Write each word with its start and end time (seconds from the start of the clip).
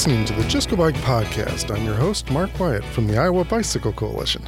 listening 0.00 0.24
to 0.24 0.32
the 0.32 0.48
Just 0.48 0.70
Go 0.70 0.76
Bike 0.76 0.94
podcast. 0.94 1.70
I'm 1.70 1.84
your 1.84 1.94
host, 1.94 2.30
Mark 2.30 2.58
Wyatt 2.58 2.82
from 2.82 3.06
the 3.06 3.18
Iowa 3.18 3.44
Bicycle 3.44 3.92
Coalition. 3.92 4.42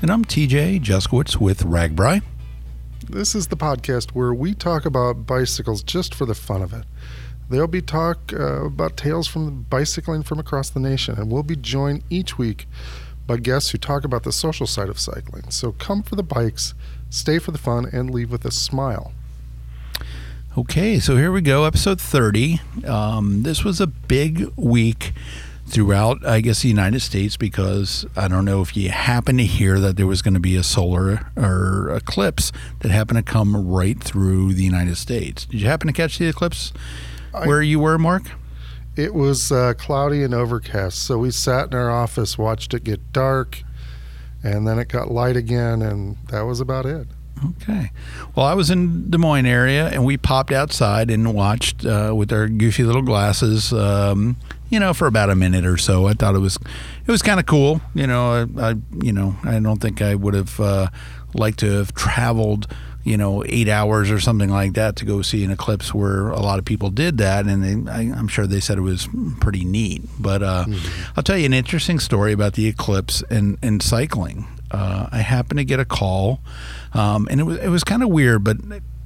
And 0.00 0.12
I'm 0.12 0.24
TJ 0.24 0.80
Juskiewicz 0.80 1.38
with 1.38 1.64
RAGBRAI. 1.64 2.22
This 3.08 3.34
is 3.34 3.48
the 3.48 3.56
podcast 3.56 4.12
where 4.12 4.32
we 4.32 4.54
talk 4.54 4.86
about 4.86 5.26
bicycles 5.26 5.82
just 5.82 6.14
for 6.14 6.24
the 6.24 6.36
fun 6.36 6.62
of 6.62 6.72
it. 6.72 6.84
There'll 7.48 7.66
be 7.66 7.82
talk 7.82 8.32
uh, 8.32 8.66
about 8.66 8.96
tales 8.96 9.26
from 9.26 9.64
bicycling 9.64 10.22
from 10.22 10.38
across 10.38 10.70
the 10.70 10.78
nation, 10.78 11.18
and 11.18 11.32
we'll 11.32 11.42
be 11.42 11.56
joined 11.56 12.04
each 12.08 12.38
week 12.38 12.68
by 13.26 13.38
guests 13.38 13.70
who 13.70 13.78
talk 13.78 14.04
about 14.04 14.22
the 14.22 14.30
social 14.30 14.68
side 14.68 14.88
of 14.88 15.00
cycling. 15.00 15.50
So 15.50 15.72
come 15.72 16.04
for 16.04 16.14
the 16.14 16.22
bikes, 16.22 16.74
stay 17.08 17.40
for 17.40 17.50
the 17.50 17.58
fun, 17.58 17.86
and 17.92 18.14
leave 18.14 18.30
with 18.30 18.44
a 18.44 18.52
smile. 18.52 19.14
Okay, 20.58 20.98
so 20.98 21.16
here 21.16 21.30
we 21.30 21.42
go, 21.42 21.62
episode 21.62 22.00
30. 22.00 22.60
Um, 22.84 23.44
this 23.44 23.62
was 23.62 23.80
a 23.80 23.86
big 23.86 24.50
week 24.56 25.12
throughout, 25.68 26.26
I 26.26 26.40
guess, 26.40 26.62
the 26.62 26.68
United 26.68 27.02
States 27.02 27.36
because 27.36 28.04
I 28.16 28.26
don't 28.26 28.44
know 28.44 28.60
if 28.60 28.76
you 28.76 28.88
happen 28.88 29.36
to 29.36 29.44
hear 29.44 29.78
that 29.78 29.96
there 29.96 30.08
was 30.08 30.22
going 30.22 30.34
to 30.34 30.40
be 30.40 30.56
a 30.56 30.64
solar 30.64 31.30
or 31.36 31.94
eclipse 31.94 32.50
that 32.80 32.90
happened 32.90 33.18
to 33.18 33.22
come 33.22 33.68
right 33.68 34.02
through 34.02 34.54
the 34.54 34.64
United 34.64 34.96
States. 34.96 35.46
Did 35.46 35.60
you 35.60 35.68
happen 35.68 35.86
to 35.86 35.92
catch 35.92 36.18
the 36.18 36.26
eclipse 36.26 36.72
I, 37.32 37.46
where 37.46 37.62
you 37.62 37.78
were, 37.78 37.96
Mark? 37.96 38.24
It 38.96 39.14
was 39.14 39.52
uh, 39.52 39.74
cloudy 39.74 40.24
and 40.24 40.34
overcast, 40.34 41.00
so 41.00 41.18
we 41.18 41.30
sat 41.30 41.68
in 41.68 41.74
our 41.74 41.92
office, 41.92 42.36
watched 42.36 42.74
it 42.74 42.82
get 42.82 43.12
dark, 43.12 43.62
and 44.42 44.66
then 44.66 44.80
it 44.80 44.88
got 44.88 45.12
light 45.12 45.36
again, 45.36 45.80
and 45.80 46.16
that 46.30 46.40
was 46.42 46.58
about 46.58 46.86
it. 46.86 47.06
Okay. 47.44 47.90
Well, 48.34 48.46
I 48.46 48.54
was 48.54 48.70
in 48.70 49.10
Des 49.10 49.18
Moines 49.18 49.46
area, 49.46 49.88
and 49.88 50.04
we 50.04 50.16
popped 50.16 50.52
outside 50.52 51.10
and 51.10 51.34
watched 51.34 51.84
uh, 51.86 52.12
with 52.14 52.32
our 52.32 52.48
goofy 52.48 52.84
little 52.84 53.02
glasses. 53.02 53.72
Um, 53.72 54.36
you 54.68 54.78
know, 54.78 54.94
for 54.94 55.06
about 55.06 55.30
a 55.30 55.34
minute 55.34 55.66
or 55.66 55.76
so. 55.76 56.06
I 56.06 56.12
thought 56.12 56.34
it 56.34 56.38
was 56.38 56.56
it 56.56 57.10
was 57.10 57.22
kind 57.22 57.40
of 57.40 57.46
cool. 57.46 57.80
You 57.94 58.06
know, 58.06 58.46
I, 58.56 58.70
I, 58.70 58.74
you 59.02 59.12
know 59.12 59.36
I 59.42 59.58
don't 59.58 59.80
think 59.80 60.00
I 60.00 60.14
would 60.14 60.34
have 60.34 60.60
uh, 60.60 60.88
liked 61.34 61.58
to 61.60 61.70
have 61.72 61.94
traveled 61.94 62.68
you 63.02 63.16
know 63.16 63.42
eight 63.46 63.68
hours 63.68 64.10
or 64.10 64.20
something 64.20 64.50
like 64.50 64.74
that 64.74 64.96
to 64.96 65.04
go 65.04 65.22
see 65.22 65.42
an 65.44 65.50
eclipse 65.50 65.94
where 65.94 66.28
a 66.28 66.40
lot 66.40 66.58
of 66.58 66.64
people 66.64 66.90
did 66.90 67.18
that 67.18 67.46
and 67.46 67.86
they, 67.86 67.90
I, 67.90 68.02
am 68.02 68.28
sure 68.28 68.46
they 68.46 68.60
said 68.60 68.78
it 68.78 68.82
was 68.82 69.08
pretty 69.40 69.64
neat 69.64 70.02
but 70.18 70.42
uh, 70.42 70.66
mm-hmm. 70.68 71.12
i'll 71.16 71.22
tell 71.22 71.38
you 71.38 71.46
an 71.46 71.54
interesting 71.54 71.98
story 71.98 72.32
about 72.32 72.54
the 72.54 72.66
eclipse 72.66 73.22
and, 73.30 73.56
and 73.62 73.82
cycling 73.82 74.46
uh, 74.70 75.08
I 75.10 75.18
happened 75.18 75.58
to 75.58 75.64
get 75.64 75.80
a 75.80 75.84
call, 75.84 76.40
um, 76.94 77.26
and 77.30 77.40
it 77.40 77.44
was 77.44 77.58
it 77.58 77.68
was 77.68 77.84
kind 77.84 78.02
of 78.02 78.08
weird, 78.08 78.44
but 78.44 78.58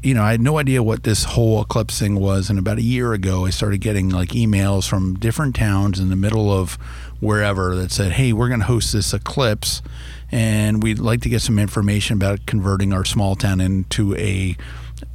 you 0.02 0.14
know 0.14 0.22
I 0.22 0.32
had 0.32 0.40
no 0.40 0.58
idea 0.58 0.82
what 0.82 1.04
this 1.04 1.24
whole 1.24 1.62
eclipse 1.62 1.98
thing 1.98 2.20
was. 2.20 2.50
And 2.50 2.58
about 2.58 2.78
a 2.78 2.82
year 2.82 3.12
ago, 3.12 3.46
I 3.46 3.50
started 3.50 3.80
getting 3.80 4.10
like 4.10 4.30
emails 4.30 4.86
from 4.86 5.14
different 5.14 5.54
towns 5.54 5.98
in 5.98 6.10
the 6.10 6.16
middle 6.16 6.52
of 6.52 6.74
wherever 7.20 7.74
that 7.76 7.90
said, 7.90 8.12
"Hey, 8.12 8.32
we're 8.32 8.48
going 8.48 8.60
to 8.60 8.66
host 8.66 8.92
this 8.92 9.14
eclipse, 9.14 9.80
and 10.30 10.82
we'd 10.82 10.98
like 10.98 11.22
to 11.22 11.28
get 11.28 11.40
some 11.40 11.58
information 11.58 12.16
about 12.16 12.46
converting 12.46 12.92
our 12.92 13.04
small 13.04 13.34
town 13.34 13.60
into 13.60 14.14
a 14.16 14.56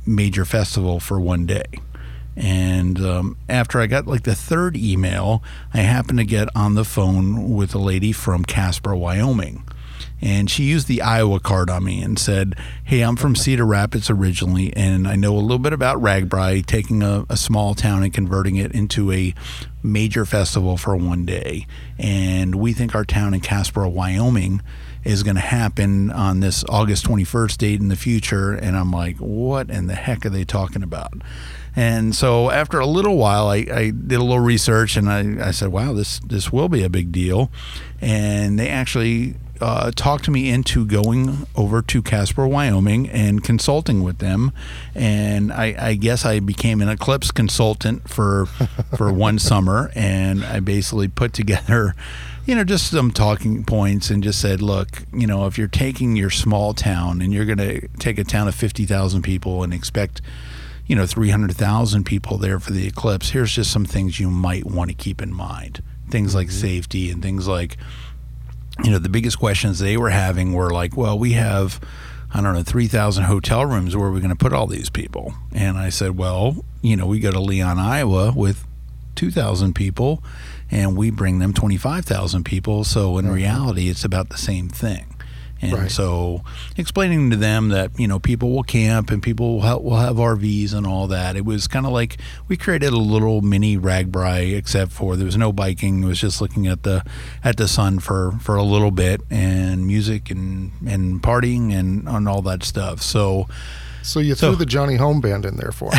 major 0.06 0.46
festival 0.46 1.00
for 1.00 1.20
one 1.20 1.46
day." 1.46 1.66
And 2.36 3.00
um, 3.02 3.38
after 3.50 3.82
I 3.82 3.88
got 3.88 4.08
like 4.08 4.24
the 4.24 4.34
third 4.34 4.78
email, 4.78 5.44
I 5.74 5.80
happened 5.80 6.20
to 6.20 6.26
get 6.26 6.48
on 6.56 6.74
the 6.74 6.86
phone 6.86 7.54
with 7.54 7.76
a 7.76 7.80
lady 7.80 8.14
from 8.14 8.46
Casper, 8.46 8.96
Wyoming 8.96 9.64
and 10.22 10.50
she 10.50 10.64
used 10.64 10.88
the 10.88 11.02
Iowa 11.02 11.40
card 11.40 11.70
on 11.70 11.84
me 11.84 12.02
and 12.02 12.18
said, 12.18 12.56
"Hey, 12.84 13.02
I'm 13.02 13.16
from 13.16 13.36
Cedar 13.36 13.66
Rapids 13.66 14.10
originally, 14.10 14.76
and 14.76 15.08
I 15.08 15.16
know 15.16 15.36
a 15.36 15.40
little 15.40 15.60
bit 15.60 15.74
about 15.74 16.02
RAGBRAI, 16.02 16.66
taking 16.66 17.04
a, 17.04 17.26
a 17.30 17.38
small 17.38 17.76
town 17.76 18.04
and 18.04 18.14
converting 18.14 18.56
it 18.56 18.72
into 18.72 19.12
a 19.12 19.34
major 19.82 20.26
festival 20.26 20.78
for 20.78 20.96
one 20.96 21.26
day. 21.26 21.66
And 21.98 22.56
we 22.56 22.74
think 22.74 22.96
our 22.96 23.06
town 23.06 23.34
in 23.34 23.42
Casper, 23.42 23.88
Wyoming." 23.88 24.62
is 25.04 25.24
going 25.24 25.36
to 25.36 25.42
happen 25.42 26.12
on 26.12 26.40
this 26.40 26.64
August 26.68 27.06
21st 27.06 27.58
date 27.58 27.80
in 27.80 27.88
the 27.88 27.96
future. 27.96 28.52
And 28.52 28.76
I'm 28.76 28.92
like, 28.92 29.18
what 29.18 29.70
in 29.70 29.88
the 29.88 29.96
heck 29.96 30.26
are 30.26 30.30
they 30.30 30.44
talking 30.44 30.84
about? 30.84 31.14
And 31.76 32.16
so 32.16 32.50
after 32.52 32.80
a 32.80 32.86
little 32.86 33.16
while, 33.16 33.48
I, 33.48 33.66
I 33.72 33.92
did 33.92 34.20
a 34.20 34.24
little 34.24 34.40
research 34.40 34.98
and 34.98 35.10
I, 35.10 35.48
I 35.48 35.52
said, 35.52 35.70
wow, 35.70 35.94
this, 35.94 36.20
this 36.20 36.52
will 36.52 36.68
be 36.68 36.84
a 36.84 36.90
big 36.90 37.12
deal. 37.12 37.52
And 38.02 38.60
they 38.60 38.70
actually 38.70 39.36
uh, 39.62 39.92
talked 39.92 40.30
me 40.30 40.50
into 40.50 40.86
going 40.86 41.48
over 41.56 41.82
to 41.82 42.02
Casper, 42.02 42.48
Wyoming, 42.48 43.10
and 43.10 43.44
consulting 43.44 44.04
with 44.04 44.20
them. 44.20 44.52
And 44.96 45.52
I, 45.52 45.76
I 45.78 45.94
guess 45.96 46.26
I 46.26 46.40
became 46.40 46.82
an 46.82 46.90
Eclipse 46.90 47.32
consultant 47.32 48.10
for 48.10 48.46
for 48.98 49.12
one 49.12 49.40
summer, 49.40 49.92
and 49.96 50.44
I 50.44 50.60
basically 50.60 51.08
put 51.08 51.34
together, 51.34 51.96
you 52.46 52.56
know, 52.56 52.64
just 52.64 52.90
some 52.90 53.12
talking 53.12 53.64
points, 53.64 54.10
and 54.10 54.24
just 54.24 54.42
said, 54.42 54.62
look, 54.62 55.04
you 55.14 55.28
know, 55.28 55.46
if 55.46 55.58
you're 55.58 55.68
taking 55.68 56.16
your 56.16 56.30
small 56.30 56.74
town 56.74 57.22
and 57.22 57.34
you're 57.34 57.46
going 57.46 57.58
to 57.58 57.88
take 58.00 58.18
a 58.18 58.24
town 58.24 58.48
of 58.48 58.56
fifty 58.56 58.86
thousand 58.86 59.22
people 59.22 59.64
and 59.64 59.74
expect 59.74 60.22
you 60.88 60.96
know 60.96 61.06
300,000 61.06 62.04
people 62.04 62.40
there 62.40 62.60
for 62.60 62.72
the 62.72 62.88
eclipse 62.88 63.30
here's 63.30 63.54
just 63.54 63.72
some 63.72 63.86
things 63.86 64.20
you 64.20 64.28
might 64.32 64.66
want 64.66 64.90
to 64.90 64.96
keep 64.96 65.22
in 65.22 65.32
mind 65.32 65.84
things 66.10 66.36
like 66.36 66.48
mm-hmm. 66.48 66.62
safety 66.62 67.12
and 67.12 67.22
things 67.22 67.48
like 67.48 67.78
you 68.84 68.92
know, 68.92 69.00
the 69.00 69.10
biggest 69.10 69.40
questions 69.40 69.80
they 69.80 69.98
were 69.98 70.10
having 70.10 70.54
were 70.54 70.72
like, 70.72 70.96
well, 70.96 71.18
we 71.18 71.34
have, 71.34 71.80
I 72.34 72.42
don't 72.42 72.54
know, 72.54 72.64
3,000 72.64 73.26
hotel 73.26 73.66
rooms. 73.66 73.96
Where 73.96 74.08
are 74.08 74.12
we 74.12 74.20
going 74.20 74.30
to 74.30 74.36
put 74.36 74.54
all 74.54 74.68
these 74.68 74.90
people? 74.90 75.34
And 75.52 75.78
I 75.78 75.90
said, 75.90 76.18
well, 76.18 76.64
you 76.82 76.96
know, 76.96 77.06
we 77.06 77.20
go 77.20 77.32
to 77.32 77.40
Leon, 77.40 77.80
Iowa 77.80 78.34
with 78.36 78.66
2,000 79.16 79.74
people 79.74 80.24
and 80.72 80.96
we 80.96 81.12
bring 81.12 81.40
them 81.40 81.54
25,000 81.54 82.44
people. 82.44 82.84
So 82.84 83.18
in 83.18 83.26
mm-hmm. 83.26 83.34
reality, 83.34 83.90
it's 83.90 84.06
about 84.06 84.30
the 84.30 84.38
same 84.38 84.70
thing. 84.70 85.16
And 85.62 85.74
right. 85.74 85.92
so 85.92 86.42
explaining 86.78 87.32
to 87.32 87.36
them 87.36 87.70
that, 87.70 88.00
you 88.00 88.08
know, 88.08 88.20
people 88.20 88.52
will 88.52 88.64
camp 88.64 89.12
and 89.12 89.22
people 89.22 89.56
will 89.56 89.62
have, 89.62 89.82
will 89.82 89.98
have 89.98 90.16
RVs 90.16 90.74
and 90.74 90.88
all 90.88 91.08
that. 91.08 91.36
It 91.36 91.44
was 91.44 91.68
kind 91.68 91.86
of 91.86 91.92
like 91.92 92.18
we 92.48 92.56
created 92.56 92.94
a 92.94 92.98
little 92.98 93.42
mini 93.42 93.78
RAGBRAI 93.78 94.56
except 94.56 94.92
for 94.92 95.16
there 95.16 95.26
was 95.26 95.38
no 95.38 95.52
biking. 95.52 96.04
It 96.04 96.08
was 96.08 96.20
just 96.20 96.42
looking 96.42 96.68
at 96.68 96.84
the 96.84 97.04
at 97.44 97.58
the 97.58 97.68
sun 97.68 98.00
for, 98.00 98.34
for 98.40 98.56
a 98.56 98.64
little 98.64 98.92
bit 98.92 99.22
and 99.30 99.86
music 99.86 100.32
and, 100.32 100.72
and 100.88 101.22
partying 101.22 101.74
and, 101.74 102.08
and 102.08 102.30
all 102.30 102.42
that 102.44 102.64
stuff. 102.64 103.02
So 103.02 103.48
so 104.02 104.20
you 104.20 104.36
threw 104.36 104.52
so, 104.52 104.56
the 104.56 104.66
Johnny 104.66 104.96
Home 104.96 105.22
band 105.22 105.46
in 105.46 105.58
there 105.58 105.72
for 105.72 105.92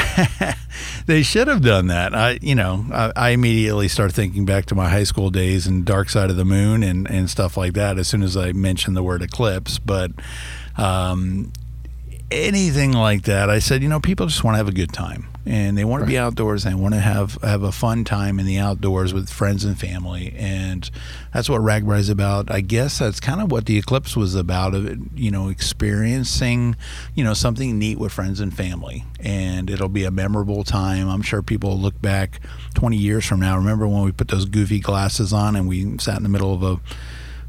they 1.07 1.23
should 1.23 1.49
have 1.49 1.63
done 1.63 1.89
that. 1.89 2.15
I, 2.15 2.39
you 2.41 2.55
know, 2.55 2.87
I, 2.93 3.13
I, 3.15 3.31
immediately 3.31 3.89
start 3.89 4.13
thinking 4.13 4.45
back 4.45 4.67
to 4.67 4.75
my 4.75 4.89
high 4.89 5.05
school 5.05 5.31
days 5.31 5.67
and 5.67 5.85
Dark 5.85 6.09
Side 6.09 6.31
of 6.31 6.37
the 6.37 6.45
Moon 6.45 6.83
and, 6.83 7.09
and 7.11 7.29
stuff 7.31 7.57
like 7.57 7.75
that 7.75 7.99
as 7.99 8.09
soon 8.09 8.23
as 8.23 8.37
I 8.37 8.53
mentioned 8.53 8.97
the 8.97 9.03
word 9.03 9.23
eclipse. 9.23 9.79
But 9.79 10.13
um, 10.77 11.53
anything 12.31 12.93
like 12.93 13.23
that, 13.23 13.51
I 13.51 13.59
said, 13.59 13.83
you 13.83 13.89
know, 13.89 14.01
people 14.01 14.27
just 14.27 14.45
want 14.45 14.55
to 14.55 14.59
have 14.59 14.69
a 14.69 14.73
good 14.73 14.93
time 14.93 15.30
and 15.47 15.77
they 15.77 15.85
want 15.85 16.03
right. 16.03 16.07
to 16.07 16.13
be 16.13 16.19
outdoors. 16.19 16.65
They 16.65 16.75
want 16.75 16.95
to 16.95 17.01
have 17.01 17.35
have 17.43 17.63
a 17.63 17.73
fun 17.73 18.05
time 18.05 18.39
in 18.39 18.47
the 18.47 18.59
outdoors 18.59 19.15
with 19.15 19.31
friends 19.31 19.65
and 19.65 19.79
family, 19.79 20.35
and 20.37 20.91
that's 21.33 21.49
what 21.49 21.63
RAGBRAI 21.63 21.99
is 21.99 22.09
about. 22.09 22.51
I 22.51 22.61
guess 22.61 22.99
that's 22.99 23.21
kind 23.21 23.41
of 23.41 23.51
what 23.51 23.67
the 23.67 23.79
Eclipse 23.79 24.17
was 24.17 24.35
about. 24.35 24.75
Of 24.75 25.19
you 25.19 25.31
know, 25.31 25.49
experiencing 25.49 26.77
you 27.15 27.25
know 27.25 27.35
something 27.35 27.79
neat 27.79 27.99
with 27.99 28.13
friends 28.13 28.41
and 28.41 28.55
family, 28.55 29.05
and 29.19 29.71
it'll 29.71 29.89
be 29.89 30.05
a 30.05 30.11
memorable 30.11 30.63
time. 30.63 31.09
I'm 31.09 31.23
sure 31.23 31.43
people 31.43 31.71
will 31.71 31.81
look 31.81 32.01
back 32.03 32.41
20 32.75 32.97
years 32.97 33.25
from 33.25 33.41
now. 33.41 33.57
Remember 33.57 33.89
when 33.89 34.03
we 34.03 34.13
put 34.13 34.29
those 34.29 34.45
goofy 34.45 34.81
glasses 34.81 35.33
on 35.33 35.57
and 35.57 35.69
we 35.69 35.99
sat 35.99 36.17
in 36.17 36.23
the 36.23 36.29
middle 36.29 36.53
of 36.53 36.63
a 36.63 36.81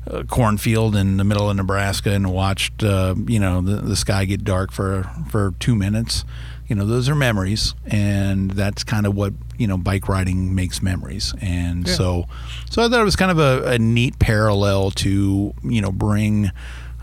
a 0.07 0.23
cornfield 0.23 0.95
in 0.95 1.17
the 1.17 1.23
middle 1.23 1.47
of 1.47 1.55
Nebraska 1.55 2.11
and 2.11 2.33
watched 2.33 2.83
uh, 2.83 3.13
you 3.27 3.39
know 3.39 3.61
the, 3.61 3.75
the 3.75 3.95
sky 3.95 4.25
get 4.25 4.43
dark 4.43 4.71
for 4.71 5.09
for 5.29 5.53
two 5.59 5.75
minutes 5.75 6.25
you 6.71 6.75
know 6.75 6.85
those 6.85 7.09
are 7.09 7.15
memories 7.15 7.75
and 7.85 8.49
that's 8.51 8.85
kind 8.85 9.05
of 9.05 9.13
what 9.13 9.33
you 9.57 9.67
know 9.67 9.75
bike 9.75 10.07
riding 10.07 10.55
makes 10.55 10.81
memories 10.81 11.33
and 11.41 11.85
yeah. 11.85 11.93
so 11.93 12.25
so 12.69 12.81
i 12.81 12.87
thought 12.87 13.01
it 13.01 13.03
was 13.03 13.17
kind 13.17 13.29
of 13.29 13.39
a, 13.39 13.71
a 13.71 13.77
neat 13.77 14.17
parallel 14.19 14.89
to 14.89 15.53
you 15.65 15.81
know 15.81 15.91
bring 15.91 16.49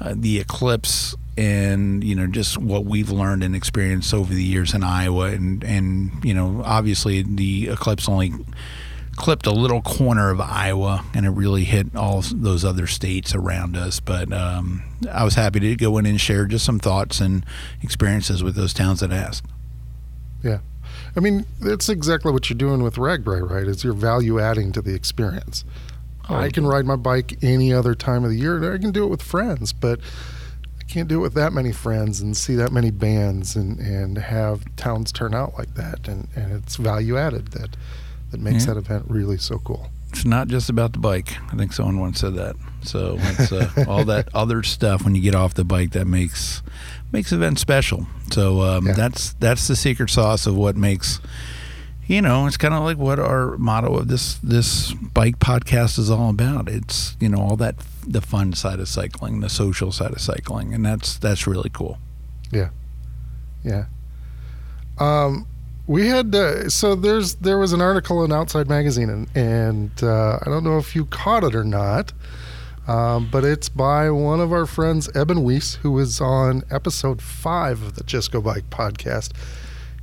uh, 0.01 0.15
the 0.17 0.39
eclipse 0.39 1.15
and 1.37 2.03
you 2.03 2.15
know 2.15 2.27
just 2.27 2.57
what 2.57 2.87
we've 2.87 3.11
learned 3.11 3.43
and 3.43 3.55
experienced 3.55 4.15
over 4.15 4.33
the 4.33 4.43
years 4.43 4.73
in 4.73 4.83
iowa 4.83 5.27
and 5.27 5.63
and 5.65 6.25
you 6.25 6.33
know 6.33 6.63
obviously 6.65 7.21
the 7.21 7.69
eclipse 7.69 8.09
only 8.09 8.33
clipped 9.19 9.47
a 9.47 9.53
little 9.53 9.83
corner 9.83 10.31
of 10.31 10.41
Iowa, 10.41 11.05
and 11.13 11.27
it 11.27 11.31
really 11.31 11.65
hit 11.65 11.95
all 11.97 12.23
those 12.33 12.65
other 12.65 12.87
states 12.87 13.35
around 13.35 13.77
us. 13.77 13.99
But 13.99 14.33
um, 14.33 14.85
I 15.11 15.25
was 15.25 15.35
happy 15.35 15.59
to 15.59 15.75
go 15.75 15.99
in 15.99 16.07
and 16.07 16.21
share 16.21 16.47
just 16.47 16.65
some 16.65 16.79
thoughts 16.79 17.21
and 17.21 17.45
experiences 17.83 18.45
with 18.45 18.55
those 18.55 18.73
towns 18.73 19.01
that 19.01 19.13
asked. 19.13 19.45
Yeah. 20.43 20.61
I 21.17 21.21
mean, 21.21 21.47
that's 21.61 21.89
exactly 21.89 22.31
what 22.31 22.49
you're 22.49 22.57
doing 22.57 22.81
with 22.81 22.95
RAGBRAI, 22.95 23.51
right? 23.51 23.67
Is 23.67 23.83
you're 23.83 23.93
value 23.93 24.39
adding 24.39 24.71
to 24.73 24.81
the 24.81 24.95
experience. 24.95 25.65
Oh, 26.29 26.37
I 26.37 26.51
can 26.51 26.65
ride 26.65 26.87
my 26.87 26.97
bike 26.97 27.43
any 27.43 27.73
other 27.73 27.97
time 27.97 28.23
of 28.23 28.31
the 28.31 28.37
year. 28.37 28.73
I 28.73 28.79
can 28.79 28.93
do 28.93 29.03
it 29.03 29.09
with 29.09 29.23
friends, 29.23 29.73
but 29.73 29.99
I 30.81 30.85
can't 30.85 31.09
do 31.09 31.19
it 31.19 31.23
with 31.23 31.35
that 31.35 31.53
many 31.53 31.73
friends 31.73 32.21
and 32.21 32.37
see 32.37 32.55
that 32.55 32.71
many 32.71 32.93
bands 32.93 33.57
and, 33.57 33.81
and 33.81 34.17
have 34.17 34.65
towns 34.77 35.11
turn 35.11 35.35
out 35.35 35.59
like 35.59 35.75
that. 35.75 36.07
And, 36.07 36.29
and 36.37 36.53
it's 36.53 36.77
value 36.77 37.19
added 37.19 37.49
that 37.49 37.77
that 38.31 38.41
makes 38.41 38.67
Yeah. 38.67 38.75
that 38.75 38.81
event 38.81 39.05
really 39.09 39.39
so 39.39 39.59
cool. 39.59 39.91
It's 40.11 40.25
not 40.25 40.49
just 40.49 40.71
about 40.71 40.93
the 40.95 40.99
bike. 40.99 41.37
I 41.53 41.57
think 41.57 41.73
someone 41.73 42.01
once 42.01 42.21
said 42.21 42.35
that. 42.37 42.57
So 42.83 43.17
it's 43.19 43.53
uh, 43.53 43.85
all 43.89 44.05
that 44.07 44.29
other 44.35 44.63
stuff 44.63 45.05
when 45.05 45.15
you 45.15 45.21
get 45.21 45.35
off 45.35 45.53
the 45.55 45.65
bike 45.65 45.91
that 45.93 46.07
makes 46.07 46.63
makes 47.13 47.31
events 47.33 47.61
special. 47.61 48.07
So 48.33 48.63
um, 48.63 48.87
Yeah. 48.87 48.95
that's 48.95 49.35
that's 49.35 49.69
the 49.69 49.77
secret 49.77 50.09
sauce 50.11 50.47
of 50.47 50.55
what 50.57 50.77
makes. 50.77 51.21
You 52.07 52.23
know, 52.23 52.47
it's 52.47 52.57
kind 52.57 52.73
of 52.73 52.85
like 52.85 52.97
what 52.97 53.19
our 53.19 53.59
motto 53.59 53.95
of 53.99 54.09
this 54.09 54.37
this 54.39 54.95
bike 54.95 55.39
podcast 55.41 55.99
is 55.99 56.11
all 56.11 56.31
about. 56.31 56.67
It's 56.71 57.15
you 57.21 57.29
know 57.29 57.39
all 57.39 57.57
that 57.57 57.75
the 58.07 58.23
fun 58.23 58.55
side 58.55 58.81
of 58.81 58.89
cycling, 58.89 59.41
the 59.41 59.51
social 59.51 59.93
side 59.93 60.13
of 60.13 60.21
cycling, 60.23 60.73
and 60.73 60.87
that's 60.87 61.19
that's 61.19 61.47
really 61.47 61.69
cool. 61.69 61.99
Yeah. 62.51 62.71
Yeah. 63.63 63.85
Um, 64.99 65.47
we 65.89 66.07
had 66.07 66.35
uh, 66.35 66.69
so 66.69 66.95
there's 66.95 67.37
there 67.37 67.59
was 67.59 67.73
an 67.73 67.81
article 67.81 68.23
in 68.23 68.31
Outside 68.31 68.69
Magazine 68.69 69.09
and 69.09 69.37
and 69.37 69.91
uh, 70.03 70.39
I 70.41 70.45
don't 70.45 70.63
know 70.63 70.79
if 70.79 70.95
you 70.95 71.07
caught 71.07 71.43
it 71.43 71.55
or 71.55 71.65
not, 71.65 72.13
um, 72.87 73.29
but 73.33 73.43
it's 73.43 73.69
by 73.69 74.11
one 74.11 74.39
of 74.39 74.53
our 74.53 74.67
friends 74.67 75.09
Eben 75.17 75.43
Weiss 75.43 75.77
who 75.77 75.91
was 75.91 76.21
on 76.21 76.63
episode 76.71 77.21
five 77.23 77.83
of 77.83 77.95
the 77.95 78.05
Just 78.05 78.31
Go 78.31 78.41
Bike 78.41 78.69
podcast. 78.71 79.33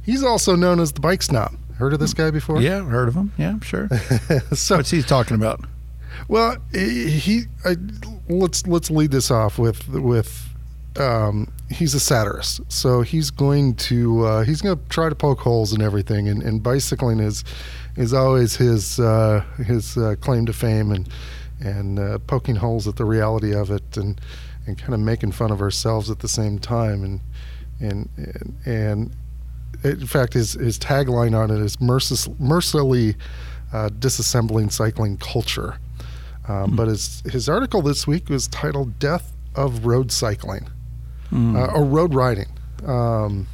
He's 0.04 0.24
also 0.24 0.56
known 0.56 0.80
as 0.80 0.92
the 0.92 1.02
Bike 1.02 1.22
Snob. 1.22 1.56
Heard 1.78 1.94
of 1.94 2.00
this 2.00 2.14
guy 2.14 2.32
before? 2.32 2.62
Yeah, 2.62 2.84
heard 2.84 3.08
of 3.08 3.16
him. 3.16 3.34
Yeah, 3.38 3.60
sure. 3.60 3.88
so 4.54 4.78
What's 4.78 4.92
he 4.92 5.02
talking 5.04 5.36
about? 5.36 5.66
Well, 6.28 6.58
he, 6.72 7.10
he 7.12 7.42
I, 7.64 7.76
let's 8.28 8.66
let's 8.66 8.90
lead 8.90 9.12
this 9.12 9.30
off 9.30 9.60
with 9.60 9.88
with 9.90 10.55
um, 10.98 11.52
he's 11.70 11.94
a 11.94 12.00
satirist, 12.00 12.62
so 12.72 13.02
he's 13.02 13.30
going 13.32 13.76
to 13.76 14.26
uh, 14.26 14.44
he's 14.44 14.62
going 14.62 14.78
to 14.78 14.84
try 14.90 15.10
to 15.10 15.16
poke 15.16 15.40
holes 15.40 15.74
in 15.74 15.82
everything, 15.82 16.28
and, 16.28 16.42
and 16.42 16.64
bicycling 16.64 17.20
is 17.20 17.44
is 17.96 18.14
always 18.14 18.56
his 18.56 19.00
uh, 19.00 19.44
his 19.58 19.98
uh, 19.98 20.16
claim 20.22 20.46
to 20.46 20.54
fame, 20.54 20.92
and 20.92 21.10
and 21.60 22.00
uh, 22.00 22.20
poking 22.28 22.56
holes 22.56 22.88
at 22.88 22.96
the 22.96 23.06
reality 23.06 23.54
of 23.54 23.72
it, 23.72 23.98
and 23.98 24.22
and 24.68 24.78
kind 24.78 24.94
of 24.94 25.00
making 25.00 25.32
fun 25.32 25.52
of 25.52 25.62
ourselves 25.62 26.10
at 26.10 26.20
the 26.20 26.28
same 26.28 26.60
time, 26.60 27.04
and 27.04 27.20
and 27.80 28.10
and, 28.18 28.56
and 28.66 29.12
in 29.84 30.08
fact, 30.08 30.34
his 30.34 30.54
his 30.54 30.80
tagline 30.80 31.38
on 31.38 31.52
it 31.52 31.60
is 31.60 31.78
mercil- 31.78 32.40
mercilessly 32.40 33.16
uh, 33.74 33.90
disassembling 34.00 34.72
cycling 34.72 35.18
culture. 35.18 35.78
Um, 36.48 36.76
But 36.76 36.88
his 36.88 37.22
his 37.32 37.50
article 37.50 37.82
this 37.82 38.08
week 38.08 38.30
was 38.30 38.48
titled 38.48 39.00
"Death 39.00 39.34
of 39.56 39.86
Road 39.86 40.12
Cycling" 40.12 40.68
Mm. 41.36 41.58
uh, 41.58 41.74
or 41.74 41.84
road 41.84 42.14
riding, 42.14 42.48
um, 42.86 43.48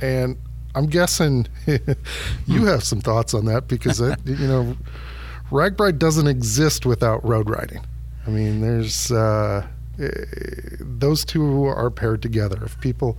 and 0.00 0.36
I'm 0.74 0.86
guessing 0.86 1.46
you 2.46 2.66
have 2.66 2.82
some 2.82 3.00
thoughts 3.00 3.32
on 3.32 3.44
that 3.44 3.68
because 3.68 4.00
you 4.24 4.48
know 4.48 4.76
RAGBRAI 5.50 5.98
doesn't 5.98 6.26
exist 6.26 6.86
without 6.86 7.24
road 7.24 7.48
riding. 7.48 7.84
I 8.26 8.30
mean, 8.30 8.60
there's 8.60 9.12
uh, 9.12 9.66
eh, 10.00 10.08
those 10.80 11.24
two 11.24 11.66
are 11.66 11.90
paired 11.90 12.22
together. 12.22 12.62
If 12.64 12.80
people 12.80 13.18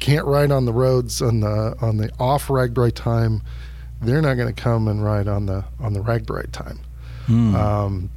can't 0.00 0.26
ride 0.26 0.50
on 0.50 0.64
the 0.64 0.72
roads 0.72 1.20
on 1.20 1.40
the 1.40 1.76
on 1.80 1.98
the 1.98 2.10
off 2.18 2.48
RAGBRAI 2.48 2.92
time, 2.94 3.42
they're 4.00 4.22
not 4.22 4.34
going 4.34 4.52
to 4.52 4.60
come 4.60 4.88
and 4.88 5.04
ride 5.04 5.28
on 5.28 5.46
the 5.46 5.64
on 5.78 5.92
the 5.92 6.00
RAGBRAI 6.00 6.50
time. 6.52 6.80
Hmm. 7.26 7.54
Um, 7.54 8.10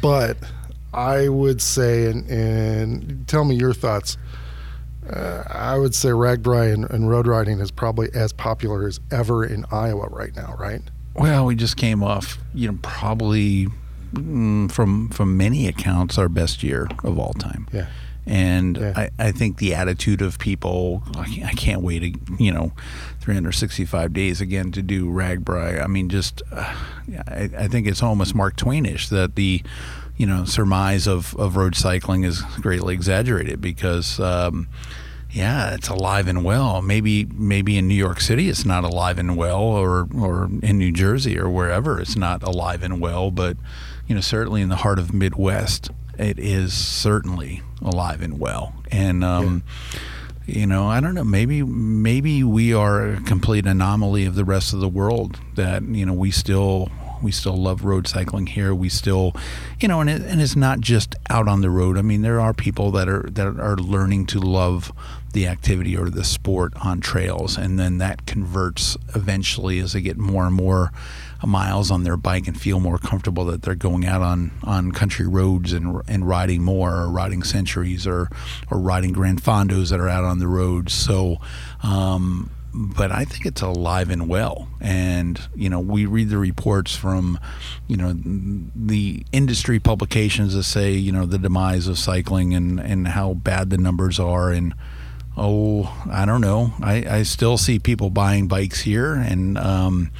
but 0.00 0.38
I 0.96 1.28
would 1.28 1.60
say, 1.60 2.06
and, 2.10 2.28
and 2.28 3.28
tell 3.28 3.44
me 3.44 3.54
your 3.54 3.74
thoughts. 3.74 4.16
Uh, 5.08 5.44
I 5.48 5.78
would 5.78 5.94
say 5.94 6.08
RAGBRAI 6.08 6.74
and, 6.74 6.90
and 6.90 7.08
road 7.08 7.26
riding 7.28 7.60
is 7.60 7.70
probably 7.70 8.08
as 8.12 8.32
popular 8.32 8.88
as 8.88 8.98
ever 9.12 9.44
in 9.44 9.64
Iowa 9.70 10.08
right 10.08 10.34
now, 10.34 10.56
right? 10.58 10.80
Well, 11.14 11.46
we 11.46 11.54
just 11.54 11.76
came 11.76 12.02
off, 12.02 12.38
you 12.54 12.68
know, 12.72 12.78
probably 12.82 13.68
mm, 14.12 14.70
from 14.72 15.08
from 15.10 15.36
many 15.36 15.68
accounts 15.68 16.18
our 16.18 16.28
best 16.28 16.62
year 16.62 16.88
of 17.04 17.18
all 17.18 17.34
time. 17.34 17.68
Yeah. 17.72 17.86
And 18.26 18.76
Yeah. 18.76 18.92
I, 18.96 19.10
I 19.20 19.30
think 19.32 19.58
the 19.58 19.74
attitude 19.76 20.20
of 20.20 20.40
people, 20.40 21.04
I 21.16 21.26
can't, 21.26 21.46
I 21.48 21.52
can't 21.52 21.82
wait, 21.82 22.00
to, 22.00 22.42
you 22.42 22.52
know, 22.52 22.72
365 23.20 24.12
days 24.12 24.40
again 24.40 24.72
to 24.72 24.82
do 24.82 25.06
RAGBRAI. 25.06 25.80
I 25.82 25.86
mean, 25.86 26.08
just, 26.08 26.42
uh, 26.50 26.74
I, 27.28 27.50
I 27.56 27.68
think 27.68 27.86
it's 27.86 28.02
almost 28.02 28.34
Mark 28.34 28.56
Twainish 28.56 29.08
that 29.10 29.36
the, 29.36 29.62
you 30.16 30.26
know, 30.26 30.44
surmise 30.44 31.06
of, 31.06 31.34
of 31.36 31.56
road 31.56 31.74
cycling 31.74 32.24
is 32.24 32.42
greatly 32.60 32.94
exaggerated 32.94 33.60
because, 33.60 34.18
um, 34.20 34.68
yeah, 35.30 35.74
it's 35.74 35.88
alive 35.88 36.28
and 36.28 36.44
well. 36.44 36.80
Maybe 36.80 37.26
maybe 37.26 37.76
in 37.76 37.88
New 37.88 37.94
York 37.94 38.20
City 38.20 38.48
it's 38.48 38.64
not 38.64 38.84
alive 38.84 39.18
and 39.18 39.36
well, 39.36 39.60
or 39.60 40.08
or 40.16 40.48
in 40.62 40.78
New 40.78 40.92
Jersey 40.92 41.38
or 41.38 41.50
wherever 41.50 42.00
it's 42.00 42.16
not 42.16 42.42
alive 42.42 42.82
and 42.82 43.00
well. 43.00 43.30
But 43.30 43.58
you 44.06 44.14
know, 44.14 44.20
certainly 44.20 44.62
in 44.62 44.70
the 44.70 44.76
heart 44.76 44.98
of 44.98 45.12
Midwest, 45.12 45.90
it 46.18 46.38
is 46.38 46.72
certainly 46.72 47.62
alive 47.82 48.22
and 48.22 48.38
well. 48.38 48.72
And 48.90 49.22
um, 49.22 49.62
you 50.46 50.66
know, 50.66 50.86
I 50.86 51.00
don't 51.00 51.14
know. 51.14 51.24
Maybe 51.24 51.62
maybe 51.62 52.42
we 52.44 52.72
are 52.72 53.14
a 53.14 53.20
complete 53.22 53.66
anomaly 53.66 54.24
of 54.24 54.36
the 54.36 54.44
rest 54.44 54.72
of 54.72 54.80
the 54.80 54.88
world. 54.88 55.40
That 55.56 55.82
you 55.82 56.06
know 56.06 56.12
we 56.12 56.30
still 56.30 56.90
we 57.22 57.32
still 57.32 57.56
love 57.56 57.84
road 57.84 58.06
cycling 58.06 58.46
here. 58.46 58.74
We 58.74 58.88
still, 58.88 59.34
you 59.80 59.88
know, 59.88 60.00
and 60.00 60.10
it, 60.10 60.22
and 60.22 60.40
it's 60.40 60.56
not 60.56 60.80
just 60.80 61.14
out 61.30 61.48
on 61.48 61.60
the 61.60 61.70
road. 61.70 61.96
I 61.96 62.02
mean, 62.02 62.22
there 62.22 62.40
are 62.40 62.54
people 62.54 62.90
that 62.92 63.08
are 63.08 63.28
that 63.30 63.46
are 63.46 63.76
learning 63.76 64.26
to 64.26 64.40
love 64.40 64.92
the 65.32 65.46
activity 65.46 65.96
or 65.96 66.08
the 66.08 66.24
sport 66.24 66.72
on 66.82 67.00
trails, 67.00 67.56
and 67.56 67.78
then 67.78 67.98
that 67.98 68.26
converts 68.26 68.96
eventually 69.14 69.78
as 69.78 69.92
they 69.92 70.00
get 70.00 70.16
more 70.16 70.46
and 70.46 70.54
more 70.54 70.92
miles 71.46 71.90
on 71.90 72.02
their 72.02 72.16
bike 72.16 72.48
and 72.48 72.58
feel 72.58 72.80
more 72.80 72.98
comfortable 72.98 73.44
that 73.44 73.62
they're 73.62 73.74
going 73.74 74.06
out 74.06 74.22
on, 74.22 74.50
on 74.64 74.90
country 74.90 75.26
roads 75.26 75.72
and 75.72 76.00
and 76.08 76.26
riding 76.26 76.62
more 76.62 76.94
or 76.94 77.10
riding 77.10 77.42
centuries 77.42 78.06
or 78.06 78.30
or 78.70 78.78
riding 78.78 79.12
grand 79.12 79.42
fondos 79.42 79.90
that 79.90 80.00
are 80.00 80.08
out 80.08 80.24
on 80.24 80.38
the 80.38 80.48
roads. 80.48 80.92
So. 80.92 81.36
Um, 81.82 82.50
but 82.78 83.10
I 83.10 83.24
think 83.24 83.46
it's 83.46 83.62
alive 83.62 84.10
and 84.10 84.28
well. 84.28 84.68
And 84.80 85.40
you 85.54 85.70
know, 85.70 85.80
we 85.80 86.04
read 86.04 86.28
the 86.28 86.36
reports 86.38 86.94
from, 86.94 87.40
you 87.88 87.96
know, 87.96 88.12
the 88.14 89.24
industry 89.32 89.80
publications 89.80 90.52
that 90.54 90.64
say 90.64 90.92
you 90.92 91.10
know 91.10 91.24
the 91.26 91.38
demise 91.38 91.88
of 91.88 91.98
cycling 91.98 92.54
and 92.54 92.78
and 92.78 93.08
how 93.08 93.32
bad 93.34 93.70
the 93.70 93.78
numbers 93.78 94.20
are. 94.20 94.50
And 94.50 94.74
oh, 95.36 95.84
I 96.10 96.24
don't 96.26 96.40
know. 96.42 96.72
I 96.82 97.04
I 97.18 97.22
still 97.22 97.56
see 97.56 97.78
people 97.78 98.10
buying 98.10 98.46
bikes 98.46 98.82
here, 98.82 99.14
and 99.14 99.56
um, 99.56 100.10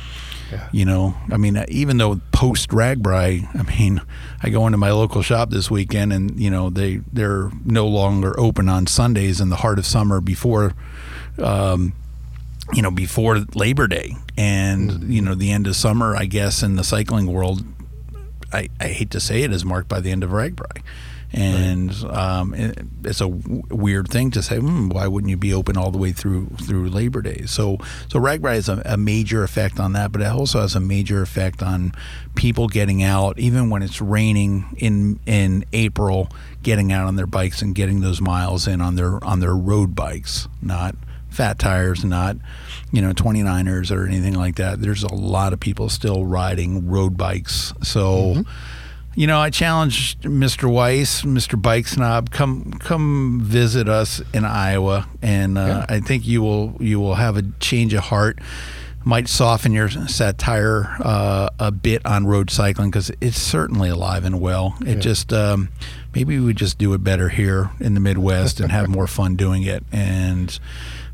Yeah. 0.51 0.69
you 0.73 0.85
know, 0.87 1.15
I 1.31 1.37
mean, 1.37 1.63
even 1.69 1.99
though 1.99 2.21
post 2.33 2.71
RAGBRAI, 2.71 3.49
I 3.59 3.63
mean, 3.79 4.01
I 4.43 4.49
go 4.49 4.65
into 4.67 4.79
my 4.79 4.93
local 4.93 5.21
shop 5.23 5.51
this 5.51 5.71
weekend, 5.71 6.13
and 6.13 6.41
you 6.41 6.51
know, 6.51 6.71
they 6.71 7.01
they're 7.13 7.51
no 7.67 7.87
longer 7.87 8.39
open 8.41 8.69
on 8.71 8.87
Sundays 8.87 9.41
in 9.43 9.51
the 9.51 9.57
heart 9.57 9.79
of 9.79 9.85
summer 9.85 10.21
before. 10.23 10.73
Um, 11.43 11.93
you 12.73 12.83
know, 12.83 12.91
before 12.91 13.39
Labor 13.55 13.87
Day 13.87 14.17
and, 14.37 15.13
you 15.13 15.23
know, 15.23 15.35
the 15.35 15.53
end 15.53 15.67
of 15.67 15.77
summer, 15.77 16.17
I 16.17 16.27
guess, 16.27 16.63
in 16.63 16.77
the 16.77 16.85
cycling 16.85 17.27
world, 17.27 17.65
I, 18.53 18.69
I 18.81 18.89
hate 18.89 19.11
to 19.13 19.21
say 19.21 19.43
it, 19.43 19.53
is 19.53 19.65
marked 19.65 19.89
by 19.89 20.01
the 20.01 20.11
end 20.11 20.25
of 20.25 20.31
RAGBRAI. 20.31 20.83
And 21.33 21.93
um, 22.05 22.55
it, 22.55 22.79
it's 23.03 23.21
a 23.21 23.29
w- 23.29 23.63
weird 23.69 24.09
thing 24.09 24.31
to 24.31 24.43
say. 24.43 24.59
Hmm, 24.59 24.89
why 24.89 25.07
wouldn't 25.09 25.29
you 25.29 25.37
be 25.37 25.53
open 25.53 25.77
all 25.77 25.91
the 25.91 25.99
way 25.99 26.13
through 26.13 26.47
through 26.63 26.89
Labor 26.89 27.21
Day? 27.21 27.43
So, 27.47 27.79
so 28.09 28.21
RAGBRAI 28.21 28.55
has 28.55 28.69
a, 28.69 28.81
a 28.85 28.97
major 28.97 29.43
effect 29.43 29.81
on 29.81 29.93
that, 29.95 30.13
but 30.13 30.23
it 30.23 30.29
also 30.29 30.61
has 30.61 30.77
a 30.77 30.81
major 30.81 31.23
effect 31.23 31.63
on 31.63 31.93
people 32.37 32.69
getting 32.69 33.03
out, 33.03 33.39
even 33.39 33.71
when 33.71 33.83
it's 33.83 34.01
raining 34.01 34.77
in 34.79 35.19
in 35.27 35.65
April, 35.73 36.31
getting 36.63 36.93
out 36.93 37.07
on 37.07 37.17
their 37.17 37.27
bikes 37.27 37.61
and 37.61 37.75
getting 37.75 38.01
those 38.01 38.21
miles 38.21 38.69
in 38.69 38.81
on 38.81 38.95
their 38.95 39.23
on 39.25 39.41
their 39.41 39.57
road 39.57 39.97
bikes, 39.97 40.47
not 40.63 40.95
fat 41.37 41.59
tires, 41.59 42.05
not 42.05 42.37
you 42.93 43.03
know 43.03 43.13
29ers 43.13 43.95
or 43.95 44.07
anything 44.07 44.35
like 44.35 44.57
that. 44.57 44.81
There's 44.81 45.03
a 45.03 45.15
lot 45.15 45.53
of 45.53 45.61
people 45.61 45.89
still 45.89 46.25
riding 46.25 46.89
road 46.89 47.17
bikes. 47.17 47.73
So, 47.83 48.45
you 49.15 49.27
know, 49.27 49.39
I 49.39 49.51
challenge 49.51 50.19
Mr. 50.21 50.71
Weiss, 50.71 51.23
Mr. 51.23 51.61
Bike 51.61 51.87
Snob, 51.87 52.31
come 52.31 52.73
come 52.81 53.41
visit 53.43 53.89
us 53.89 54.23
in 54.33 54.45
Iowa, 54.45 55.09
and 55.23 55.59
uh, 55.59 55.87
I 55.89 56.01
think 56.01 56.27
you 56.27 56.43
will 56.43 56.77
you 56.81 56.99
will 56.99 57.15
have 57.17 57.37
a 57.37 57.43
change 57.61 57.95
of 57.95 58.05
heart. 58.05 58.39
Might 59.05 59.29
soften 59.29 59.71
your 59.71 59.89
satire 59.89 60.97
uh, 60.99 61.49
a 61.61 61.71
bit 61.71 62.05
on 62.05 62.27
road 62.27 62.51
cycling 62.51 62.91
because 62.91 63.13
it's 63.21 63.41
certainly 63.41 63.89
alive 63.89 64.25
and 64.25 64.41
well. 64.41 64.77
It 64.81 64.97
just 64.97 65.33
um, 65.33 65.69
maybe 66.13 66.41
we 66.41 66.53
just 66.53 66.77
do 66.77 66.93
it 66.93 67.05
better 67.05 67.29
here 67.29 67.71
in 67.79 67.95
the 67.95 68.01
Midwest 68.01 68.59
and 68.59 68.73
have 68.73 68.89
more 68.89 69.07
fun 69.07 69.37
doing 69.37 69.63
it, 69.63 69.85
and 69.93 70.59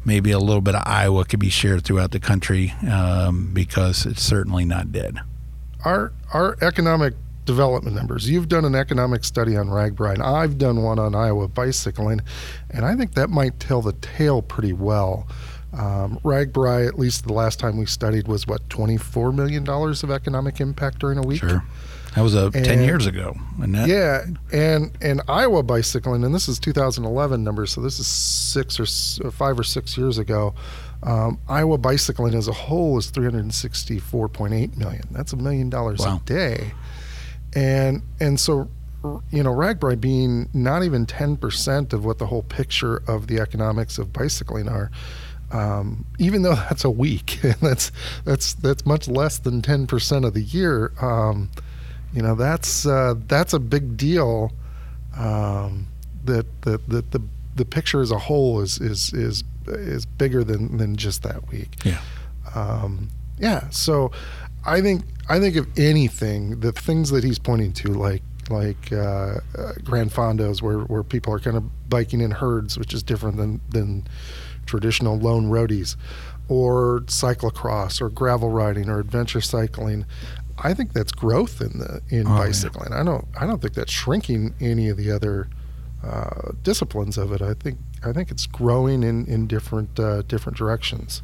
maybe 0.05 0.31
a 0.31 0.39
little 0.39 0.61
bit 0.61 0.75
of 0.75 0.83
Iowa 0.87 1.25
could 1.25 1.41
be 1.41 1.51
shared 1.51 1.85
throughout 1.85 2.11
the 2.11 2.21
country 2.21 2.73
um, 2.91 3.51
because 3.53 4.07
it's 4.07 4.23
certainly 4.23 4.65
not 4.65 4.93
dead. 4.93 5.19
our 5.85 6.13
our 6.33 6.57
economic 6.63 7.15
development 7.45 7.97
numbers. 7.97 8.29
You've 8.29 8.49
done 8.49 8.65
an 8.65 8.75
economic 8.75 9.25
study 9.25 9.57
on 9.57 9.69
RAGBRAI, 9.69 10.15
and 10.15 10.23
I've 10.23 10.59
done 10.59 10.83
one 10.83 10.99
on 10.99 11.15
Iowa 11.15 11.49
bicycling, 11.49 12.21
and 12.71 12.85
I 12.85 12.95
think 12.97 13.15
that 13.15 13.31
might 13.31 13.59
tell 13.59 13.83
the 13.83 13.93
tale 13.95 14.43
pretty 14.43 14.73
well. 14.73 15.27
Um, 15.73 16.19
at 16.25 16.99
least 16.99 17.27
the 17.27 17.33
last 17.33 17.59
time 17.59 17.79
we 17.79 17.87
studied, 17.87 18.29
was 18.29 18.47
what 18.47 18.69
$24 18.69 19.35
million 19.35 19.67
of 19.69 20.11
economic 20.11 20.61
impact 20.61 20.99
during 20.99 21.19
a 21.19 21.23
week. 21.23 21.41
Sure. 21.41 21.65
That 22.15 22.21
was 22.23 22.35
a 22.35 22.51
ten 22.51 22.83
years 22.83 23.07
ago, 23.07 23.35
and 23.63 23.75
that, 23.75 23.89
Yeah, 23.89 24.25
and 24.53 24.91
and 25.01 25.23
Iowa 25.29 25.63
bicycling, 25.63 26.25
and 26.25 26.35
this 26.35 26.47
is 26.49 26.59
2011 26.59 27.43
numbers, 27.43 27.73
so 27.73 27.81
this 27.81 27.99
is 27.99 28.07
six 28.07 28.79
or 28.79 29.27
uh, 29.27 29.31
five 29.31 29.59
or 29.59 29.63
six 29.65 29.97
years 29.97 30.19
ago. 30.19 30.55
Um, 31.03 31.39
Iowa 31.49 31.79
bicycling 31.79 32.35
as 32.35 32.49
a 32.49 32.53
whole 32.53 32.97
is 32.99 33.11
364.8 33.11 34.77
million. 34.77 35.03
That's 35.11 35.33
a 35.33 35.37
million 35.37 35.71
dollars 35.71 36.01
Wow. 36.01 36.21
a 36.23 36.27
day, 36.29 36.73
and 37.55 38.03
and 38.21 38.39
so 38.39 38.69
you 39.31 39.43
know 39.43 39.53
RAGBRAI 39.53 40.01
being 40.01 40.49
not 40.53 40.83
even 40.85 41.07
10 41.07 41.37
percent 41.37 41.93
of 41.93 42.05
what 42.05 42.19
the 42.19 42.27
whole 42.27 42.43
picture 42.43 43.03
of 43.09 43.27
the 43.27 43.41
economics 43.41 43.99
of 43.99 44.13
bicycling 44.13 44.69
are. 44.69 44.91
Um, 45.51 46.05
even 46.19 46.43
though 46.43 46.55
that's 46.69 46.85
a 46.85 46.91
week, 46.91 47.41
that's 47.61 47.91
that's 48.25 48.55
that's 48.55 48.87
much 48.87 49.09
less 49.09 49.39
than 49.39 49.63
10 49.63 49.87
percent 49.87 50.25
of 50.25 50.35
the 50.35 50.43
year. 50.43 50.93
Um, 51.01 51.51
you 52.13 52.23
know 52.23 52.35
that's 52.35 52.87
uh, 52.87 53.15
that's 53.27 53.53
a 53.53 53.59
big 53.59 53.97
deal. 53.97 54.53
Um, 55.17 55.89
that 56.25 56.47
that 56.63 56.89
that 56.89 57.11
the 57.11 57.23
the 57.55 57.65
picture 57.65 58.01
as 58.01 58.11
a 58.11 58.19
whole 58.19 58.61
is 58.61 58.79
is 58.81 59.13
is 59.13 59.45
is 59.67 60.07
bigger 60.07 60.45
than 60.45 60.77
than 60.77 60.97
just 60.97 61.23
that 61.23 61.49
week. 61.49 61.77
Yeah. 61.85 62.01
Um, 62.55 63.11
yeah. 63.39 63.69
So 63.71 64.11
I 64.65 64.81
think 64.81 65.05
I 65.29 65.39
think 65.41 65.57
if 65.57 65.67
anything, 65.77 66.61
the 66.61 66.73
things 66.73 67.11
that 67.11 67.25
he's 67.25 67.39
pointing 67.39 67.73
to, 67.75 67.89
like 67.89 68.23
like 68.51 68.93
uh, 68.93 69.39
uh, 69.57 69.73
Grand 69.85 70.11
Fondos, 70.11 70.63
where 70.63 70.81
where 70.81 71.03
people 71.03 71.33
are 71.33 71.41
kind 71.41 71.57
of 71.57 71.89
biking 71.89 72.21
in 72.21 72.31
herds, 72.31 72.79
which 72.79 72.95
is 72.95 73.03
different 73.03 73.37
than 73.37 73.61
than 73.71 74.07
traditional 74.67 75.19
lone 75.19 75.51
roadies, 75.51 75.97
or 76.49 77.01
cyclocross, 77.07 78.01
or 78.01 78.09
gravel 78.09 78.51
riding, 78.51 78.89
or 78.89 79.01
adventure 79.01 79.41
cycling. 79.41 80.05
I 80.59 80.75
think 80.75 80.93
that's 80.93 81.13
growth 81.13 81.61
in 81.61 81.79
the 81.79 82.01
in 82.09 82.27
Oh, 82.27 82.31
yeah. 82.31 82.47
bicycling. 82.47 82.93
I 82.93 83.03
don't 83.03 83.27
I 83.39 83.47
don't 83.47 83.61
think 83.63 83.75
that's 83.75 83.93
shrinking 83.93 84.55
any 84.61 84.89
of 84.89 84.97
the 84.97 85.11
other 85.11 85.49
uh, 86.05 86.53
disciplines 86.63 87.17
of 87.19 87.33
it. 87.33 87.41
I 87.43 87.55
think 87.55 87.79
I 88.05 88.13
think 88.13 88.31
it's 88.31 88.47
growing 88.47 89.03
in 89.03 89.27
in 89.27 89.47
different 89.47 89.99
uh, 89.99 90.23
different 90.23 90.59
directions. 90.59 91.23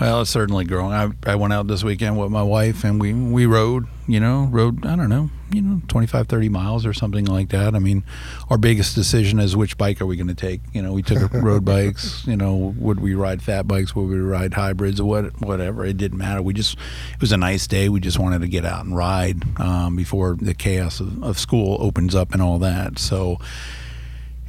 Well, 0.00 0.22
it's 0.22 0.30
certainly 0.30 0.64
growing. 0.64 0.92
I, 0.92 1.10
I 1.24 1.36
went 1.36 1.52
out 1.52 1.68
this 1.68 1.84
weekend 1.84 2.18
with 2.18 2.30
my 2.30 2.42
wife 2.42 2.82
and 2.82 3.00
we, 3.00 3.12
we 3.12 3.46
rode, 3.46 3.86
you 4.08 4.18
know, 4.18 4.48
rode, 4.50 4.84
I 4.84 4.96
don't 4.96 5.08
know, 5.08 5.30
you 5.52 5.62
know, 5.62 5.82
25, 5.86 6.26
30 6.26 6.48
miles 6.48 6.84
or 6.84 6.92
something 6.92 7.26
like 7.26 7.50
that. 7.50 7.76
I 7.76 7.78
mean, 7.78 8.02
our 8.50 8.58
biggest 8.58 8.96
decision 8.96 9.38
is 9.38 9.56
which 9.56 9.78
bike 9.78 10.00
are 10.00 10.06
we 10.06 10.16
going 10.16 10.26
to 10.26 10.34
take? 10.34 10.62
You 10.72 10.82
know, 10.82 10.92
we 10.92 11.02
took 11.02 11.32
road 11.34 11.64
bikes, 11.64 12.26
you 12.26 12.36
know, 12.36 12.74
would 12.76 12.98
we 12.98 13.14
ride 13.14 13.40
fat 13.40 13.68
bikes? 13.68 13.94
Would 13.94 14.08
we 14.08 14.18
ride 14.18 14.54
hybrids 14.54 14.98
or 14.98 15.04
what, 15.04 15.40
whatever? 15.40 15.84
It 15.84 15.96
didn't 15.96 16.18
matter. 16.18 16.42
We 16.42 16.54
just, 16.54 16.74
it 16.74 17.20
was 17.20 17.30
a 17.30 17.36
nice 17.36 17.68
day. 17.68 17.88
We 17.88 18.00
just 18.00 18.18
wanted 18.18 18.40
to 18.40 18.48
get 18.48 18.64
out 18.64 18.84
and 18.84 18.96
ride 18.96 19.42
um, 19.60 19.94
before 19.94 20.36
the 20.40 20.54
chaos 20.54 20.98
of, 20.98 21.22
of 21.22 21.38
school 21.38 21.76
opens 21.80 22.16
up 22.16 22.32
and 22.32 22.42
all 22.42 22.58
that. 22.58 22.98
So, 22.98 23.38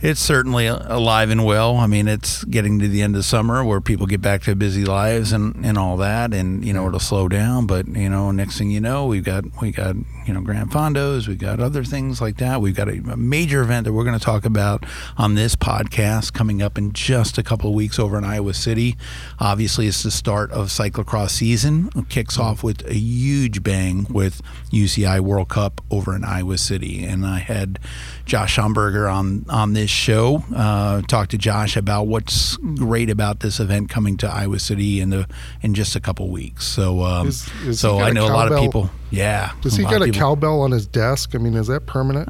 it's 0.01 0.19
certainly 0.19 0.67
alive 0.67 1.29
and 1.29 1.45
well. 1.45 1.77
I 1.77 1.87
mean, 1.87 2.07
it's 2.07 2.43
getting 2.45 2.79
to 2.79 2.87
the 2.87 3.01
end 3.01 3.15
of 3.15 3.25
summer 3.25 3.63
where 3.63 3.81
people 3.81 4.05
get 4.07 4.21
back 4.21 4.43
to 4.43 4.55
busy 4.55 4.85
lives 4.85 5.31
and, 5.31 5.65
and 5.65 5.77
all 5.77 5.97
that, 5.97 6.33
and 6.33 6.65
you 6.65 6.73
know 6.73 6.87
it'll 6.87 6.99
slow 6.99 7.27
down. 7.27 7.65
But 7.65 7.87
you 7.87 8.09
know, 8.09 8.31
next 8.31 8.57
thing 8.57 8.71
you 8.71 8.81
know, 8.81 9.05
we've 9.05 9.23
got 9.23 9.45
we 9.61 9.71
got 9.71 9.95
you 10.25 10.33
know 10.33 10.41
Grand 10.41 10.71
Fondos, 10.71 11.27
we've 11.27 11.37
got 11.37 11.59
other 11.59 11.83
things 11.83 12.21
like 12.21 12.37
that. 12.37 12.61
We've 12.61 12.75
got 12.75 12.87
a, 12.89 12.97
a 13.11 13.17
major 13.17 13.61
event 13.61 13.85
that 13.85 13.93
we're 13.93 14.03
going 14.03 14.17
to 14.17 14.23
talk 14.23 14.45
about 14.45 14.85
on 15.17 15.35
this 15.35 15.55
podcast 15.55 16.33
coming 16.33 16.61
up 16.61 16.77
in 16.77 16.93
just 16.93 17.37
a 17.37 17.43
couple 17.43 17.69
of 17.69 17.75
weeks 17.75 17.99
over 17.99 18.17
in 18.17 18.23
Iowa 18.23 18.53
City. 18.53 18.97
Obviously, 19.39 19.87
it's 19.87 20.03
the 20.03 20.11
start 20.11 20.51
of 20.51 20.67
cyclocross 20.67 21.31
season. 21.31 21.89
It 21.95 22.09
kicks 22.09 22.37
off 22.39 22.63
with 22.63 22.85
a 22.87 22.93
huge 22.95 23.63
bang 23.63 24.07
with 24.09 24.41
UCI 24.71 25.19
World 25.19 25.49
Cup 25.49 25.81
over 25.91 26.15
in 26.15 26.23
Iowa 26.23 26.57
City, 26.57 27.03
and 27.05 27.25
I 27.25 27.39
had 27.39 27.79
Josh 28.25 28.55
Schamberger 28.57 29.11
on 29.11 29.45
on 29.49 29.73
this 29.73 29.89
show. 29.89 30.43
Uh, 30.55 31.01
talked 31.03 31.31
to 31.31 31.37
Josh 31.37 31.75
about 31.77 32.07
what's 32.07 32.57
great 32.57 33.09
about 33.09 33.39
this 33.41 33.59
event 33.59 33.89
coming 33.89 34.17
to 34.17 34.27
Iowa 34.27 34.59
City 34.59 34.99
in 34.99 35.09
the 35.09 35.27
in 35.61 35.73
just 35.73 35.95
a 35.95 35.99
couple 35.99 36.29
weeks. 36.29 36.65
So, 36.65 37.03
um, 37.03 37.27
Is- 37.27 37.49
is 37.65 37.79
so 37.79 37.99
I 37.99 38.11
know 38.11 38.25
a 38.25 38.33
lot 38.33 38.51
of 38.51 38.59
people. 38.59 38.89
Yeah, 39.11 39.51
Does 39.61 39.75
he 39.77 39.83
got 39.83 40.01
a 40.01 40.05
people- 40.05 40.19
cowbell 40.19 40.61
on 40.61 40.71
his 40.71 40.87
desk? 40.87 41.35
I 41.35 41.37
mean, 41.37 41.53
is 41.53 41.67
that 41.67 41.85
permanent? 41.85 42.29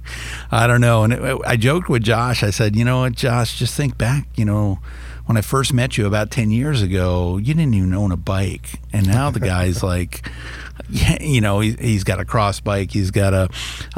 I 0.50 0.66
don't 0.66 0.80
know. 0.80 1.02
And 1.04 1.12
it, 1.12 1.38
I 1.46 1.56
joked 1.56 1.88
with 1.88 2.02
Josh. 2.02 2.42
I 2.42 2.50
said, 2.50 2.76
you 2.76 2.84
know 2.84 3.00
what, 3.00 3.14
Josh, 3.14 3.58
just 3.58 3.74
think 3.74 3.96
back. 3.98 4.28
You 4.36 4.44
know, 4.44 4.78
when 5.26 5.36
I 5.36 5.40
first 5.40 5.72
met 5.72 5.96
you 5.96 6.06
about 6.06 6.30
10 6.30 6.50
years 6.50 6.82
ago, 6.82 7.38
you 7.38 7.54
didn't 7.54 7.74
even 7.74 7.94
own 7.94 8.12
a 8.12 8.16
bike. 8.16 8.80
And 8.92 9.06
now 9.06 9.30
the 9.30 9.40
guy's 9.40 9.82
like, 9.82 10.28
you 10.88 11.40
know, 11.40 11.60
he, 11.60 11.72
he's 11.72 12.04
got 12.04 12.20
a 12.20 12.24
cross 12.24 12.60
bike. 12.60 12.90
He's 12.90 13.10
got 13.10 13.32
a, 13.34 13.48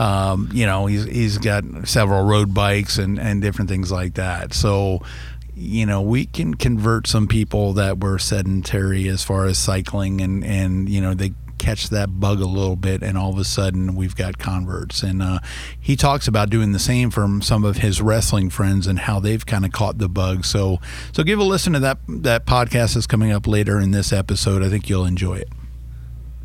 um, 0.03 0.49
you 0.53 0.65
know, 0.65 0.87
he's, 0.87 1.05
he's 1.05 1.39
got 1.39 1.65
several 1.89 2.25
road 2.25 2.55
bikes 2.55 2.99
and, 2.99 3.19
and 3.19 3.43
different 3.43 3.69
things 3.69 3.91
like 3.91 4.15
that. 4.15 4.55
So, 4.55 5.03
you 5.55 5.87
know, 5.87 6.01
we 6.01 6.27
can 6.27 6.55
convert 6.55 7.07
some 7.07 7.27
people 7.27 7.75
that 7.75 8.01
were 8.01 8.19
sedentary 8.19 9.09
as 9.09 9.23
far 9.23 9.47
as 9.47 9.59
cycling 9.59 10.21
and, 10.21 10.45
and, 10.45 10.89
you 10.89 11.01
know, 11.01 11.15
they 11.15 11.33
catch 11.63 11.89
that 11.91 12.19
bug 12.19 12.41
a 12.41 12.47
little 12.47 12.75
bit 12.75 13.03
and 13.03 13.17
all 13.17 13.31
of 13.33 13.39
a 13.39 13.45
sudden 13.45 13.95
we've 13.95 14.17
got 14.17 14.37
converts 14.37 15.03
and 15.03 15.23
uh, 15.23 15.39
he 15.79 15.95
talks 15.95 16.27
about 16.27 16.51
doing 16.51 16.73
the 16.73 16.79
same 16.79 17.09
from 17.09 17.41
some 17.41 17.65
of 17.65 17.77
his 17.79 18.03
wrestling 18.03 18.51
friends 18.51 18.87
and 18.89 18.99
how 19.01 19.21
they've 19.21 19.47
kind 19.47 19.65
of 19.65 19.71
caught 19.71 19.99
the 19.99 20.09
bug 20.09 20.45
so 20.45 20.81
so 21.13 21.23
give 21.23 21.39
a 21.39 21.45
listen 21.45 21.73
to 21.73 21.79
that 21.79 21.99
that 22.09 22.45
podcast 22.47 22.95
that's 22.95 23.07
coming 23.07 23.31
up 23.31 23.47
later 23.47 23.79
in 23.79 23.93
this 23.93 24.13
episode 24.13 24.63
i 24.63 24.69
think 24.69 24.89
you'll 24.89 25.07
enjoy 25.07 25.37
it 25.37 25.49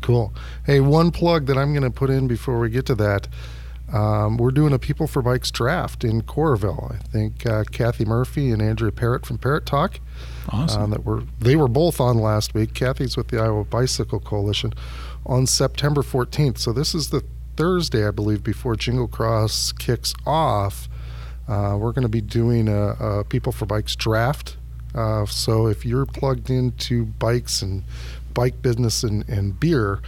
Cool. 0.00 0.32
Hey, 0.64 0.80
one 0.80 1.10
plug 1.10 1.46
that 1.46 1.58
I'm 1.58 1.72
going 1.72 1.82
to 1.82 1.90
put 1.90 2.08
in 2.08 2.28
before 2.28 2.58
we 2.60 2.70
get 2.70 2.86
to 2.86 2.94
that. 2.94 3.28
Um, 3.92 4.36
we're 4.36 4.50
doing 4.50 4.72
a 4.72 4.78
People 4.78 5.06
for 5.06 5.22
Bikes 5.22 5.50
draft 5.50 6.04
in 6.04 6.22
Coralville. 6.22 6.94
I 6.94 6.98
think 7.08 7.46
uh, 7.46 7.64
Kathy 7.70 8.04
Murphy 8.04 8.50
and 8.50 8.60
Andrea 8.60 8.92
Parrott 8.92 9.24
from 9.24 9.38
Parrot 9.38 9.64
Talk 9.64 9.98
awesome 10.50 10.82
um, 10.82 10.90
that 10.90 11.04
were 11.04 11.22
they 11.38 11.56
were 11.56 11.68
both 11.68 12.00
on 12.00 12.18
last 12.18 12.54
week. 12.54 12.74
Kathy's 12.74 13.16
with 13.16 13.28
the 13.28 13.40
Iowa 13.40 13.64
Bicycle 13.64 14.20
Coalition 14.20 14.74
on 15.28 15.46
September 15.46 16.02
14th. 16.02 16.58
So 16.58 16.72
this 16.72 16.94
is 16.94 17.10
the 17.10 17.22
Thursday, 17.56 18.06
I 18.06 18.10
believe, 18.10 18.42
before 18.42 18.76
Jingle 18.76 19.08
Cross 19.08 19.72
kicks 19.72 20.14
off. 20.26 20.88
Uh, 21.46 21.76
we're 21.78 21.92
going 21.92 22.02
to 22.02 22.08
be 22.08 22.20
doing 22.20 22.68
a, 22.68 22.88
a 22.90 23.24
People 23.24 23.52
for 23.52 23.66
Bikes 23.66 23.94
draft. 23.96 24.56
Uh, 24.94 25.26
so 25.26 25.66
if 25.66 25.84
you're 25.84 26.06
plugged 26.06 26.50
into 26.50 27.04
bikes 27.04 27.62
and 27.62 27.84
bike 28.34 28.62
business 28.62 29.02
and, 29.02 29.28
and 29.28 29.58
beer, 29.60 30.00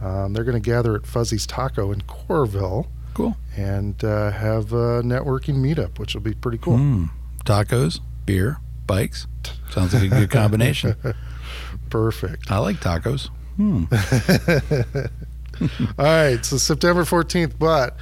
um, 0.00 0.32
they're 0.32 0.44
going 0.44 0.60
to 0.60 0.70
gather 0.70 0.94
at 0.96 1.06
Fuzzy's 1.06 1.46
Taco 1.46 1.92
in 1.92 2.00
Coralville 2.02 2.86
cool 3.14 3.36
and 3.56 4.02
uh, 4.04 4.30
have 4.30 4.72
a 4.72 5.02
networking 5.02 5.56
meetup, 5.56 5.98
which 5.98 6.14
will 6.14 6.22
be 6.22 6.34
pretty 6.34 6.58
cool. 6.58 6.78
Mm. 6.78 7.10
tacos 7.44 8.00
beer 8.24 8.58
bikes 8.86 9.26
sounds 9.70 9.92
like 9.94 10.04
a 10.04 10.08
good 10.08 10.30
combination 10.30 10.94
Perfect. 11.90 12.50
i 12.50 12.58
like 12.58 12.76
tacos 12.76 13.30
hmm. 13.56 13.84
All 15.98 16.04
right, 16.04 16.44
so 16.44 16.56
September 16.56 17.04
14th, 17.04 17.58
but 17.58 17.96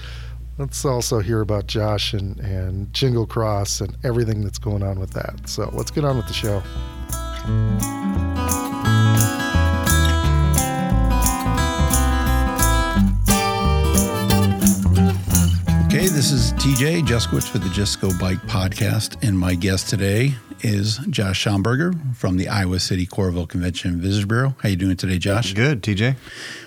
let's 0.58 0.84
also 0.84 1.20
hear 1.20 1.40
about 1.40 1.66
Josh 1.66 2.12
and, 2.12 2.38
and 2.40 2.92
Jingle 2.92 3.26
Cross 3.26 3.80
and 3.80 3.96
everything 4.04 4.42
that's 4.42 4.58
going 4.58 4.82
on 4.82 5.00
with 5.00 5.12
that. 5.12 5.48
So 5.48 5.70
let's 5.72 5.90
get 5.90 6.04
on 6.04 6.16
with 6.16 6.26
the 6.26 6.32
show. 6.32 6.62
Okay, 16.00 16.08
this 16.08 16.32
is 16.32 16.54
TJ 16.54 17.02
Juskiewicz 17.02 17.46
for 17.46 17.58
the 17.58 17.68
Just 17.68 18.00
Go 18.00 18.10
Bike 18.18 18.40
podcast, 18.46 19.22
and 19.22 19.38
my 19.38 19.54
guest 19.54 19.90
today 19.90 20.34
is 20.62 20.96
Josh 21.10 21.44
Schamberger 21.44 22.16
from 22.16 22.38
the 22.38 22.48
Iowa 22.48 22.80
City 22.80 23.06
Coralville 23.06 23.46
Convention 23.46 23.90
and 23.92 24.00
Visitors 24.00 24.24
Bureau. 24.24 24.56
How 24.62 24.70
you 24.70 24.76
doing 24.76 24.96
today, 24.96 25.18
Josh? 25.18 25.52
Good, 25.52 25.82
TJ. 25.82 26.16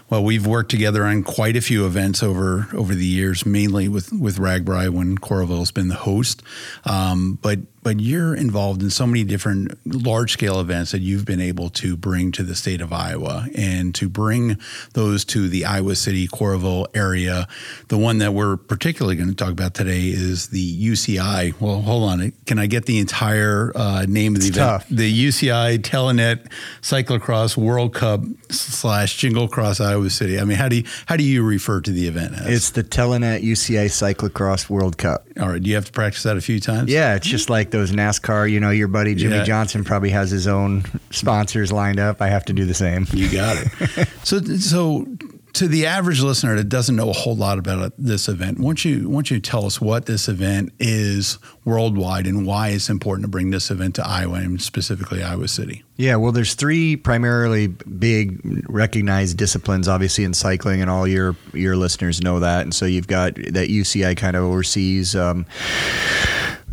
Well, 0.07 0.23
we've 0.23 0.45
worked 0.45 0.69
together 0.69 1.03
on 1.03 1.23
quite 1.23 1.55
a 1.55 1.61
few 1.61 1.87
events 1.87 2.21
over 2.21 2.67
over 2.73 2.93
the 2.93 3.07
years, 3.07 3.43
mainly 3.43 3.87
with 3.87 4.13
with 4.13 4.37
RAGBRAI 4.37 4.89
when 4.89 5.17
Coralville's 5.17 5.71
been 5.71 5.87
the 5.87 5.95
host. 5.95 6.43
Um, 6.85 7.39
but 7.41 7.57
but 7.83 7.99
you're 7.99 8.35
involved 8.35 8.81
in 8.83 8.89
so 8.89 9.07
many 9.07 9.23
different 9.23 9.77
large 9.85 10.33
scale 10.33 10.59
events 10.59 10.91
that 10.91 10.99
you've 11.01 11.25
been 11.25 11.39
able 11.41 11.69
to 11.69 11.95
bring 11.95 12.31
to 12.33 12.43
the 12.43 12.55
state 12.55 12.81
of 12.81 12.91
Iowa 12.91 13.47
and 13.55 13.95
to 13.95 14.09
bring 14.09 14.57
those 14.93 15.23
to 15.25 15.47
the 15.47 15.65
Iowa 15.65 15.95
City 15.95 16.27
Coralville 16.27 16.87
area. 16.93 17.47
The 17.87 17.97
one 17.97 18.17
that 18.19 18.33
we're 18.33 18.57
particularly 18.57 19.15
going 19.15 19.29
to 19.29 19.35
talk 19.35 19.51
about 19.51 19.73
today 19.73 20.07
is 20.07 20.49
the 20.49 20.89
UCI. 20.91 21.59
Well, 21.61 21.81
hold 21.81 22.09
on, 22.09 22.31
can 22.45 22.59
I 22.59 22.67
get 22.67 22.85
the 22.85 22.99
entire 22.99 23.71
uh, 23.75 24.05
name 24.07 24.35
of 24.35 24.41
the 24.41 24.47
It's 24.49 24.57
event? 24.57 24.81
tough. 24.81 24.89
The 24.89 25.27
UCI 25.27 25.79
Telenet 25.79 26.47
Cyclocross 26.81 27.55
World 27.55 27.93
Cup 27.93 28.21
slash 28.49 29.17
Jingle 29.17 29.47
Cross 29.47 29.79
Iowa 29.79 29.93
Iowa 29.93 30.09
City? 30.09 30.39
I 30.39 30.43
mean, 30.43 30.57
how 30.57 30.67
do 30.69 30.77
you 30.77 30.83
how 31.05 31.15
do 31.15 31.23
you 31.23 31.43
refer 31.43 31.79
to 31.81 31.91
the 31.91 32.07
event 32.07 32.33
as? 32.35 32.47
It's 32.47 32.69
the 32.71 32.83
Telenet 32.83 33.43
UCI 33.43 33.85
Cyclocross 33.85 34.69
World 34.69 34.97
Cup. 34.97 35.27
All 35.39 35.49
right. 35.49 35.61
Do 35.61 35.69
you 35.69 35.75
have 35.75 35.85
to 35.85 35.91
practice 35.91 36.23
that 36.23 36.35
a 36.37 36.41
few 36.41 36.59
times? 36.59 36.91
Yeah, 36.91 37.15
it's 37.15 37.27
just 37.27 37.49
like 37.49 37.71
those 37.73 37.91
NASCAR. 37.91 38.49
You 38.49 38.61
know, 38.61 38.69
your 38.69 38.87
buddy 38.87 39.13
Jimmie 39.15 39.35
Yeah. 39.35 39.43
Johnson 39.43 39.83
probably 39.83 40.11
has 40.11 40.31
his 40.31 40.47
own 40.47 40.85
sponsors 41.11 41.71
lined 41.73 41.99
up. 41.99 42.21
I 42.21 42.29
have 42.29 42.45
to 42.45 42.53
do 42.53 42.63
the 42.65 42.73
same. 42.73 43.05
You 43.11 43.29
got 43.29 43.57
it. 43.59 44.07
so, 44.23 44.39
so 44.39 45.05
to 45.53 45.67
the 45.67 45.85
average 45.85 46.19
listener 46.19 46.55
that 46.55 46.63
doesn't 46.63 46.95
know 46.95 47.09
a 47.11 47.13
whole 47.13 47.35
lot 47.35 47.59
about 47.59 47.93
this 47.97 48.27
event, 48.27 48.57
why 48.57 48.69
don't 48.69 48.85
you 48.85 49.07
why 49.07 49.15
don't 49.17 49.29
you 49.31 49.39
tell 49.39 49.65
us 49.65 49.79
what 49.79 50.07
this 50.07 50.27
event 50.27 50.73
is 50.79 51.37
worldwide 51.63 52.25
and 52.25 52.47
why 52.47 52.69
it's 52.69 52.89
important 52.89 53.23
to 53.23 53.29
bring 53.29 53.51
this 53.51 53.69
event 53.69 53.93
to 53.95 54.07
Iowa 54.07 54.35
and 54.39 54.59
specifically 54.59 55.21
Iowa 55.21 55.47
City? 55.47 55.83
Yeah, 55.95 56.15
well, 56.15 56.31
there's 56.31 56.55
three 56.55 56.95
primarily 56.95 57.67
big 57.67 58.39
recognized 58.67 59.37
disciplines, 59.37 59.87
obviously 59.87 60.23
in 60.23 60.33
cycling, 60.33 60.81
and 60.81 60.89
all 60.89 61.07
your 61.07 61.35
your 61.53 61.75
listeners 61.75 62.19
know 62.19 62.39
that. 62.39 62.61
And 62.61 62.73
so 62.73 62.85
you've 62.87 63.07
got 63.07 63.35
that 63.35 63.69
UCI 63.69 64.17
kind 64.17 64.35
of 64.35 64.43
oversees 64.43 65.15
um, 65.15 65.45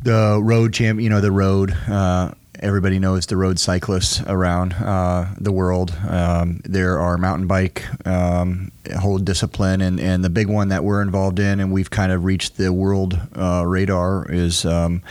the 0.03 0.41
road 0.43 0.73
champ, 0.73 1.01
you 1.01 1.09
know, 1.09 1.21
the 1.21 1.33
road. 1.33 1.73
Uh, 1.89 2.33
Everybody 2.61 2.99
knows 2.99 3.27
the 3.27 3.37
road 3.37 3.59
cyclists 3.59 4.21
around 4.27 4.75
uh, 4.75 5.35
the 5.39 5.51
world. 5.51 5.97
Um, 6.07 6.61
there 6.65 6.99
are 6.99 7.17
mountain 7.17 7.47
bike 7.47 7.85
um, 8.07 8.71
whole 8.99 9.19
discipline, 9.19 9.81
and, 9.81 10.01
and 10.01 10.25
the 10.25 10.31
big 10.31 10.49
one 10.49 10.69
that 10.69 10.85
we're 10.85 11.03
involved 11.03 11.39
in, 11.39 11.61
and 11.61 11.73
we've 11.73 11.91
kind 11.91 12.13
of 12.13 12.25
reached 12.25 12.57
the 12.57 12.73
world 12.73 13.21
uh, 13.37 13.65
radar 13.67 14.27
is 14.31 14.65
um, 14.65 15.03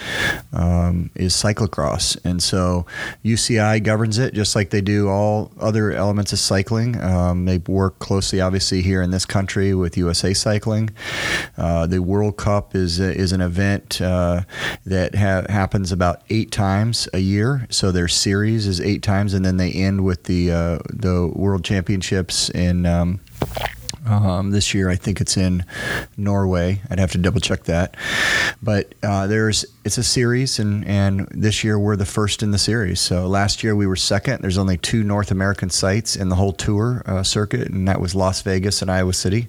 um, 0.54 1.10
is 1.16 1.34
cyclocross, 1.34 2.18
and 2.24 2.42
so 2.42 2.86
UCI 3.24 3.82
governs 3.84 4.18
it 4.18 4.34
just 4.34 4.56
like 4.56 4.70
they 4.70 4.82
do 4.82 5.08
all 5.10 5.52
other 5.60 5.92
elements 5.92 6.34
of 6.34 6.40
cycling. 6.40 7.00
Um, 7.02 7.46
they 7.46 7.60
work 7.60 8.00
closely, 8.00 8.42
obviously, 8.42 8.82
here 8.82 9.02
in 9.02 9.12
this 9.12 9.26
country 9.26 9.74
with 9.74 9.98
USA 9.98 10.34
Cycling. 10.34 10.90
Uh, 11.58 11.88
the 11.88 12.00
World 12.00 12.38
Cup 12.38 12.76
is 12.76 13.00
is 13.00 13.32
an 13.32 13.42
event 13.42 14.02
uh, 14.02 14.42
that 14.86 15.16
ha- 15.16 15.46
happens 15.50 15.92
about 15.92 16.22
eight 16.30 16.52
times 16.52 17.08
a 17.14 17.20
year. 17.20 17.39
So 17.70 17.92
their 17.92 18.08
series 18.08 18.68
is 18.68 18.82
eight 18.82 19.02
times, 19.02 19.34
and 19.34 19.46
then 19.46 19.58
they 19.58 19.72
end 19.72 20.04
with 20.04 20.24
the 20.26 20.52
uh, 20.52 20.80
the 20.90 21.32
World 21.34 21.64
Championships 21.64 22.50
in. 22.50 22.86
Um, 22.86 23.20
um, 24.06 24.52
this 24.52 24.74
year, 24.74 24.90
I 24.90 24.96
think 24.96 25.22
it's 25.22 25.38
in 25.38 25.64
Norway. 26.18 26.82
I'd 26.90 27.00
have 27.00 27.12
to 27.12 27.18
double 27.18 27.42
check 27.42 27.66
that, 27.66 27.96
but 28.62 28.96
uh, 29.04 29.28
there's 29.28 29.66
it's 29.86 29.98
a 29.98 30.04
series, 30.04 30.58
and 30.58 30.86
and 30.86 31.28
this 31.32 31.64
year 31.64 31.78
we're 31.78 31.96
the 31.96 32.06
first 32.06 32.42
in 32.42 32.52
the 32.52 32.58
series. 32.58 33.00
So 33.00 33.28
last 33.28 33.64
year 33.64 33.76
we 33.76 33.86
were 33.86 33.96
second. 33.96 34.42
There's 34.42 34.58
only 34.58 34.78
two 34.78 35.04
North 35.04 35.32
American 35.32 35.70
sites 35.70 36.16
in 36.16 36.30
the 36.30 36.36
whole 36.36 36.54
tour 36.54 37.04
uh, 37.06 37.24
circuit, 37.24 37.68
and 37.68 37.88
that 37.88 38.02
was 38.02 38.16
Las 38.16 38.42
Vegas 38.42 38.82
and 38.82 38.90
Iowa 38.90 39.14
City. 39.14 39.48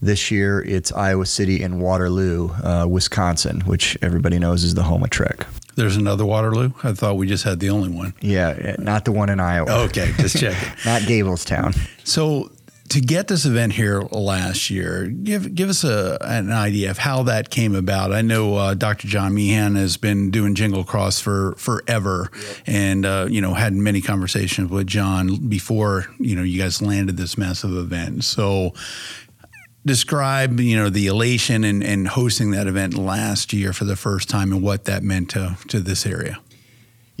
This 0.00 0.30
year 0.30 0.60
it's 0.60 0.92
Iowa 0.92 1.26
City 1.26 1.62
and 1.62 1.80
Waterloo, 1.80 2.50
uh, 2.62 2.86
Wisconsin, 2.88 3.62
which 3.62 3.98
everybody 4.00 4.38
knows 4.38 4.62
is 4.62 4.74
the 4.74 4.84
home 4.84 5.02
of 5.02 5.10
Trek. 5.10 5.46
There's 5.78 5.96
another 5.96 6.26
Waterloo. 6.26 6.72
I 6.82 6.92
thought 6.92 7.18
we 7.18 7.28
just 7.28 7.44
had 7.44 7.60
the 7.60 7.70
only 7.70 7.88
one. 7.88 8.12
Yeah, 8.20 8.74
not 8.80 9.04
the 9.04 9.12
one 9.12 9.28
in 9.28 9.38
Iowa. 9.38 9.84
Okay, 9.84 10.12
just 10.18 10.36
checking. 10.40 10.68
Not 10.84 11.02
Gablestown. 11.02 11.78
So 12.02 12.50
to 12.88 13.00
get 13.00 13.28
this 13.28 13.44
event 13.44 13.74
here 13.74 14.00
last 14.10 14.70
year, 14.70 15.06
give 15.06 15.54
give 15.54 15.68
us 15.68 15.84
a, 15.84 16.18
an 16.22 16.50
idea 16.50 16.90
of 16.90 16.98
how 16.98 17.22
that 17.22 17.50
came 17.50 17.76
about. 17.76 18.12
I 18.12 18.22
know 18.22 18.56
uh, 18.56 18.74
Dr. 18.74 19.06
John 19.06 19.34
Meehan 19.34 19.76
has 19.76 19.96
been 19.96 20.32
doing 20.32 20.56
Jingle 20.56 20.82
Cross 20.82 21.20
for 21.20 21.54
forever, 21.58 22.28
and 22.66 23.06
uh, 23.06 23.28
you 23.30 23.40
know 23.40 23.54
had 23.54 23.72
many 23.72 24.00
conversations 24.00 24.70
with 24.72 24.88
John 24.88 25.48
before 25.48 26.06
you 26.18 26.34
know 26.34 26.42
you 26.42 26.60
guys 26.60 26.82
landed 26.82 27.16
this 27.16 27.38
massive 27.38 27.72
event. 27.72 28.24
So 28.24 28.72
describe 29.84 30.60
you 30.60 30.76
know 30.76 30.90
the 30.90 31.06
elation 31.06 31.64
and, 31.64 31.82
and 31.82 32.08
hosting 32.08 32.50
that 32.50 32.66
event 32.66 32.94
last 32.94 33.52
year 33.52 33.72
for 33.72 33.84
the 33.84 33.96
first 33.96 34.28
time 34.28 34.52
and 34.52 34.62
what 34.62 34.84
that 34.84 35.02
meant 35.02 35.30
to 35.30 35.56
to 35.68 35.80
this 35.80 36.06
area. 36.06 36.38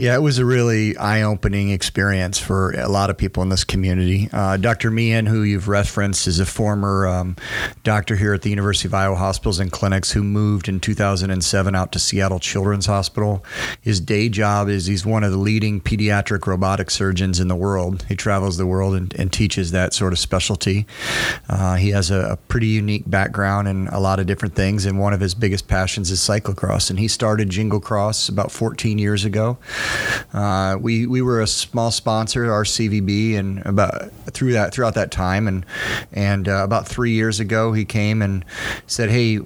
Yeah, 0.00 0.14
it 0.14 0.20
was 0.20 0.38
a 0.38 0.44
really 0.44 0.96
eye 0.96 1.22
opening 1.22 1.70
experience 1.70 2.38
for 2.38 2.70
a 2.70 2.88
lot 2.88 3.10
of 3.10 3.18
people 3.18 3.42
in 3.42 3.48
this 3.48 3.64
community. 3.64 4.28
Uh, 4.32 4.56
Dr. 4.56 4.92
Meehan, 4.92 5.26
who 5.26 5.42
you've 5.42 5.66
referenced, 5.66 6.28
is 6.28 6.38
a 6.38 6.46
former 6.46 7.08
um, 7.08 7.34
doctor 7.82 8.14
here 8.14 8.32
at 8.32 8.42
the 8.42 8.48
University 8.48 8.86
of 8.86 8.94
Iowa 8.94 9.16
Hospitals 9.16 9.58
and 9.58 9.72
Clinics 9.72 10.12
who 10.12 10.22
moved 10.22 10.68
in 10.68 10.78
2007 10.78 11.74
out 11.74 11.90
to 11.90 11.98
Seattle 11.98 12.38
Children's 12.38 12.86
Hospital. 12.86 13.44
His 13.80 13.98
day 13.98 14.28
job 14.28 14.68
is 14.68 14.86
he's 14.86 15.04
one 15.04 15.24
of 15.24 15.32
the 15.32 15.36
leading 15.36 15.80
pediatric 15.80 16.46
robotic 16.46 16.92
surgeons 16.92 17.40
in 17.40 17.48
the 17.48 17.56
world. 17.56 18.04
He 18.06 18.14
travels 18.14 18.56
the 18.56 18.66
world 18.66 18.94
and, 18.94 19.12
and 19.14 19.32
teaches 19.32 19.72
that 19.72 19.94
sort 19.94 20.12
of 20.12 20.20
specialty. 20.20 20.86
Uh, 21.48 21.74
he 21.74 21.88
has 21.88 22.12
a, 22.12 22.20
a 22.20 22.36
pretty 22.36 22.68
unique 22.68 23.10
background 23.10 23.66
in 23.66 23.88
a 23.88 23.98
lot 23.98 24.20
of 24.20 24.28
different 24.28 24.54
things, 24.54 24.84
and 24.84 25.00
one 25.00 25.12
of 25.12 25.18
his 25.18 25.34
biggest 25.34 25.66
passions 25.66 26.12
is 26.12 26.20
cyclocross. 26.20 26.88
And 26.88 27.00
he 27.00 27.08
started 27.08 27.50
Jingle 27.50 27.80
Cross 27.80 28.28
about 28.28 28.52
14 28.52 28.98
years 28.98 29.24
ago. 29.24 29.58
Uh, 30.32 30.76
we 30.80 31.06
we 31.06 31.22
were 31.22 31.40
a 31.40 31.46
small 31.46 31.90
sponsor, 31.90 32.52
our 32.52 32.64
CVB, 32.64 33.36
and 33.36 33.64
about 33.64 34.12
through 34.32 34.52
that 34.52 34.72
throughout 34.72 34.94
that 34.94 35.10
time, 35.10 35.48
and 35.48 35.64
and 36.12 36.48
uh, 36.48 36.62
about 36.64 36.86
three 36.86 37.12
years 37.12 37.40
ago, 37.40 37.72
he 37.72 37.84
came 37.84 38.22
and 38.22 38.44
said, 38.86 39.10
"Hey, 39.10 39.40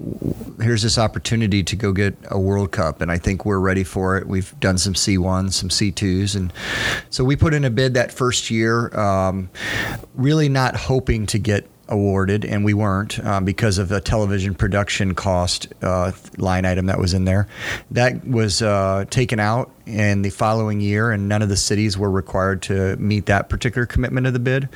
here's 0.61 0.81
this 0.81 0.97
opportunity 0.97 1.63
to 1.63 1.75
go 1.75 1.91
get 1.93 2.15
a 2.29 2.39
World 2.39 2.71
Cup, 2.71 3.01
and 3.01 3.11
I 3.11 3.17
think 3.17 3.45
we're 3.45 3.59
ready 3.59 3.83
for 3.83 4.17
it. 4.17 4.27
We've 4.27 4.53
done 4.59 4.77
some 4.77 4.93
C1s, 4.93 5.53
some 5.53 5.69
C2s, 5.69 6.35
and 6.35 6.51
so 7.09 7.23
we 7.23 7.35
put 7.35 7.53
in 7.53 7.63
a 7.63 7.69
bid 7.69 7.93
that 7.93 8.11
first 8.11 8.51
year, 8.51 8.95
um, 8.97 9.49
really 10.15 10.49
not 10.49 10.75
hoping 10.75 11.25
to 11.27 11.39
get." 11.39 11.69
awarded, 11.89 12.45
and 12.45 12.63
we 12.63 12.73
weren't 12.73 13.23
um, 13.25 13.45
because 13.45 13.77
of 13.77 13.89
the 13.89 13.99
television 13.99 14.55
production 14.55 15.13
cost 15.13 15.67
uh, 15.81 16.11
line 16.37 16.65
item 16.65 16.85
that 16.87 16.99
was 16.99 17.13
in 17.13 17.25
there. 17.25 17.47
That 17.91 18.25
was 18.25 18.61
uh, 18.61 19.05
taken 19.09 19.39
out 19.39 19.69
in 19.85 20.21
the 20.21 20.29
following 20.29 20.79
year, 20.79 21.11
and 21.11 21.27
none 21.27 21.41
of 21.41 21.49
the 21.49 21.57
cities 21.57 21.97
were 21.97 22.09
required 22.09 22.61
to 22.63 22.95
meet 22.97 23.25
that 23.25 23.49
particular 23.49 23.85
commitment 23.85 24.27
of 24.27 24.33
the 24.33 24.39
bid. 24.39 24.69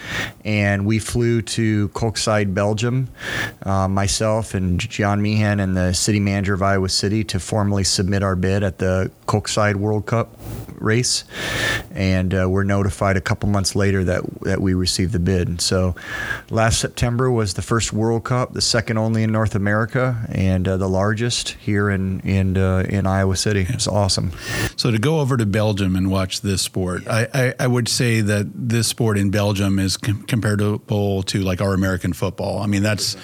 And 0.43 0.85
we 0.85 0.99
flew 0.99 1.41
to 1.41 1.89
Koksijde, 1.89 2.53
Belgium, 2.53 3.09
uh, 3.63 3.87
myself 3.87 4.53
and 4.53 4.79
John 4.79 5.21
Meehan 5.21 5.59
and 5.59 5.75
the 5.75 5.93
city 5.93 6.19
manager 6.19 6.53
of 6.53 6.61
Iowa 6.61 6.89
City 6.89 7.23
to 7.25 7.39
formally 7.39 7.83
submit 7.83 8.23
our 8.23 8.35
bid 8.35 8.63
at 8.63 8.79
the 8.79 9.11
Koksijde 9.27 9.75
World 9.75 10.05
Cup 10.05 10.29
race. 10.75 11.23
And 11.91 12.33
uh, 12.33 12.47
we're 12.49 12.63
notified 12.63 13.17
a 13.17 13.21
couple 13.21 13.49
months 13.49 13.75
later 13.75 14.03
that 14.03 14.21
that 14.41 14.61
we 14.61 14.73
received 14.73 15.13
the 15.13 15.19
bid. 15.19 15.61
So 15.61 15.95
last 16.49 16.79
September 16.79 17.31
was 17.31 17.53
the 17.53 17.61
first 17.61 17.93
World 17.93 18.23
Cup, 18.23 18.53
the 18.53 18.61
second 18.61 18.97
only 18.97 19.23
in 19.23 19.31
North 19.31 19.55
America, 19.55 20.25
and 20.29 20.67
uh, 20.67 20.77
the 20.77 20.89
largest 20.89 21.51
here 21.51 21.89
in 21.89 22.19
in 22.21 22.57
uh, 22.57 22.85
in 22.87 23.07
Iowa 23.07 23.35
City. 23.35 23.65
It's 23.69 23.87
awesome. 23.87 24.31
So 24.75 24.91
to 24.97 25.01
go 25.01 25.19
over 25.19 25.37
to 25.37 25.45
Belgium 25.45 25.95
and 25.95 26.09
watch 26.09 26.41
this 26.41 26.63
sport, 26.63 27.07
I, 27.07 27.27
I, 27.33 27.53
I 27.59 27.67
would 27.67 27.87
say 27.87 28.21
that 28.21 28.47
this 28.53 28.87
sport 28.87 29.17
in 29.17 29.29
Belgium 29.29 29.77
is 29.77 29.95
com- 29.95 30.23
comparable 30.23 31.21
to 31.23 31.41
like 31.41 31.61
our 31.61 31.73
American 31.75 32.13
football. 32.13 32.59
I 32.59 32.65
mean, 32.65 32.81
that's, 32.81 33.15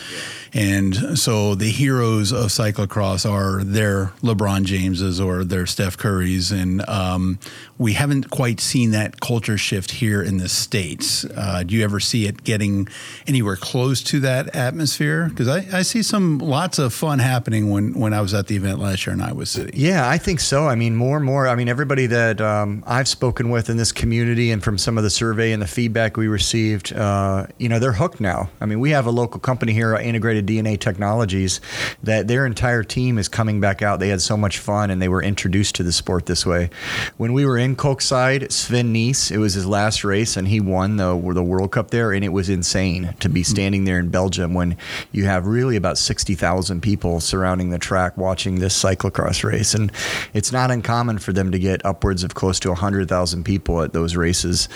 and 0.54 1.18
so 1.18 1.56
the 1.56 1.70
heroes 1.70 2.32
of 2.32 2.48
cyclocross 2.48 3.30
are 3.30 3.64
their 3.64 4.08
LeBron 4.22 4.66
Jameses 4.66 5.20
or 5.20 5.44
their 5.44 5.66
Steph 5.66 5.98
Currys, 5.98 6.52
and 6.52 6.88
um, 6.88 7.40
we 7.78 7.94
haven't 7.94 8.30
quite 8.30 8.60
seen 8.60 8.92
that 8.92 9.20
culture 9.20 9.58
shift 9.58 9.92
here 9.92 10.22
in 10.22 10.38
the 10.38 10.48
states. 10.48 11.26
Uh, 11.26 11.64
do 11.64 11.76
you 11.76 11.84
ever 11.84 12.00
see 12.00 12.28
it 12.28 12.44
getting 12.44 12.88
anywhere 13.26 13.56
close 13.56 14.04
to 14.04 14.20
that 14.20 14.56
atmosphere? 14.56 15.30
Because 15.30 15.48
I, 15.48 15.66
I 15.72 15.82
see 15.82 16.04
some 16.04 16.38
lots 16.38 16.78
of 16.78 16.94
fun 16.94 17.20
happening 17.20 17.72
when 17.72 17.94
when 18.00 18.14
I 18.14 18.22
was 18.22 18.34
at 18.34 18.48
the 18.48 18.56
event 18.56 18.80
last 18.80 19.08
year 19.08 19.14
in 19.16 19.22
Iowa 19.22 19.46
City. 19.48 19.72
Yeah, 19.74 20.08
I 20.08 20.20
think 20.20 20.40
so. 20.40 20.68
I 20.68 20.76
mean, 20.76 20.96
more 20.96 21.18
and 21.18 21.26
more. 21.26 21.48
I 21.48 21.56
mean, 21.56 21.68
everybody 21.68 22.06
that 22.08 22.40
um, 22.42 22.84
I've 22.86 23.08
spoken 23.08 23.50
with 23.50 23.70
in 23.70 23.78
this 23.78 23.92
community 23.92 24.52
and 24.52 24.64
from 24.64 24.78
some 24.78 24.98
of 24.98 25.04
the 25.04 25.10
survey 25.10 25.52
and 25.52 25.62
the 25.62 25.68
feedback 25.68 26.16
we 26.16 26.28
received, 26.28 26.94
uh, 26.94 27.48
you 27.58 27.70
know, 27.70 27.80
they're 27.80 27.94
hooked 27.94 28.22
now. 28.22 28.50
I 28.62 28.68
mean, 28.68 28.80
we 28.80 28.92
have 28.92 29.08
a 29.08 29.12
local 29.12 29.40
company 29.40 29.74
here, 29.74 29.96
Integrated 29.96 30.43
DNA 30.44 30.80
Technologies, 30.80 31.62
that 32.02 32.28
their 32.28 32.46
entire 32.46 32.84
team 32.84 33.18
is 33.18 33.28
coming 33.28 33.60
back 33.62 33.82
out. 33.82 34.00
They 34.00 34.10
had 34.10 34.22
so 34.22 34.38
much 34.38 34.60
fun 34.60 34.90
and 34.90 35.02
they 35.02 35.08
were 35.08 35.24
introduced 35.24 35.76
to 35.76 35.84
the 35.84 35.92
sport 35.92 36.26
this 36.26 36.46
way. 36.46 36.70
When 37.18 37.34
we 37.34 37.46
were 37.46 37.58
in 37.58 37.76
Koksijde, 37.76 38.52
Sven 38.52 38.94
Nys, 38.94 39.32
it 39.32 39.38
was 39.38 39.54
his 39.54 39.66
last 39.66 40.04
race 40.04 40.38
and 40.38 40.48
he 40.48 40.60
won 40.60 40.98
the, 40.98 41.16
the 41.34 41.44
World 41.44 41.72
Cup 41.72 41.92
there. 41.92 42.12
And 42.12 42.24
it 42.24 42.30
was 42.30 42.50
insane 42.50 43.16
to 43.20 43.30
be 43.30 43.44
standing 43.44 43.86
there 43.86 44.00
in 44.00 44.10
Belgium 44.10 44.54
when 44.54 44.78
you 45.12 45.26
have 45.26 45.48
really 45.48 45.76
about 45.76 45.98
60,000 45.98 46.82
people 46.82 47.20
surrounding 47.20 47.70
the 47.70 47.80
track 47.80 48.18
watching 48.18 48.60
this 48.60 48.82
cyclocross 48.82 49.44
race. 49.44 49.74
And 49.74 49.92
it's 50.34 50.52
not 50.52 50.72
uncommon 50.72 51.20
for 51.20 51.34
them 51.34 51.52
to 51.52 51.60
get 51.60 51.86
upwards 51.86 52.24
of 52.24 52.34
close 52.34 52.60
to 52.62 52.70
100,000 52.70 53.44
people 53.44 53.82
at 53.82 53.94
those 53.94 54.16
races. 54.16 54.70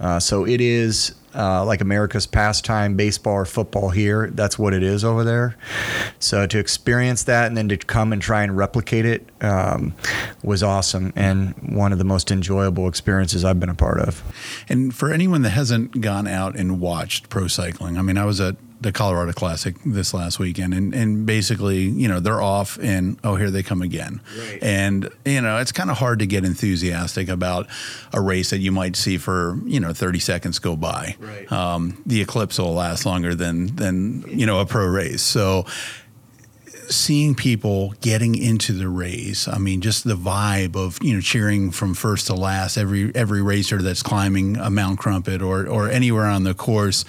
Uh, 0.00 0.20
so 0.20 0.46
it 0.46 0.60
is 0.60 1.14
uh, 1.38 1.64
like 1.64 1.80
America's 1.80 2.26
pastime, 2.26 2.96
baseball 2.96 3.34
or 3.34 3.44
football 3.44 3.90
here. 3.90 4.28
That's 4.30 4.58
what 4.58 4.74
it 4.74 4.82
is 4.82 5.04
over 5.04 5.22
there. 5.22 5.56
So 6.18 6.46
to 6.46 6.58
experience 6.58 7.22
that 7.24 7.46
and 7.46 7.56
then 7.56 7.68
to 7.68 7.76
come 7.76 8.12
and 8.12 8.20
try 8.20 8.42
and 8.42 8.56
replicate 8.56 9.06
it 9.06 9.28
um, 9.40 9.94
was 10.42 10.62
awesome 10.62 11.12
and 11.14 11.54
one 11.60 11.92
of 11.92 11.98
the 11.98 12.04
most 12.04 12.30
enjoyable 12.30 12.88
experiences 12.88 13.44
I've 13.44 13.60
been 13.60 13.68
a 13.68 13.74
part 13.74 14.00
of. 14.00 14.22
And 14.68 14.94
for 14.94 15.12
anyone 15.12 15.42
that 15.42 15.50
hasn't 15.50 16.00
gone 16.00 16.26
out 16.26 16.56
and 16.56 16.80
watched 16.80 17.28
pro 17.28 17.46
cycling, 17.46 17.96
I 17.96 18.02
mean, 18.02 18.18
I 18.18 18.24
was 18.24 18.40
at 18.40 18.56
the 18.80 18.92
Colorado 18.92 19.32
Classic 19.32 19.74
this 19.84 20.14
last 20.14 20.38
weekend, 20.38 20.72
and, 20.72 20.94
and 20.94 21.26
basically, 21.26 21.80
you 21.80 22.08
know, 22.08 22.20
they're 22.20 22.40
off, 22.40 22.78
and 22.80 23.18
oh, 23.24 23.34
here 23.34 23.50
they 23.50 23.62
come 23.62 23.82
again. 23.82 24.20
Right. 24.38 24.62
And 24.62 25.08
you 25.24 25.40
know, 25.40 25.58
it's 25.58 25.72
kind 25.72 25.90
of 25.90 25.98
hard 25.98 26.20
to 26.20 26.26
get 26.26 26.44
enthusiastic 26.44 27.28
about 27.28 27.66
a 28.12 28.20
race 28.20 28.50
that 28.50 28.58
you 28.58 28.70
might 28.70 28.96
see 28.96 29.18
for 29.18 29.58
you 29.64 29.80
know 29.80 29.92
30 29.92 30.18
seconds 30.20 30.58
go 30.58 30.76
by. 30.76 31.16
Right. 31.18 31.50
Um, 31.50 32.00
the 32.06 32.20
eclipse 32.20 32.58
will 32.58 32.74
last 32.74 33.04
longer 33.04 33.34
than 33.34 33.74
than 33.76 34.24
you 34.28 34.46
know 34.46 34.60
a 34.60 34.66
pro 34.66 34.86
race. 34.86 35.22
So 35.22 35.66
seeing 36.90 37.34
people 37.34 37.94
getting 38.00 38.34
into 38.34 38.72
the 38.72 38.88
race, 38.88 39.48
I 39.48 39.58
mean, 39.58 39.80
just 39.80 40.04
the 40.04 40.14
vibe 40.14 40.76
of 40.76 40.98
you 41.02 41.14
know 41.14 41.20
cheering 41.20 41.70
from 41.70 41.94
first 41.94 42.26
to 42.26 42.34
last, 42.34 42.76
every 42.76 43.14
every 43.14 43.42
racer 43.42 43.80
that's 43.80 44.02
climbing 44.02 44.56
a 44.56 44.70
Mount 44.70 44.98
Krumpit 44.98 45.42
or 45.42 45.66
or 45.66 45.88
anywhere 45.88 46.26
on 46.26 46.44
the 46.44 46.54
course. 46.54 47.04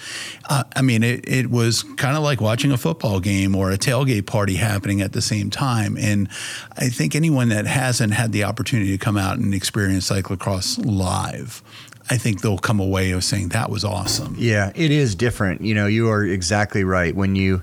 Uh, 0.48 0.64
I 0.74 0.82
mean, 0.82 1.02
it, 1.02 1.28
it 1.28 1.50
was 1.50 1.82
kind 1.82 2.16
of 2.16 2.22
like 2.22 2.40
watching 2.40 2.72
a 2.72 2.78
football 2.78 3.20
game 3.20 3.54
or 3.54 3.70
a 3.70 3.78
tailgate 3.78 4.26
party 4.26 4.56
happening 4.56 5.00
at 5.00 5.12
the 5.12 5.22
same 5.22 5.50
time. 5.50 5.96
And 5.96 6.28
I 6.76 6.88
think 6.88 7.14
anyone 7.14 7.48
that 7.50 7.66
hasn't 7.66 8.12
had 8.12 8.32
the 8.32 8.44
opportunity 8.44 8.90
to 8.90 8.98
come 8.98 9.16
out 9.16 9.38
and 9.38 9.54
experience 9.54 10.10
cyclocross 10.10 10.80
live. 10.84 11.62
I 12.08 12.16
think 12.16 12.40
they'll 12.40 12.58
come 12.58 12.80
away 12.80 13.10
of 13.10 13.22
saying 13.22 13.50
that 13.50 13.70
was 13.70 13.84
awesome. 13.84 14.34
Yeah, 14.38 14.72
it 14.74 14.90
is 14.90 15.14
different. 15.14 15.60
You 15.60 15.74
know, 15.74 15.86
you 15.86 16.08
are 16.10 16.24
exactly 16.24 16.82
right. 16.82 17.14
When 17.14 17.36
you 17.36 17.62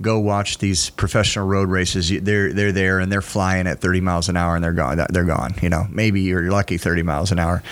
go 0.00 0.18
watch 0.18 0.58
these 0.58 0.90
professional 0.90 1.46
road 1.46 1.68
races, 1.68 2.10
they're 2.20 2.52
they're 2.52 2.72
there 2.72 2.98
and 2.98 3.10
they're 3.10 3.22
flying 3.22 3.66
at 3.66 3.80
30 3.80 4.00
miles 4.00 4.28
an 4.28 4.36
hour 4.36 4.54
and 4.54 4.62
they're 4.62 4.72
gone. 4.72 5.00
They're 5.10 5.24
gone. 5.24 5.54
You 5.62 5.70
know, 5.70 5.86
maybe 5.90 6.20
you're 6.20 6.50
lucky 6.50 6.76
30 6.76 7.02
miles 7.02 7.32
an 7.32 7.38
hour. 7.38 7.62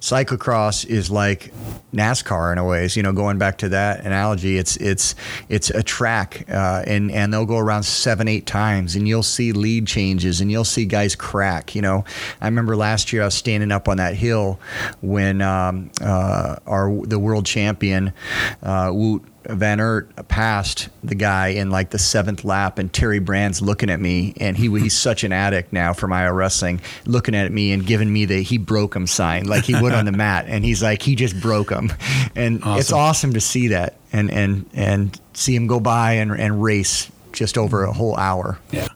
Cyclocross 0.00 0.86
is 0.86 1.10
like 1.10 1.52
NASCAR 1.92 2.52
in 2.52 2.58
a 2.58 2.64
ways. 2.64 2.96
You 2.96 3.02
know, 3.02 3.12
going 3.12 3.38
back 3.38 3.58
to 3.58 3.70
that 3.70 4.04
analogy, 4.06 4.58
it's 4.58 4.76
it's 4.76 5.14
it's 5.48 5.70
a 5.70 5.82
track, 5.82 6.44
uh, 6.48 6.82
and 6.86 7.10
and 7.10 7.32
they'll 7.32 7.46
go 7.46 7.58
around 7.58 7.82
seven 7.82 8.28
eight 8.28 8.46
times, 8.46 8.94
and 8.94 9.08
you'll 9.08 9.22
see 9.22 9.52
lead 9.52 9.86
changes, 9.86 10.40
and 10.40 10.50
you'll 10.50 10.64
see 10.64 10.84
guys 10.84 11.14
crack. 11.14 11.74
You 11.74 11.82
know, 11.82 12.04
I 12.40 12.46
remember 12.46 12.76
last 12.76 13.12
year 13.12 13.22
I 13.22 13.24
was 13.26 13.34
standing 13.34 13.72
up 13.72 13.88
on 13.88 13.96
that 13.96 14.14
hill 14.14 14.60
when. 15.02 15.42
Uh, 15.42 15.47
um, 15.48 15.90
uh, 16.00 16.56
our 16.66 17.06
the 17.06 17.18
world 17.18 17.46
champion 17.46 18.12
uh, 18.62 18.88
Wout 18.88 19.24
Van 19.48 19.80
Aert 19.80 20.28
passed 20.28 20.90
the 21.02 21.14
guy 21.14 21.48
in 21.48 21.70
like 21.70 21.90
the 21.90 21.98
seventh 21.98 22.44
lap, 22.44 22.78
and 22.78 22.92
Terry 22.92 23.18
Brand's 23.18 23.62
looking 23.62 23.88
at 23.88 23.98
me, 23.98 24.34
and 24.38 24.56
he 24.56 24.68
he's 24.78 24.96
such 24.98 25.24
an 25.24 25.32
addict 25.32 25.72
now 25.72 25.94
for 25.94 26.06
my 26.06 26.28
wrestling, 26.28 26.80
looking 27.06 27.34
at 27.34 27.50
me 27.50 27.72
and 27.72 27.86
giving 27.86 28.12
me 28.12 28.26
the 28.26 28.42
he 28.42 28.58
broke 28.58 28.94
him 28.94 29.06
sign 29.06 29.46
like 29.46 29.64
he 29.64 29.74
would 29.80 29.92
on 29.92 30.04
the 30.04 30.12
mat, 30.26 30.44
and 30.48 30.64
he's 30.64 30.82
like 30.82 31.02
he 31.02 31.14
just 31.14 31.40
broke 31.40 31.70
him, 31.70 31.92
and 32.36 32.62
awesome. 32.62 32.78
it's 32.78 32.92
awesome 32.92 33.32
to 33.32 33.40
see 33.40 33.68
that 33.68 33.96
and 34.12 34.30
and 34.30 34.68
and 34.74 35.20
see 35.32 35.54
him 35.54 35.66
go 35.66 35.80
by 35.80 36.12
and 36.14 36.32
and 36.32 36.62
race 36.62 37.10
just 37.38 37.56
over 37.56 37.84
a 37.84 37.92
whole 37.92 38.16
hour. 38.16 38.58
Yeah, 38.72 38.88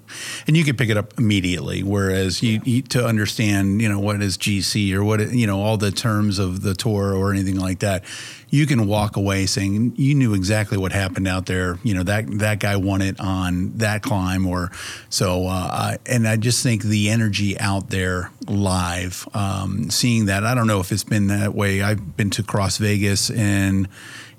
and 0.46 0.56
you 0.56 0.64
can 0.64 0.76
pick 0.76 0.90
it 0.90 0.96
up 0.96 1.16
immediately. 1.16 1.82
Whereas 1.84 2.42
you, 2.42 2.60
you, 2.64 2.82
to 2.82 3.06
understand, 3.06 3.80
you 3.80 3.88
know, 3.88 4.00
what 4.00 4.20
is 4.20 4.36
GC 4.36 4.92
or 4.94 5.04
what 5.04 5.32
you 5.32 5.46
know 5.46 5.60
all 5.60 5.76
the 5.76 5.92
terms 5.92 6.40
of 6.40 6.62
the 6.62 6.74
tour 6.74 7.14
or 7.14 7.32
anything 7.32 7.56
like 7.56 7.78
that, 7.78 8.04
you 8.50 8.66
can 8.66 8.88
walk 8.88 9.16
away 9.16 9.46
saying 9.46 9.94
you 9.96 10.16
knew 10.16 10.34
exactly 10.34 10.76
what 10.76 10.90
happened 10.90 11.28
out 11.28 11.46
there. 11.46 11.78
You 11.84 11.94
know 11.94 12.02
that 12.02 12.26
that 12.40 12.58
guy 12.58 12.76
won 12.76 13.00
it 13.00 13.20
on 13.20 13.78
that 13.78 14.02
climb, 14.02 14.46
or 14.46 14.72
so. 15.08 15.46
Uh, 15.46 15.96
and 16.06 16.26
I 16.26 16.36
just 16.36 16.64
think 16.64 16.82
the 16.82 17.10
energy 17.10 17.58
out 17.60 17.90
there 17.90 18.32
live, 18.48 19.28
um, 19.34 19.88
seeing 19.88 20.26
that. 20.26 20.44
I 20.44 20.54
don't 20.54 20.66
know 20.66 20.80
if 20.80 20.90
it's 20.90 21.04
been 21.04 21.28
that 21.28 21.54
way. 21.54 21.80
I've 21.80 22.16
been 22.16 22.30
to 22.30 22.42
Cross 22.42 22.78
Vegas 22.78 23.30
and 23.30 23.88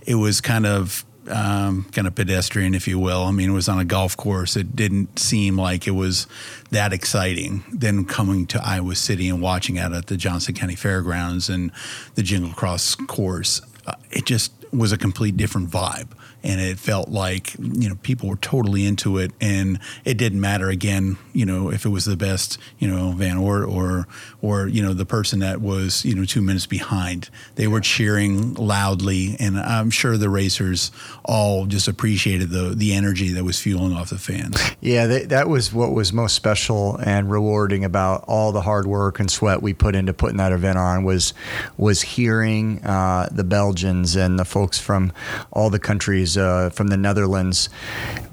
it 0.05 0.15
was 0.15 0.41
kind 0.41 0.65
of 0.65 1.05
um, 1.29 1.85
kind 1.91 2.07
of 2.07 2.15
pedestrian, 2.15 2.73
if 2.73 2.87
you 2.87 2.99
will. 2.99 3.23
I 3.23 3.31
mean, 3.31 3.49
it 3.49 3.53
was 3.53 3.69
on 3.69 3.79
a 3.79 3.85
golf 3.85 4.17
course. 4.17 4.55
It 4.55 4.75
didn't 4.75 5.19
seem 5.19 5.57
like 5.57 5.87
it 5.87 5.91
was 5.91 6.27
that 6.71 6.93
exciting. 6.93 7.63
Then 7.71 8.05
coming 8.05 8.45
to 8.47 8.61
Iowa 8.63 8.95
City 8.95 9.29
and 9.29 9.41
watching 9.41 9.77
it 9.77 9.91
at 9.91 10.07
the 10.07 10.17
Johnson 10.17 10.53
County 10.53 10.75
Fairgrounds 10.75 11.49
and 11.49 11.71
the 12.15 12.23
Jingle 12.23 12.53
Cross 12.53 12.95
course, 12.95 13.61
uh, 13.85 13.95
it 14.11 14.25
just 14.25 14.51
was 14.73 14.91
a 14.91 14.97
complete 14.97 15.37
different 15.37 15.69
vibe 15.69 16.09
and 16.43 16.59
it 16.59 16.77
felt 16.77 17.09
like 17.09 17.55
you 17.57 17.89
know 17.89 17.95
people 18.03 18.27
were 18.29 18.35
totally 18.35 18.85
into 18.85 19.17
it, 19.17 19.31
and 19.39 19.79
it 20.03 20.17
didn't 20.17 20.41
matter 20.41 20.69
again, 20.69 21.17
you 21.31 21.45
know, 21.45 21.71
if 21.71 21.85
it 21.85 21.89
was 21.89 22.05
the 22.05 22.17
best, 22.17 22.57
you 22.79 22.87
know, 22.87 23.11
Van 23.11 23.37
Aert 23.37 23.67
or 23.67 24.07
or 24.41 24.67
you 24.67 24.81
know 24.81 24.93
the 24.93 25.05
person 25.05 25.39
that 25.39 25.61
was 25.61 26.03
you 26.03 26.13
know 26.13 26.25
two 26.25 26.41
minutes 26.41 26.65
behind. 26.65 27.29
They 27.55 27.67
were 27.67 27.79
cheering 27.79 28.55
loudly, 28.55 29.37
and 29.39 29.57
I'm 29.57 29.89
sure 29.89 30.17
the 30.17 30.29
racers 30.29 30.91
all 31.23 31.65
just 31.65 31.87
appreciated 31.87 32.49
the 32.49 32.73
the 32.75 32.93
energy 32.93 33.29
that 33.29 33.43
was 33.43 33.59
fueling 33.59 33.93
off 33.93 34.09
the 34.09 34.17
fans. 34.17 34.59
Yeah, 34.81 35.07
that, 35.07 35.29
that 35.29 35.47
was 35.47 35.71
what 35.71 35.93
was 35.93 36.11
most 36.11 36.35
special 36.35 36.97
and 36.97 37.31
rewarding 37.31 37.85
about 37.85 38.25
all 38.27 38.51
the 38.51 38.61
hard 38.61 38.85
work 38.85 39.19
and 39.19 39.31
sweat 39.31 39.61
we 39.61 39.73
put 39.73 39.95
into 39.95 40.13
putting 40.13 40.37
that 40.37 40.51
event 40.51 40.77
on 40.77 41.05
was 41.05 41.33
was 41.77 42.01
hearing 42.01 42.83
uh, 42.83 43.29
the 43.31 43.45
Belgians 43.45 44.17
and 44.17 44.37
the 44.37 44.43
folks 44.43 44.62
from 44.71 45.11
all 45.51 45.69
the 45.69 45.79
countries 45.79 46.37
uh, 46.37 46.69
from 46.69 46.87
the 46.87 46.97
Netherlands 46.97 47.69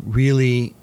really 0.04 0.74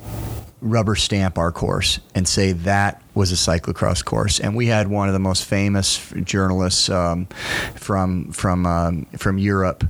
rubber 0.61 0.95
stamp 0.95 1.37
our 1.37 1.51
course 1.51 1.99
and 2.15 2.27
say 2.27 2.51
that 2.51 3.01
was 3.13 3.31
a 3.31 3.35
cyclocross 3.35 4.03
course. 4.03 4.39
And 4.39 4.55
we 4.55 4.67
had 4.67 4.87
one 4.87 5.07
of 5.07 5.13
the 5.13 5.19
most 5.19 5.45
famous 5.45 6.11
journalists 6.23 6.89
um, 6.89 7.25
from 7.75 8.31
from 8.31 8.65
um, 8.65 9.05
from 9.17 9.37
Europe 9.37 9.83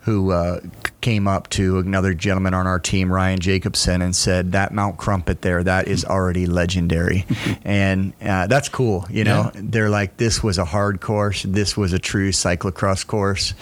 who 0.00 0.32
uh, 0.32 0.60
came 1.00 1.28
up 1.28 1.48
to 1.50 1.78
another 1.78 2.14
gentleman 2.14 2.54
on 2.54 2.66
our 2.66 2.78
team, 2.78 3.12
Ryan 3.12 3.38
Jacobson, 3.38 4.02
and 4.02 4.14
said 4.14 4.52
that 4.52 4.72
Mount 4.72 4.96
Krumpit 4.96 5.40
there 5.40 5.62
that 5.62 5.88
is 5.88 6.04
already 6.04 6.46
legendary, 6.46 7.24
and 7.64 8.12
uh, 8.22 8.46
that's 8.46 8.68
cool. 8.68 9.06
You 9.10 9.24
know, 9.24 9.50
yeah. 9.54 9.60
they're 9.62 9.90
like 9.90 10.16
this 10.16 10.42
was 10.42 10.58
a 10.58 10.64
hard 10.64 11.00
course, 11.00 11.44
this 11.44 11.76
was 11.76 11.92
a 11.92 11.98
true 11.98 12.30
cyclocross 12.30 13.06
course, 13.06 13.54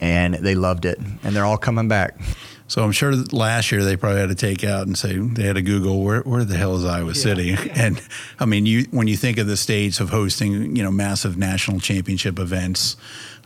and 0.00 0.34
they 0.34 0.54
loved 0.54 0.84
it, 0.84 0.98
and 1.22 1.34
they're 1.34 1.46
all 1.46 1.58
coming 1.58 1.88
back. 1.88 2.18
So 2.66 2.82
I'm 2.82 2.92
sure 2.92 3.14
last 3.14 3.70
year 3.70 3.84
they 3.84 3.96
probably 3.96 4.20
had 4.20 4.30
to 4.30 4.34
take 4.34 4.64
out 4.64 4.86
and 4.86 4.96
say 4.96 5.18
they 5.18 5.42
had 5.42 5.56
to 5.56 5.62
Google 5.62 6.02
where, 6.02 6.22
where 6.22 6.44
the 6.44 6.56
hell 6.56 6.76
is 6.76 6.84
Iowa 6.84 7.08
yeah, 7.08 7.12
City? 7.12 7.44
Yeah. 7.48 7.66
And 7.74 8.02
I 8.40 8.46
mean, 8.46 8.64
you 8.64 8.84
when 8.90 9.06
you 9.06 9.16
think 9.16 9.38
of 9.38 9.46
the 9.46 9.56
states 9.56 10.00
of 10.00 10.10
hosting, 10.10 10.74
you 10.74 10.82
know, 10.82 10.90
massive 10.90 11.36
national 11.36 11.80
championship 11.80 12.38
events, 12.38 12.96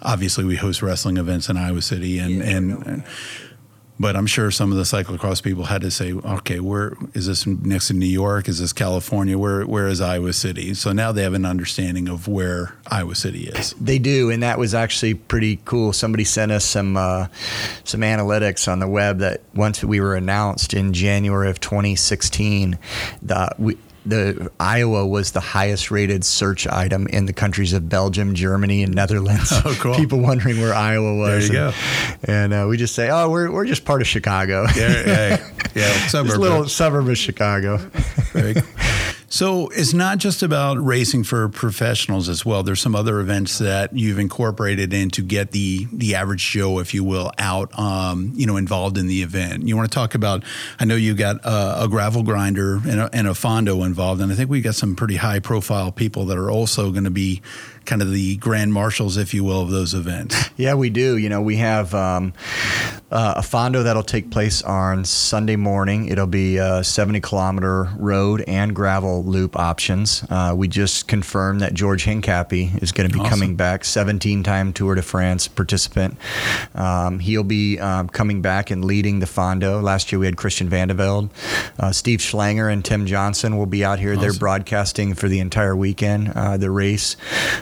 obviously 0.03 0.45
we 0.45 0.57
host 0.57 0.83
wrestling 0.83 1.17
events 1.17 1.49
in 1.49 1.57
Iowa 1.57 1.83
City, 1.83 2.19
and 2.19 2.37
yeah, 2.37 2.57
and, 2.57 2.87
and 2.87 3.05
but 4.01 4.17
I'm 4.17 4.27
sure 4.27 4.51
some 4.51 4.71
of 4.71 4.79
the 4.79 4.85
cyclocross 4.85 5.43
people 5.43 5.65
had 5.65 5.83
to 5.83 5.91
say, 5.91 6.13
okay, 6.13 6.61
where 6.61 6.93
is 7.15 7.27
this 7.27 7.47
next 7.47 7.89
to 7.89 7.95
New 7.95 8.07
York? 8.07 8.49
Is 8.49 8.61
this 8.61 8.73
California? 8.73 9.37
Where 9.37 9.67
where 9.67 9.89
is 9.89 10.01
Iowa 10.01 10.33
City? 10.33 10.75
So 10.75 10.93
now 10.93 11.13
they 11.13 11.23
have 11.23 11.35
an 11.35 11.45
understanding 11.45 12.09
of 12.09 12.29
where 12.29 12.75
Iowa 12.87 13.15
City 13.15 13.49
is. 13.49 13.75
They 13.81 13.99
do, 13.99 14.31
and 14.31 14.43
that 14.43 14.59
was 14.59 14.75
actually 14.75 15.15
pretty 15.15 15.61
cool. 15.65 15.93
Somebody 15.93 16.25
sent 16.25 16.53
us 16.53 16.65
some 16.65 16.97
uh, 16.97 17.27
some 17.85 18.01
analytics 18.03 18.71
on 18.71 18.79
the 18.79 18.89
web 18.89 19.19
that 19.19 19.43
once 19.55 19.83
we 19.83 20.01
were 20.01 20.15
announced 20.15 20.75
in 20.75 20.93
January 20.93 21.51
of 21.51 21.61
2016, 21.61 22.79
the 23.23 23.55
we, 23.59 23.77
the 24.09 24.51
Iowa 24.59 25.07
was 25.07 25.33
the 25.33 25.41
highest 25.41 25.91
rated 25.91 26.25
search 26.25 26.67
item 26.67 27.07
in 27.07 27.27
the 27.27 27.33
countries 27.33 27.73
of 27.73 27.89
Belgium, 27.89 28.35
Germany, 28.35 28.83
and 28.83 28.95
Netherlands. 28.95 29.53
Oh, 29.69 29.77
cool. 29.81 29.95
People 29.97 30.21
wondering 30.21 30.61
where 30.61 30.73
Iowa 30.73 31.17
was. 31.17 31.49
There 31.49 31.59
you 31.59 31.67
and, 31.67 31.75
go. 32.27 32.33
And 32.33 32.55
uh, 32.55 32.67
we 32.69 32.77
just 32.77 32.95
say, 32.95 33.11
oh, 33.11 33.29
we're, 33.29 33.51
we're 33.51 33.67
just 33.67 33.85
part 33.85 34.01
of 34.01 34.07
Chicago. 34.07 34.67
Yeah, 34.77 35.45
yeah, 35.75 36.07
suburb. 36.07 36.29
Just 36.29 36.39
a 36.39 36.41
little 36.41 36.69
suburb 36.69 37.09
of 37.09 37.19
Chicago. 37.19 37.79
Very 38.33 38.55
so 39.29 39.69
it's 39.69 39.93
not 39.93 40.19
just 40.19 40.43
about 40.43 40.83
racing 40.83 41.25
for 41.25 41.49
professionals 41.49 42.29
as 42.29 42.45
well. 42.47 42.63
There's 42.63 42.81
some 42.81 42.95
other 42.95 43.21
events 43.21 43.59
that 43.59 43.95
you've 43.95 44.19
incorporated 44.19 44.93
in 44.93 45.11
to 45.11 45.23
get 45.23 45.51
the 45.51 45.87
the 45.93 46.15
average 46.15 46.45
Joe, 46.51 46.79
if 46.79 46.95
you 46.95 47.05
will, 47.05 47.33
out, 47.39 47.77
um, 47.79 48.33
you 48.35 48.47
know, 48.47 48.57
involved 48.57 48.97
in 48.97 49.07
the 49.07 49.23
event. 49.23 49.67
You 49.67 49.77
want 49.77 49.91
to 49.91 49.95
talk 49.95 50.15
about? 50.15 50.45
I 50.81 50.85
know 50.85 50.97
you 50.97 51.15
got 51.15 51.45
a, 51.45 51.85
a 51.85 51.89
gravel 51.89 52.23
grinder 52.23 52.77
and 52.77 53.01
a, 53.01 53.11
and 53.13 53.27
a 53.27 53.35
fondo 53.35 53.85
involved, 53.85 54.21
and 54.21 54.33
I 54.33 54.35
think 54.35 54.49
we 54.51 54.61
got 54.61 54.75
some 54.75 54.97
pretty 54.97 55.17
high 55.17 55.41
profile 55.41 55.93
people 55.93 56.27
that 56.27 56.39
are 56.39 56.51
also 56.51 56.91
going 56.91 57.05
to 57.05 57.11
be 57.11 57.43
kind 57.85 58.03
of 58.03 58.11
the 58.11 58.37
grand 58.37 58.73
marshals, 58.73 59.17
if 59.17 59.33
you 59.33 59.43
will, 59.45 59.63
of 59.63 59.71
those 59.71 59.95
events. 59.95 60.37
Yeah, 60.59 60.75
we 60.75 60.91
do. 60.91 61.17
You 61.17 61.29
know, 61.29 61.41
we 61.41 61.57
have 61.57 61.95
um, 61.95 62.33
uh, 63.11 63.35
a 63.37 63.43
fondo 63.43 63.83
that'll 63.83 64.03
take 64.03 64.31
place 64.31 64.61
on 64.63 65.05
Sunday 65.05 65.57
morning. 65.57 66.09
It'll 66.09 66.27
be 66.27 66.59
a 66.59 66.85
70 66.85 67.21
kilometer 67.21 67.85
road 67.97 68.45
and 68.47 68.75
gravel 68.75 69.25
loop 69.25 69.57
options. 69.57 70.25
Uh, 70.29 70.53
we 70.55 70.69
just 70.69 71.09
confirmed 71.09 71.63
that 71.63 71.73
George 71.73 72.05
Hincapie 72.05 72.83
is 72.83 72.93
going 72.93 73.09
to 73.09 73.13
be 73.15 73.21
Awesome. 73.21 73.31
coming 73.31 73.57
back, 73.57 73.85
17 73.85 74.43
time 74.43 74.73
Tour 74.75 74.95
de 74.95 75.03
France 75.03 75.49
participant. 75.49 76.19
Um, 76.75 77.19
he'll 77.19 77.45
be 77.45 77.79
um, 77.79 78.09
coming 78.11 78.43
back 78.43 78.71
and 78.71 78.85
leading 78.85 79.21
the 79.21 79.27
fondo. 79.27 79.83
Last 79.83 80.13
year 80.13 80.19
we 80.19 80.27
had 80.27 80.37
Christian 80.37 80.69
Vande 80.69 80.95
Velde. 80.95 81.31
Uh, 81.79 81.93
Steve 81.93 82.19
Schlanger 82.21 82.71
and 82.71 82.85
Tim 82.85 83.07
Johnson 83.07 83.57
will 83.57 83.67
be 83.67 83.85
out 83.85 83.99
here. 83.99 84.17
They're 84.17 84.35
broadcasting 84.35 85.15
for 85.15 85.29
the 85.29 85.41
entire 85.41 85.75
weekend, 85.75 86.33
uh, 86.35 86.59
the 86.59 86.71
race. 86.71 87.17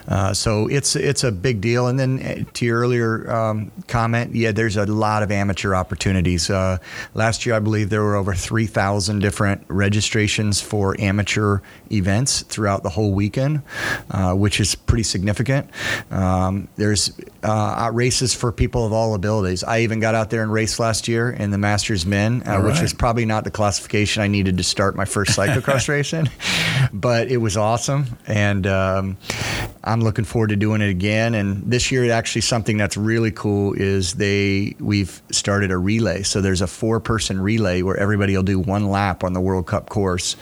Uh, 0.09 0.35
so 0.35 0.67
it's 0.67 0.97
it's 0.97 1.23
a 1.23 1.31
big 1.31 1.61
deal. 1.61 1.87
And 1.87 1.99
then 2.01 2.19
uh, 2.19 2.51
to 2.55 2.65
your 2.65 2.81
earlier 2.81 3.31
um, 3.31 3.71
comment, 3.87 4.35
yeah, 4.35 4.51
there's 4.51 4.77
a 4.77 4.87
lot 4.87 5.23
of 5.23 5.31
amateur 5.37 5.75
opportunities. 5.75 6.51
Uh, 6.51 6.79
last 7.15 7.47
year, 7.47 7.55
I 7.55 7.61
believe 7.61 7.91
there 7.91 8.03
were 8.03 8.17
over 8.17 8.35
3,000 8.35 9.21
different 9.21 9.65
registrations 9.69 10.61
for 10.61 10.99
amateur 11.01 11.61
events 11.91 12.43
throughout 12.43 12.83
the 12.83 12.91
whole 12.91 13.13
weekend, 13.13 13.63
uh, 14.11 14.35
which 14.35 14.61
is 14.61 14.75
pretty 14.75 15.05
significant. 15.05 15.71
Um, 16.11 16.69
there's 16.77 17.19
uh, 17.43 17.91
races 17.93 18.35
for 18.35 18.53
people 18.53 18.85
of 18.85 18.93
all 18.93 19.15
abilities. 19.15 19.63
I 19.63 19.81
even 19.81 20.01
got 20.01 20.15
out 20.15 20.31
there 20.31 20.43
and 20.43 20.53
raced 20.53 20.79
last 20.79 21.09
year 21.09 21.31
in 21.31 21.51
the 21.51 21.59
Masters 21.59 22.07
Men, 22.07 22.43
uh, 22.47 22.57
All 22.57 22.63
which 22.63 22.81
was 22.81 22.93
probably 22.93 23.25
not 23.25 23.45
the 23.45 23.51
classification 23.51 24.23
I 24.23 24.29
needed 24.29 24.57
to 24.57 24.63
start 24.63 24.97
my 24.97 25.05
first 25.05 25.39
cyclocross 25.39 25.89
racing, 25.89 26.29
but 26.93 27.29
it 27.29 27.39
was 27.39 27.57
awesome, 27.57 28.07
and 28.27 28.67
um, 28.67 29.17
I'm 29.87 30.01
looking 30.01 30.25
forward 30.25 30.49
to 30.49 30.57
doing 30.57 30.81
it 30.81 30.91
again. 30.91 31.35
And 31.35 31.63
this 31.71 31.93
year, 31.93 32.11
actually, 32.11 32.43
something 32.43 32.77
that's 32.77 32.97
really 32.97 33.31
cool 33.31 33.73
is 33.73 34.15
they 34.15 34.75
we've 34.81 35.23
started 35.31 35.71
a 35.71 35.79
relay. 35.79 36.25
So 36.25 36.41
there's 36.41 36.61
a 36.61 36.67
four-person 36.67 37.41
relay 37.41 37.83
where 37.83 37.97
everybody 37.97 38.35
will 38.37 38.43
do 38.43 38.59
one 38.59 38.91
lap 38.91 39.23
on 39.23 39.33
the 39.33 39.41
World 39.41 39.67
Cup 39.67 39.89
course, 39.89 40.37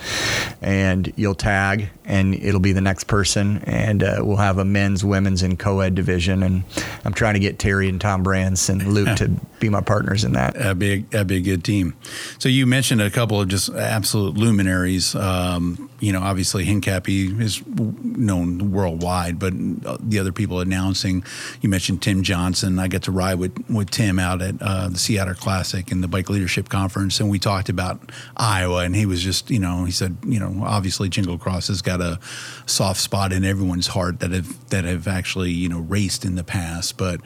and 0.62 1.12
you'll 1.16 1.34
tag, 1.34 1.90
and 2.04 2.34
it'll 2.34 2.60
be 2.60 2.72
the 2.72 2.80
next 2.80 3.04
person, 3.04 3.62
and 3.64 4.02
uh, 4.02 4.16
we'll 4.20 4.36
have 4.36 4.58
a 4.58 4.64
men's, 4.64 5.04
women's, 5.04 5.42
and 5.42 5.58
co-ed 5.58 5.94
division. 5.94 6.42
And 6.42 6.64
I'm 7.04 7.14
trying 7.14 7.34
to 7.34 7.40
get 7.40 7.58
Terry 7.58 7.88
and 7.88 8.00
Tom 8.00 8.22
Brands 8.22 8.68
and 8.68 8.92
Luke 8.92 9.16
to 9.16 9.28
be 9.60 9.68
my 9.68 9.80
partners 9.80 10.24
in 10.24 10.32
that. 10.32 10.54
That'd 10.54 10.78
be, 10.78 10.98
that'd 11.10 11.26
be 11.26 11.36
a 11.36 11.40
good 11.40 11.64
team. 11.64 11.94
So 12.38 12.48
you 12.48 12.66
mentioned 12.66 13.00
a 13.00 13.10
couple 13.10 13.40
of 13.40 13.48
just 13.48 13.70
absolute 13.70 14.36
luminaries. 14.36 15.14
Um, 15.14 15.90
you 16.00 16.12
know, 16.12 16.20
obviously 16.20 16.66
Hincapie 16.66 17.40
is 17.40 17.62
known 17.66 18.70
worldwide, 18.70 19.38
but 19.38 19.54
the 19.56 20.18
other 20.18 20.32
people 20.32 20.60
announcing, 20.60 21.24
you 21.62 21.70
mentioned 21.70 22.02
Tim 22.02 22.22
Johnson. 22.22 22.78
I 22.78 22.88
got 22.88 23.04
to 23.04 23.12
ride 23.12 23.38
with, 23.38 23.56
with 23.70 23.90
Tim 23.90 24.18
out 24.18 24.42
at 24.42 24.56
uh, 24.60 24.88
the 24.88 24.98
Seattle 24.98 25.34
Classic 25.34 25.90
and 25.90 26.02
the 26.02 26.08
Bike 26.08 26.28
Leadership 26.28 26.68
Conference, 26.68 27.20
and 27.20 27.30
we 27.30 27.38
talked 27.38 27.70
about 27.70 28.00
Iowa, 28.36 28.84
and 28.84 28.94
he 28.94 29.06
was 29.06 29.22
just, 29.22 29.50
you 29.50 29.58
know, 29.58 29.84
he 29.84 29.92
said, 29.92 30.18
you 30.26 30.38
know, 30.38 30.62
obviously 30.64 31.08
Jingle 31.08 31.38
Cross 31.38 31.68
has 31.68 31.80
got 31.80 31.93
a 32.00 32.18
soft 32.66 33.00
spot 33.00 33.32
in 33.32 33.44
everyone's 33.44 33.88
heart 33.88 34.20
that 34.20 34.30
have 34.30 34.70
that 34.70 34.84
have 34.84 35.06
actually, 35.08 35.52
you 35.52 35.68
know, 35.68 35.80
raced 35.80 36.24
in 36.24 36.34
the 36.34 36.44
past, 36.44 36.96
but 36.96 37.20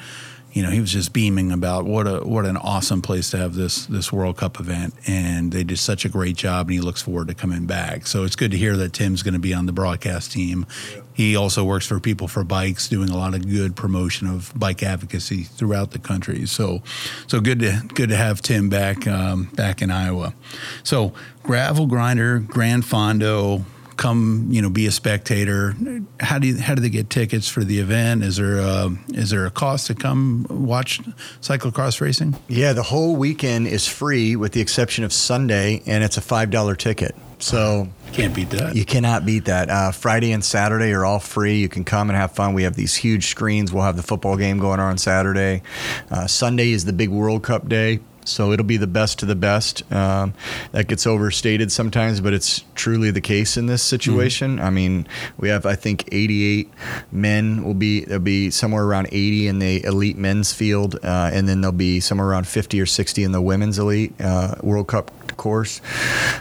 you 0.52 0.62
know, 0.62 0.70
he 0.70 0.80
was 0.80 0.92
just 0.92 1.12
beaming 1.12 1.52
about 1.52 1.84
what 1.84 2.06
a 2.06 2.20
what 2.26 2.46
an 2.46 2.56
awesome 2.56 3.02
place 3.02 3.30
to 3.30 3.38
have 3.38 3.54
this 3.54 3.86
this 3.86 4.12
World 4.12 4.38
Cup 4.38 4.58
event, 4.58 4.94
and 5.06 5.52
they 5.52 5.62
did 5.62 5.78
such 5.78 6.04
a 6.04 6.08
great 6.08 6.36
job, 6.36 6.66
and 6.66 6.74
he 6.74 6.80
looks 6.80 7.02
forward 7.02 7.28
to 7.28 7.34
coming 7.34 7.66
back. 7.66 8.06
So 8.06 8.24
it's 8.24 8.34
good 8.34 8.50
to 8.52 8.56
hear 8.56 8.76
that 8.78 8.92
Tim's 8.92 9.22
going 9.22 9.34
to 9.34 9.40
be 9.40 9.52
on 9.52 9.66
the 9.66 9.72
broadcast 9.72 10.32
team. 10.32 10.66
He 11.12 11.36
also 11.36 11.64
works 11.64 11.86
for 11.86 12.00
People 12.00 12.28
for 12.28 12.44
Bikes, 12.44 12.88
doing 12.88 13.10
a 13.10 13.16
lot 13.16 13.34
of 13.34 13.48
good 13.48 13.76
promotion 13.76 14.26
of 14.26 14.52
bike 14.56 14.82
advocacy 14.82 15.42
throughout 15.42 15.90
the 15.90 15.98
country. 15.98 16.46
So, 16.46 16.82
so 17.26 17.40
good 17.40 17.60
to 17.60 17.82
good 17.94 18.08
to 18.08 18.16
have 18.16 18.40
Tim 18.40 18.70
back 18.70 19.06
um, 19.06 19.50
back 19.52 19.82
in 19.82 19.90
Iowa. 19.90 20.34
So 20.82 21.12
gravel 21.42 21.86
grinder, 21.86 22.38
Grand 22.38 22.84
Fondo, 22.84 23.64
come 23.98 24.48
you 24.50 24.62
know 24.62 24.70
be 24.70 24.86
a 24.86 24.90
spectator 24.90 25.74
how 26.20 26.38
do 26.38 26.46
you 26.46 26.56
how 26.56 26.74
do 26.74 26.80
they 26.80 26.88
get 26.88 27.10
tickets 27.10 27.48
for 27.48 27.62
the 27.64 27.78
event 27.80 28.22
is 28.22 28.36
there 28.36 28.58
a, 28.58 28.88
is 29.08 29.30
there 29.30 29.44
a 29.44 29.50
cost 29.50 29.88
to 29.88 29.94
come 29.94 30.46
watch 30.48 31.00
cyclocross 31.40 32.00
racing 32.00 32.34
Yeah, 32.48 32.72
the 32.72 32.82
whole 32.82 33.16
weekend 33.16 33.66
is 33.66 33.86
free 33.86 34.36
with 34.36 34.52
the 34.52 34.60
exception 34.60 35.04
of 35.04 35.12
Sunday, 35.12 35.82
and 35.86 36.04
it's 36.04 36.16
a 36.16 36.20
five 36.20 36.50
dollar 36.50 36.74
ticket. 36.74 37.14
So 37.40 37.88
can't 38.12 38.34
beat 38.34 38.50
that 38.50 38.74
you 38.74 38.84
cannot 38.84 39.24
beat 39.26 39.44
that. 39.46 39.70
Uh, 39.70 39.92
Friday 39.92 40.32
and 40.32 40.44
Saturday 40.44 40.92
are 40.92 41.04
all 41.04 41.20
free. 41.20 41.58
You 41.58 41.68
can 41.68 41.84
come 41.84 42.10
and 42.10 42.16
have 42.16 42.32
fun. 42.32 42.54
We 42.54 42.62
have 42.64 42.74
these 42.74 42.94
huge 42.94 43.26
screens. 43.26 43.72
We'll 43.72 43.84
have 43.84 43.96
the 43.96 44.02
football 44.02 44.36
game 44.36 44.58
going 44.58 44.80
on 44.80 44.98
Saturday. 44.98 45.62
Uh, 46.10 46.26
Sunday 46.26 46.72
is 46.72 46.84
the 46.84 46.92
big 46.92 47.10
World 47.10 47.42
Cup 47.42 47.68
day. 47.68 48.00
So 48.28 48.52
it'll 48.52 48.66
be 48.66 48.76
the 48.76 48.86
best 48.86 49.22
of 49.22 49.28
the 49.28 49.36
best. 49.36 49.90
Um, 49.92 50.34
that 50.72 50.88
gets 50.88 51.06
overstated 51.06 51.72
sometimes, 51.72 52.20
but 52.20 52.32
it's 52.32 52.64
truly 52.74 53.10
the 53.10 53.20
case 53.20 53.56
in 53.56 53.66
this 53.66 53.82
situation. 53.82 54.60
I 54.60 54.70
mean, 54.70 55.06
we 55.38 55.48
have 55.48 55.66
I 55.66 55.74
think 55.74 56.08
88 56.12 56.70
men 57.12 57.64
will 57.64 57.74
be 57.74 58.04
there'll 58.04 58.22
be 58.22 58.50
somewhere 58.50 58.84
around 58.84 59.08
80 59.08 59.48
in 59.48 59.58
the 59.58 59.84
elite 59.84 60.18
men's 60.18 60.52
field, 60.52 60.96
uh, 61.02 61.30
and 61.32 61.48
then 61.48 61.60
there'll 61.60 61.72
be 61.72 62.00
somewhere 62.00 62.28
around 62.28 62.46
50 62.46 62.80
or 62.80 62.86
60 62.86 63.24
in 63.24 63.32
the 63.32 63.40
women's 63.40 63.78
elite 63.78 64.14
uh, 64.20 64.54
World 64.62 64.88
Cup 64.88 65.10
course 65.38 65.80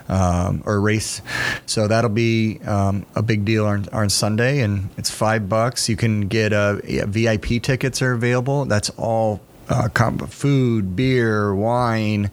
um, 0.10 0.62
or 0.66 0.82
race. 0.82 1.22
So 1.66 1.88
that'll 1.88 2.10
be 2.10 2.60
um, 2.66 3.06
a 3.16 3.24
big 3.24 3.46
deal 3.46 3.66
on, 3.66 3.88
on 3.94 4.10
Sunday, 4.10 4.60
and 4.60 4.90
it's 4.98 5.10
five 5.10 5.48
bucks. 5.48 5.88
You 5.88 5.96
can 5.96 6.28
get 6.28 6.52
uh, 6.52 6.82
yeah, 6.86 7.06
VIP 7.06 7.62
tickets 7.64 8.02
are 8.02 8.12
available. 8.12 8.66
That's 8.66 8.90
all. 8.92 9.40
Uh, 9.70 9.88
food, 10.28 10.96
beer, 10.96 11.54
wine, 11.54 12.32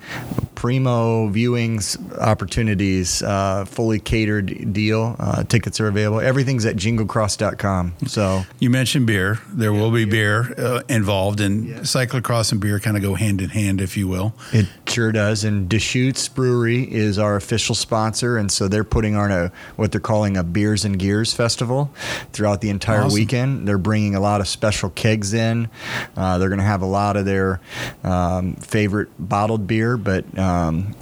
primo 0.54 1.28
viewings 1.28 1.98
opportunities, 2.20 3.22
uh, 3.22 3.64
fully 3.64 3.98
catered 3.98 4.72
deal. 4.72 5.16
Uh, 5.18 5.42
tickets 5.44 5.80
are 5.80 5.88
available. 5.88 6.20
Everything's 6.20 6.64
at 6.64 6.76
jinglecross.com. 6.76 7.94
So 8.06 8.44
you 8.60 8.70
mentioned 8.70 9.06
beer 9.06 9.40
there 9.48 9.72
will 9.72 9.90
be 9.90 10.04
beer 10.04 10.54
uh, 10.58 10.82
involved 10.88 11.40
and 11.40 11.66
cyclocross 11.80 12.52
and 12.52 12.60
beer 12.60 12.78
kind 12.80 12.96
of 12.96 13.02
go 13.02 13.14
hand 13.14 13.40
in 13.40 13.50
hand 13.50 13.80
if 13.80 13.96
you 13.96 14.08
will 14.08 14.34
It 14.52 14.66
sure 14.86 15.12
does. 15.12 15.44
And 15.44 15.68
Deschutes 15.68 16.28
Brewery 16.28 16.82
is 16.92 17.18
our 17.18 17.36
official 17.36 17.74
sponsor, 17.74 18.36
and 18.38 18.50
so 18.50 18.68
they're 18.68 18.84
putting 18.84 19.16
on 19.16 19.30
a 19.30 19.50
what 19.76 19.92
they're 19.92 20.00
calling 20.00 20.36
a 20.36 20.44
Beers 20.44 20.84
and 20.84 20.98
Gears 20.98 21.32
festival 21.34 21.92
throughout 22.32 22.60
the 22.60 22.70
entire 22.70 23.02
Awesome. 23.02 23.14
weekend. 23.14 23.68
They're 23.68 23.78
bringing 23.78 24.14
a 24.14 24.20
lot 24.20 24.40
of 24.40 24.48
special 24.48 24.90
kegs 24.90 25.34
in. 25.34 25.68
Uh, 26.16 26.38
they're 26.38 26.48
going 26.48 26.58
to 26.60 26.64
have 26.64 26.82
a 26.82 26.86
lot 26.86 27.16
of 27.16 27.23
their 27.24 27.60
um, 28.02 28.54
favorite 28.56 29.08
bottled 29.18 29.66
beer, 29.66 29.96
but 29.96 30.38
um, 30.38 30.94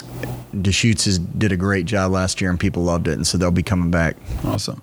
Deschutes 0.59 1.19
did 1.19 1.53
a 1.53 1.57
great 1.57 1.87
job 1.87 2.13
last 2.13 2.41
year, 2.41 2.51
and 2.51 2.61
people 2.61 2.83
loved 2.83 3.09
it, 3.09 3.15
and 3.15 3.27
so 3.27 3.39
they'll 3.39 3.51
be 3.51 3.63
coming 3.63 3.91
back. 3.91 4.17
Awesome. 4.45 4.83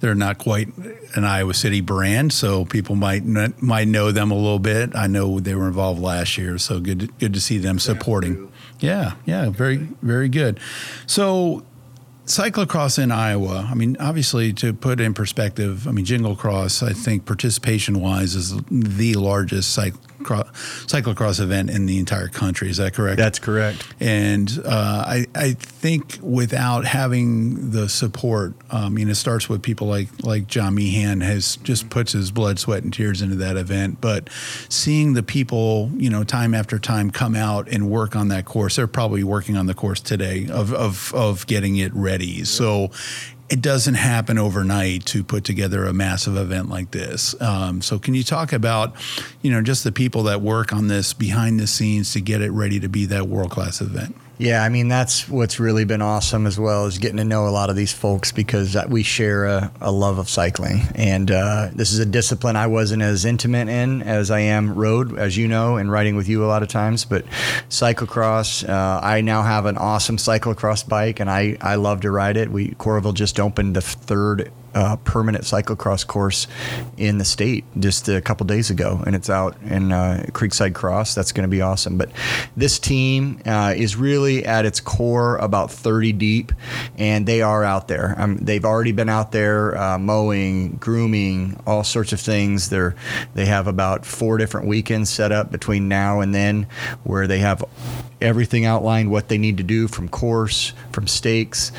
They're 0.00 0.14
not 0.14 0.38
quite 0.38 0.68
an 1.14 1.24
Iowa 1.24 1.54
City 1.54 1.80
brand, 1.80 2.32
so 2.32 2.64
people 2.64 2.94
might 2.94 3.24
might 3.60 3.88
know 3.88 4.12
them 4.12 4.30
a 4.30 4.36
little 4.36 4.58
bit. 4.58 4.94
I 4.94 5.06
know 5.06 5.40
they 5.40 5.54
were 5.54 5.66
involved 5.66 6.00
last 6.00 6.38
year, 6.38 6.58
so 6.58 6.80
good 6.80 7.00
to, 7.00 7.06
good 7.18 7.34
to 7.34 7.40
see 7.40 7.58
them 7.58 7.78
supporting. 7.78 8.50
Yeah, 8.80 9.14
yeah, 9.26 9.50
very 9.50 9.88
very 10.02 10.28
good. 10.28 10.60
So 11.06 11.64
cyclocross 12.28 13.02
in 13.02 13.10
Iowa. 13.10 13.68
I 13.70 13.74
mean, 13.74 13.96
obviously, 13.98 14.52
to 14.54 14.72
put 14.72 15.00
in 15.00 15.14
perspective, 15.14 15.88
I 15.88 15.92
mean, 15.92 16.04
Jingle 16.04 16.36
Cross. 16.36 16.82
I 16.82 16.92
think 16.92 17.24
participation 17.24 18.00
wise 18.00 18.34
is 18.34 18.54
the 18.70 19.14
largest 19.14 19.76
cyclocross, 19.76 20.07
cyclocross 20.18 21.40
event 21.40 21.70
in 21.70 21.86
the 21.86 21.98
entire 21.98 22.28
country. 22.28 22.70
Is 22.70 22.78
that 22.78 22.94
correct? 22.94 23.16
That's 23.18 23.38
correct. 23.38 23.86
And 24.00 24.50
uh, 24.64 25.04
I, 25.06 25.26
I 25.34 25.52
think 25.52 26.18
without 26.22 26.84
having 26.84 27.70
the 27.70 27.88
support, 27.88 28.54
um, 28.70 28.84
I 28.84 28.88
mean, 28.88 29.08
it 29.08 29.16
starts 29.16 29.48
with 29.48 29.62
people 29.62 29.86
like 29.86 30.08
like 30.22 30.46
John 30.46 30.74
Meehan 30.74 31.20
has 31.20 31.56
just 31.56 31.90
puts 31.90 32.12
his 32.12 32.30
blood, 32.30 32.58
sweat, 32.58 32.82
and 32.82 32.92
tears 32.92 33.22
into 33.22 33.36
that 33.36 33.56
event. 33.56 34.00
But 34.00 34.28
seeing 34.68 35.14
the 35.14 35.22
people, 35.22 35.90
you 35.96 36.10
know, 36.10 36.24
time 36.24 36.54
after 36.54 36.78
time 36.78 37.10
come 37.10 37.34
out 37.34 37.68
and 37.68 37.90
work 37.90 38.16
on 38.16 38.28
that 38.28 38.44
course, 38.44 38.76
they're 38.76 38.86
probably 38.86 39.24
working 39.24 39.56
on 39.56 39.66
the 39.66 39.74
course 39.74 40.00
today 40.00 40.48
of 40.50 40.72
of 40.72 41.12
of 41.14 41.46
getting 41.46 41.76
it 41.76 41.94
ready. 41.94 42.44
So. 42.44 42.90
It 43.50 43.62
doesn't 43.62 43.94
happen 43.94 44.36
overnight 44.36 45.06
to 45.06 45.24
put 45.24 45.44
together 45.44 45.86
a 45.86 45.92
massive 45.94 46.36
event 46.36 46.68
like 46.68 46.90
this. 46.90 47.40
Um, 47.40 47.80
so, 47.80 47.98
can 47.98 48.14
you 48.14 48.22
talk 48.22 48.52
about, 48.52 48.94
you 49.40 49.50
know, 49.50 49.62
just 49.62 49.84
the 49.84 49.92
people 49.92 50.24
that 50.24 50.42
work 50.42 50.72
on 50.72 50.88
this 50.88 51.14
behind 51.14 51.58
the 51.58 51.66
scenes 51.66 52.12
to 52.12 52.20
get 52.20 52.42
it 52.42 52.50
ready 52.50 52.78
to 52.80 52.88
be 52.88 53.06
that 53.06 53.26
world 53.26 53.50
class 53.50 53.80
event? 53.80 54.14
Yeah, 54.38 54.62
I 54.62 54.68
mean 54.68 54.86
that's 54.86 55.28
what's 55.28 55.58
really 55.58 55.84
been 55.84 56.00
awesome 56.00 56.46
as 56.46 56.60
well 56.60 56.86
is 56.86 56.98
getting 56.98 57.16
to 57.16 57.24
know 57.24 57.48
a 57.48 57.50
lot 57.50 57.70
of 57.70 57.76
these 57.76 57.92
folks 57.92 58.30
because 58.30 58.76
we 58.88 59.02
share 59.02 59.46
a, 59.46 59.72
a 59.80 59.90
love 59.90 60.18
of 60.18 60.28
cycling, 60.28 60.82
and 60.94 61.28
uh, 61.28 61.70
this 61.74 61.92
is 61.92 61.98
a 61.98 62.06
discipline 62.06 62.54
I 62.54 62.68
wasn't 62.68 63.02
as 63.02 63.24
intimate 63.24 63.68
in 63.68 64.00
as 64.02 64.30
I 64.30 64.40
am 64.40 64.74
road, 64.74 65.18
as 65.18 65.36
you 65.36 65.48
know, 65.48 65.76
and 65.76 65.90
riding 65.90 66.14
with 66.14 66.28
you 66.28 66.44
a 66.44 66.46
lot 66.46 66.62
of 66.62 66.68
times. 66.68 67.04
But 67.04 67.26
cyclocross, 67.68 68.68
uh, 68.68 69.00
I 69.02 69.22
now 69.22 69.42
have 69.42 69.66
an 69.66 69.76
awesome 69.76 70.18
cyclocross 70.18 70.88
bike, 70.88 71.18
and 71.18 71.28
I 71.28 71.56
I 71.60 71.74
love 71.74 72.02
to 72.02 72.10
ride 72.12 72.36
it. 72.36 72.52
We 72.52 72.68
Coralville 72.74 73.14
just 73.14 73.40
opened 73.40 73.74
the 73.74 73.80
third 73.82 74.52
uh, 74.74 74.96
permanent 74.96 75.44
cyclocross 75.44 76.06
course 76.06 76.46
in 76.96 77.18
the 77.18 77.24
state 77.24 77.64
just 77.78 78.08
a 78.08 78.20
couple 78.20 78.46
days 78.46 78.70
ago, 78.70 79.02
and 79.06 79.14
it's 79.14 79.30
out 79.30 79.56
in 79.62 79.92
uh, 79.92 80.24
Creekside 80.30 80.74
Cross. 80.74 81.14
That's 81.14 81.32
going 81.32 81.48
to 81.48 81.50
be 81.50 81.62
awesome. 81.62 81.98
But 81.98 82.10
this 82.56 82.78
team 82.78 83.40
uh, 83.46 83.74
is 83.76 83.96
really 83.96 84.44
at 84.44 84.64
its 84.64 84.80
core 84.80 85.36
about 85.36 85.70
30 85.70 86.12
deep, 86.12 86.52
and 86.96 87.26
they 87.26 87.42
are 87.42 87.64
out 87.64 87.88
there. 87.88 88.14
Um, 88.18 88.36
they've 88.38 88.64
already 88.64 88.92
been 88.92 89.08
out 89.08 89.32
there 89.32 89.76
uh, 89.76 89.98
mowing, 89.98 90.76
grooming, 90.76 91.60
all 91.66 91.84
sorts 91.84 92.12
of 92.12 92.20
things. 92.20 92.68
They're 92.70 92.94
they 93.34 93.46
have 93.46 93.66
about 93.66 94.04
four 94.04 94.38
different 94.38 94.66
weekends 94.66 95.10
set 95.10 95.32
up 95.32 95.50
between 95.50 95.88
now 95.88 96.20
and 96.20 96.34
then, 96.34 96.66
where 97.04 97.26
they 97.26 97.38
have 97.38 97.64
everything 98.20 98.64
outlined 98.64 99.10
what 99.10 99.28
they 99.28 99.38
need 99.38 99.58
to 99.58 99.62
do 99.62 99.86
from 99.86 100.08
course, 100.08 100.72
from 100.92 101.06
stakes, 101.06 101.72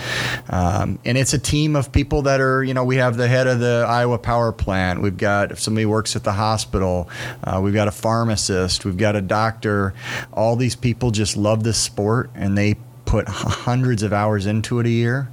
um, 0.49 0.99
and 1.06 1.17
it's 1.17 1.34
a 1.34 1.39
team 1.39 1.75
of 1.75 1.91
people 1.91 2.23
that 2.23 2.39
are 2.41 2.63
you 2.63 2.73
know 2.73 2.79
we 2.84 2.98
have 2.98 3.18
the 3.18 3.28
head 3.28 3.48
of 3.48 3.60
the 3.60 3.86
Iowa 3.88 4.18
Power 4.18 4.52
Plant. 4.52 5.02
We've 5.02 5.18
got 5.18 5.58
somebody 5.58 5.86
works 5.86 6.15
at 6.15 6.24
the 6.24 6.34
hospital. 6.34 7.10
Uh, 7.44 7.60
we've 7.62 7.74
got 7.74 7.88
a 7.88 7.92
pharmacist. 7.92 8.86
We've 8.86 8.98
got 8.98 9.15
a 9.15 9.22
doctor. 9.22 9.94
All 10.34 10.56
these 10.56 10.76
people 10.76 11.12
just 11.12 11.38
love 11.38 11.63
this 11.63 11.78
sport 11.78 12.30
and 12.36 12.58
they 12.58 12.76
put 13.06 13.28
hundreds 13.28 14.04
of 14.04 14.13
hours 14.13 14.46
into 14.46 14.80
it 14.80 14.86
a 14.86 14.89
year. 14.89 15.30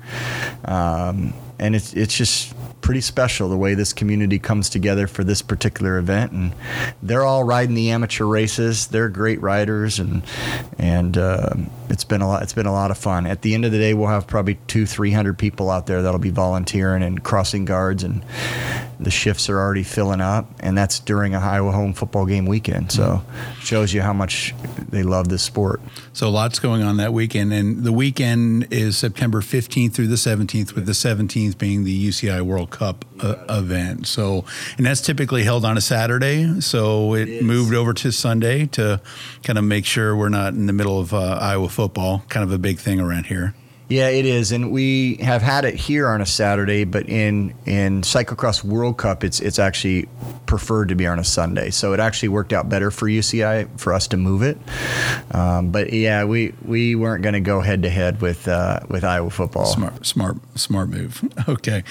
Um, 0.64 1.34
and 1.58 1.74
it's 1.74 1.94
it's 1.94 2.16
just 2.16 2.54
pretty 2.80 3.00
special 3.00 3.48
the 3.48 3.56
way 3.56 3.74
this 3.74 3.92
community 3.92 4.38
comes 4.38 4.68
together 4.68 5.08
for 5.08 5.24
this 5.24 5.42
particular 5.42 5.98
event. 5.98 6.30
And 6.30 6.54
they're 7.02 7.24
all 7.24 7.42
riding 7.42 7.74
the 7.74 7.90
amateur 7.90 8.24
races. 8.24 8.86
They're 8.88 9.08
great 9.08 9.40
riders, 9.40 9.98
and 9.98 10.22
and 10.78 11.16
uh, 11.18 11.50
it's 11.88 12.04
been 12.04 12.20
a 12.20 12.28
lot. 12.28 12.42
It's 12.42 12.52
been 12.52 12.66
a 12.66 12.72
lot 12.72 12.90
of 12.90 12.98
fun. 12.98 13.26
At 13.26 13.42
the 13.42 13.54
end 13.54 13.64
of 13.64 13.72
the 13.72 13.78
day, 13.78 13.94
we'll 13.94 14.08
have 14.08 14.26
probably 14.26 14.58
two, 14.66 14.86
three 14.86 15.12
hundred 15.12 15.38
people 15.38 15.70
out 15.70 15.86
there 15.86 16.02
that'll 16.02 16.20
be 16.20 16.30
volunteering 16.30 17.02
and 17.02 17.22
crossing 17.22 17.64
guards, 17.64 18.02
and 18.04 18.22
the 19.00 19.10
shifts 19.10 19.48
are 19.48 19.58
already 19.58 19.82
filling 19.82 20.20
up. 20.20 20.50
And 20.60 20.76
that's 20.76 20.98
during 21.00 21.34
a 21.34 21.38
Iowa 21.38 21.72
home 21.72 21.92
football 21.92 22.26
game 22.26 22.46
weekend. 22.46 22.92
So 22.92 23.22
shows 23.60 23.92
you 23.92 24.02
how 24.02 24.12
much 24.12 24.54
they 24.88 25.02
love 25.02 25.28
this 25.28 25.42
sport. 25.42 25.80
So 26.12 26.30
lots 26.30 26.58
going 26.58 26.82
on 26.82 26.98
that 26.98 27.12
weekend, 27.12 27.52
and 27.52 27.84
the 27.84 27.92
weekend 27.92 28.68
is 28.70 28.96
September 28.96 29.40
fifteenth 29.40 29.94
through 29.94 30.08
the 30.08 30.16
seventeenth, 30.16 30.74
with 30.74 30.86
the 30.86 30.94
seventeenth 30.94 31.45
being 31.54 31.84
the 31.84 32.08
UCI 32.08 32.42
World 32.42 32.70
Cup 32.70 33.04
uh, 33.20 33.36
event. 33.48 34.06
So, 34.06 34.44
and 34.76 34.86
that's 34.86 35.00
typically 35.00 35.44
held 35.44 35.64
on 35.64 35.76
a 35.76 35.80
Saturday. 35.80 36.60
So 36.60 37.14
it, 37.14 37.28
it 37.28 37.44
moved 37.44 37.74
over 37.74 37.92
to 37.94 38.10
Sunday 38.10 38.66
to 38.66 39.00
kind 39.42 39.58
of 39.58 39.64
make 39.64 39.86
sure 39.86 40.16
we're 40.16 40.28
not 40.28 40.54
in 40.54 40.66
the 40.66 40.72
middle 40.72 40.98
of 40.98 41.14
uh, 41.14 41.38
Iowa 41.40 41.68
football, 41.68 42.24
kind 42.28 42.44
of 42.44 42.52
a 42.52 42.58
big 42.58 42.78
thing 42.78 43.00
around 43.00 43.26
here. 43.26 43.54
Yeah, 43.88 44.08
it 44.08 44.26
is, 44.26 44.50
and 44.50 44.72
we 44.72 45.14
have 45.16 45.42
had 45.42 45.64
it 45.64 45.74
here 45.74 46.08
on 46.08 46.20
a 46.20 46.26
Saturday, 46.26 46.82
but 46.84 47.08
in 47.08 47.54
in 47.66 48.02
Cyclocross 48.02 48.64
World 48.64 48.96
Cup, 48.96 49.22
it's 49.22 49.38
it's 49.38 49.60
actually 49.60 50.08
preferred 50.46 50.88
to 50.88 50.96
be 50.96 51.06
on 51.06 51.18
a 51.18 51.24
Sunday. 51.24 51.70
So 51.70 51.92
it 51.92 52.00
actually 52.00 52.30
worked 52.30 52.52
out 52.52 52.68
better 52.68 52.90
for 52.90 53.06
UCI 53.06 53.68
for 53.78 53.92
us 53.92 54.08
to 54.08 54.16
move 54.16 54.42
it. 54.42 54.58
Um, 55.30 55.70
but 55.70 55.92
yeah, 55.92 56.24
we 56.24 56.52
we 56.64 56.96
weren't 56.96 57.22
going 57.22 57.34
to 57.34 57.40
go 57.40 57.60
head 57.60 57.82
to 57.84 57.90
head 57.90 58.20
with 58.20 58.48
uh, 58.48 58.80
with 58.88 59.04
Iowa 59.04 59.30
football. 59.30 59.66
Smart, 59.66 60.04
smart, 60.04 60.36
smart 60.58 60.88
move. 60.88 61.22
Okay, 61.48 61.84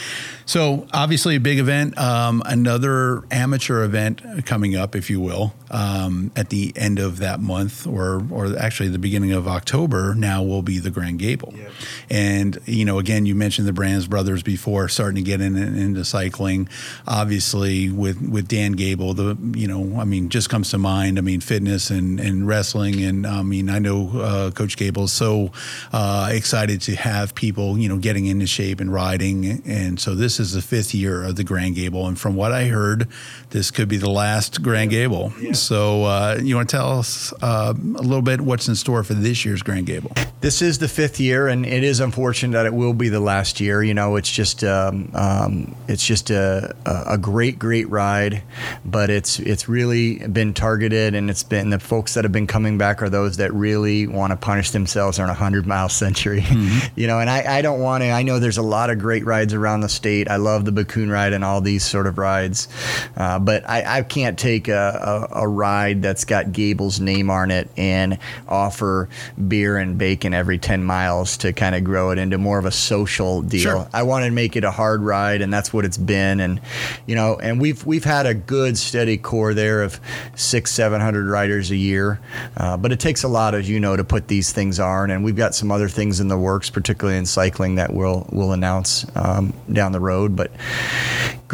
so 0.46 0.86
obviously 0.92 1.36
a 1.36 1.40
big 1.40 1.60
event, 1.60 1.98
um, 1.98 2.44
another 2.46 3.24
amateur 3.32 3.84
event 3.84 4.22
coming 4.46 4.76
up, 4.76 4.96
if 4.96 5.10
you 5.10 5.22
will, 5.22 5.54
um, 5.72 6.32
at 6.36 6.50
the 6.50 6.74
end 6.76 7.00
of 7.00 7.20
that 7.20 7.40
month, 7.40 7.88
or 7.88 8.22
or 8.30 8.58
actually 8.58 8.90
the 8.90 9.00
beginning 9.00 9.32
of 9.32 9.48
October. 9.48 10.14
Now 10.14 10.44
will 10.44 10.62
be 10.62 10.80
the 10.80 10.92
Grand 10.92 11.20
Gable. 11.20 11.54
Yeah. 11.56 11.70
And 12.10 12.60
you 12.66 12.86
know, 12.86 13.00
again, 13.00 13.26
you 13.26 13.36
mentioned 13.36 13.68
the 13.68 13.74
Brands 13.74 14.08
brothers 14.08 14.44
before, 14.44 14.88
starting 14.90 15.16
to 15.16 15.22
get 15.22 15.42
in, 15.42 15.56
into 15.56 16.06
cycling. 16.06 16.70
Obviously, 17.08 17.90
with 17.90 18.22
with 18.22 18.48
Dan 18.48 18.74
Gable, 18.74 19.14
the 19.14 19.38
you 19.54 19.68
know, 19.68 20.00
I 20.00 20.06
mean, 20.06 20.30
just 20.30 20.50
comes 20.50 20.70
to 20.72 20.78
mind. 20.78 21.18
I 21.18 21.22
mean, 21.22 21.42
fitness 21.42 21.90
and 21.90 22.20
and 22.20 22.48
wrestling, 22.48 23.04
and 23.04 23.26
I 23.26 23.42
mean, 23.42 23.70
I 23.70 23.80
know 23.80 24.12
uh, 24.20 24.52
Coach 24.52 24.78
Gable 24.78 25.06
is 25.06 25.14
so 25.14 25.52
uh, 25.94 26.30
excited 26.32 26.82
to 26.84 26.96
have 26.96 27.36
people, 27.36 27.78
you 27.78 27.90
know, 27.90 27.98
getting 27.98 28.26
into 28.26 28.48
shape 28.48 28.80
and 28.80 28.92
riding. 28.92 29.62
And 29.66 30.00
so 30.00 30.16
this 30.16 30.40
is 30.40 30.54
the 30.54 30.62
fifth 30.62 30.94
year 30.94 31.24
of 31.24 31.36
the 31.36 31.44
Grand 31.44 31.76
Gable, 31.76 32.08
and 32.08 32.20
from 32.20 32.36
what 32.36 32.52
I 32.52 32.66
heard, 32.66 33.08
this 33.50 33.72
could 33.72 33.88
be 33.88 33.98
the 33.98 34.10
last 34.10 34.62
Grand 34.62 34.92
Gable. 34.92 35.34
Yeah. 35.40 35.54
So 35.54 36.04
uh, 36.06 36.40
you 36.42 36.56
want 36.56 36.70
to 36.70 36.76
tell 36.76 37.00
us 37.00 37.34
uh, 37.42 37.74
a 37.76 38.02
little 38.02 38.22
bit 38.22 38.42
what's 38.42 38.68
in 38.68 38.76
store 38.76 39.04
for 39.04 39.14
this 39.14 39.46
year's 39.46 39.62
Grand 39.62 39.86
Gable? 39.86 40.12
This 40.42 40.62
is 40.62 40.78
the 40.78 40.88
fifth 40.88 41.20
year, 41.20 41.48
and 41.48 41.66
it 41.76 41.84
is 41.84 42.00
unfortunate 42.00 42.54
that 42.54 42.66
it 42.66 42.74
will 42.74 42.94
be 42.94 43.10
the 43.10 43.20
last 43.20 43.60
year. 43.60 43.84
You 43.84 43.94
know, 43.94 44.16
it's 44.16 44.32
just 44.32 44.64
um, 44.64 45.12
um, 45.14 45.76
it's 45.90 46.06
just 46.06 46.30
a, 46.30 46.74
a 46.86 47.18
great 47.18 47.60
great 47.60 47.90
ride, 47.90 48.44
but 48.86 49.10
it's 49.10 49.40
it's 49.40 49.68
really 49.68 50.20
been 50.20 50.54
targeted, 50.54 51.16
and 51.16 51.30
it's 51.30 51.44
been 51.44 51.72
the 51.72 51.80
folks 51.80 52.14
that 52.14 52.24
have 52.24 52.32
been 52.32 52.48
coming 52.48 52.78
back 52.78 53.02
are 53.02 53.10
those 53.10 53.38
that 53.38 53.54
really 53.54 54.08
want 54.08 54.32
to 54.32 54.38
punish 54.38 54.72
themselves 54.72 55.20
on 55.20 55.30
a 55.30 55.34
hundred 55.34 55.68
mile 55.68 55.90
century. 56.06 56.42
Mm-hmm. 56.42 56.98
you 56.98 57.08
know, 57.08 57.20
and 57.20 57.30
I, 57.30 57.58
I 57.58 57.62
don't 57.62 57.82
want 57.82 58.04
to. 58.04 58.10
I 58.10 58.24
know 58.24 58.40
there's 58.40 58.58
a 58.58 58.64
lot 58.64 58.90
of 58.90 59.00
great 59.00 59.26
rides 59.26 59.54
around 59.54 59.82
the 59.82 59.90
state. 59.90 60.30
I 60.30 60.38
love 60.38 60.64
the 60.64 60.72
Bakun 60.72 61.12
ride 61.12 61.34
and 61.34 61.44
all 61.44 61.60
these 61.60 61.84
sort 61.84 62.08
of 62.08 62.18
rides, 62.18 62.70
uh, 63.18 63.38
but 63.40 63.70
I, 63.70 63.98
I 63.98 64.02
can't 64.04 64.40
take 64.40 64.70
a, 64.70 65.28
a, 65.34 65.42
a 65.42 65.48
ride 65.48 66.02
that's 66.02 66.24
got 66.24 66.54
Gable's 66.54 67.02
name 67.02 67.30
on 67.30 67.52
it 67.52 67.70
and 67.76 68.18
offer 68.48 69.10
beer 69.48 69.78
and 69.78 69.98
bacon 69.98 70.34
every 70.34 70.58
ten 70.58 70.82
miles 70.82 71.36
to 71.38 71.52
kind 71.52 71.65
of 71.74 71.84
grow 71.84 72.12
it 72.12 72.20
into 72.20 72.38
more 72.38 72.60
of 72.60 72.66
a 72.66 72.72
social 72.72 73.42
deal. 73.42 73.62
Sure. 73.62 73.90
I 73.94 74.04
wanted 74.04 74.26
to 74.26 74.32
make 74.34 74.56
it 74.56 74.64
a 74.64 74.72
hard 74.72 75.02
ride, 75.02 75.42
and 75.42 75.52
that's 75.52 75.74
what 75.74 75.86
it's 75.86 75.98
been. 75.98 76.40
And 76.40 76.62
you 77.08 77.16
know, 77.16 77.40
and 77.40 77.60
we've 77.62 77.84
we've 77.86 78.04
had 78.04 78.26
a 78.26 78.34
good 78.34 78.78
steady 78.78 79.18
core 79.18 79.54
there 79.54 79.82
of 79.82 80.00
six, 80.36 80.72
seven 80.72 81.02
hundred 81.02 81.28
riders 81.28 81.72
a 81.72 81.76
year. 81.76 82.20
Uh, 82.58 82.78
but 82.78 82.92
it 82.92 83.00
takes 83.00 83.24
a 83.24 83.28
lot, 83.28 83.56
as 83.56 83.70
you 83.70 83.80
know, 83.80 83.96
to 83.96 84.04
put 84.04 84.28
these 84.28 84.52
things 84.52 84.80
on. 84.80 85.10
And 85.10 85.24
we've 85.24 85.36
got 85.36 85.56
some 85.56 85.72
other 85.72 85.90
things 85.90 86.20
in 86.20 86.28
the 86.28 86.38
works, 86.38 86.70
particularly 86.70 87.18
in 87.18 87.26
cycling, 87.26 87.76
that 87.76 87.94
we'll 87.94 88.28
we'll 88.32 88.52
announce 88.52 89.06
um, 89.16 89.54
down 89.72 89.94
the 89.94 90.00
road. 90.02 90.36
But 90.36 90.52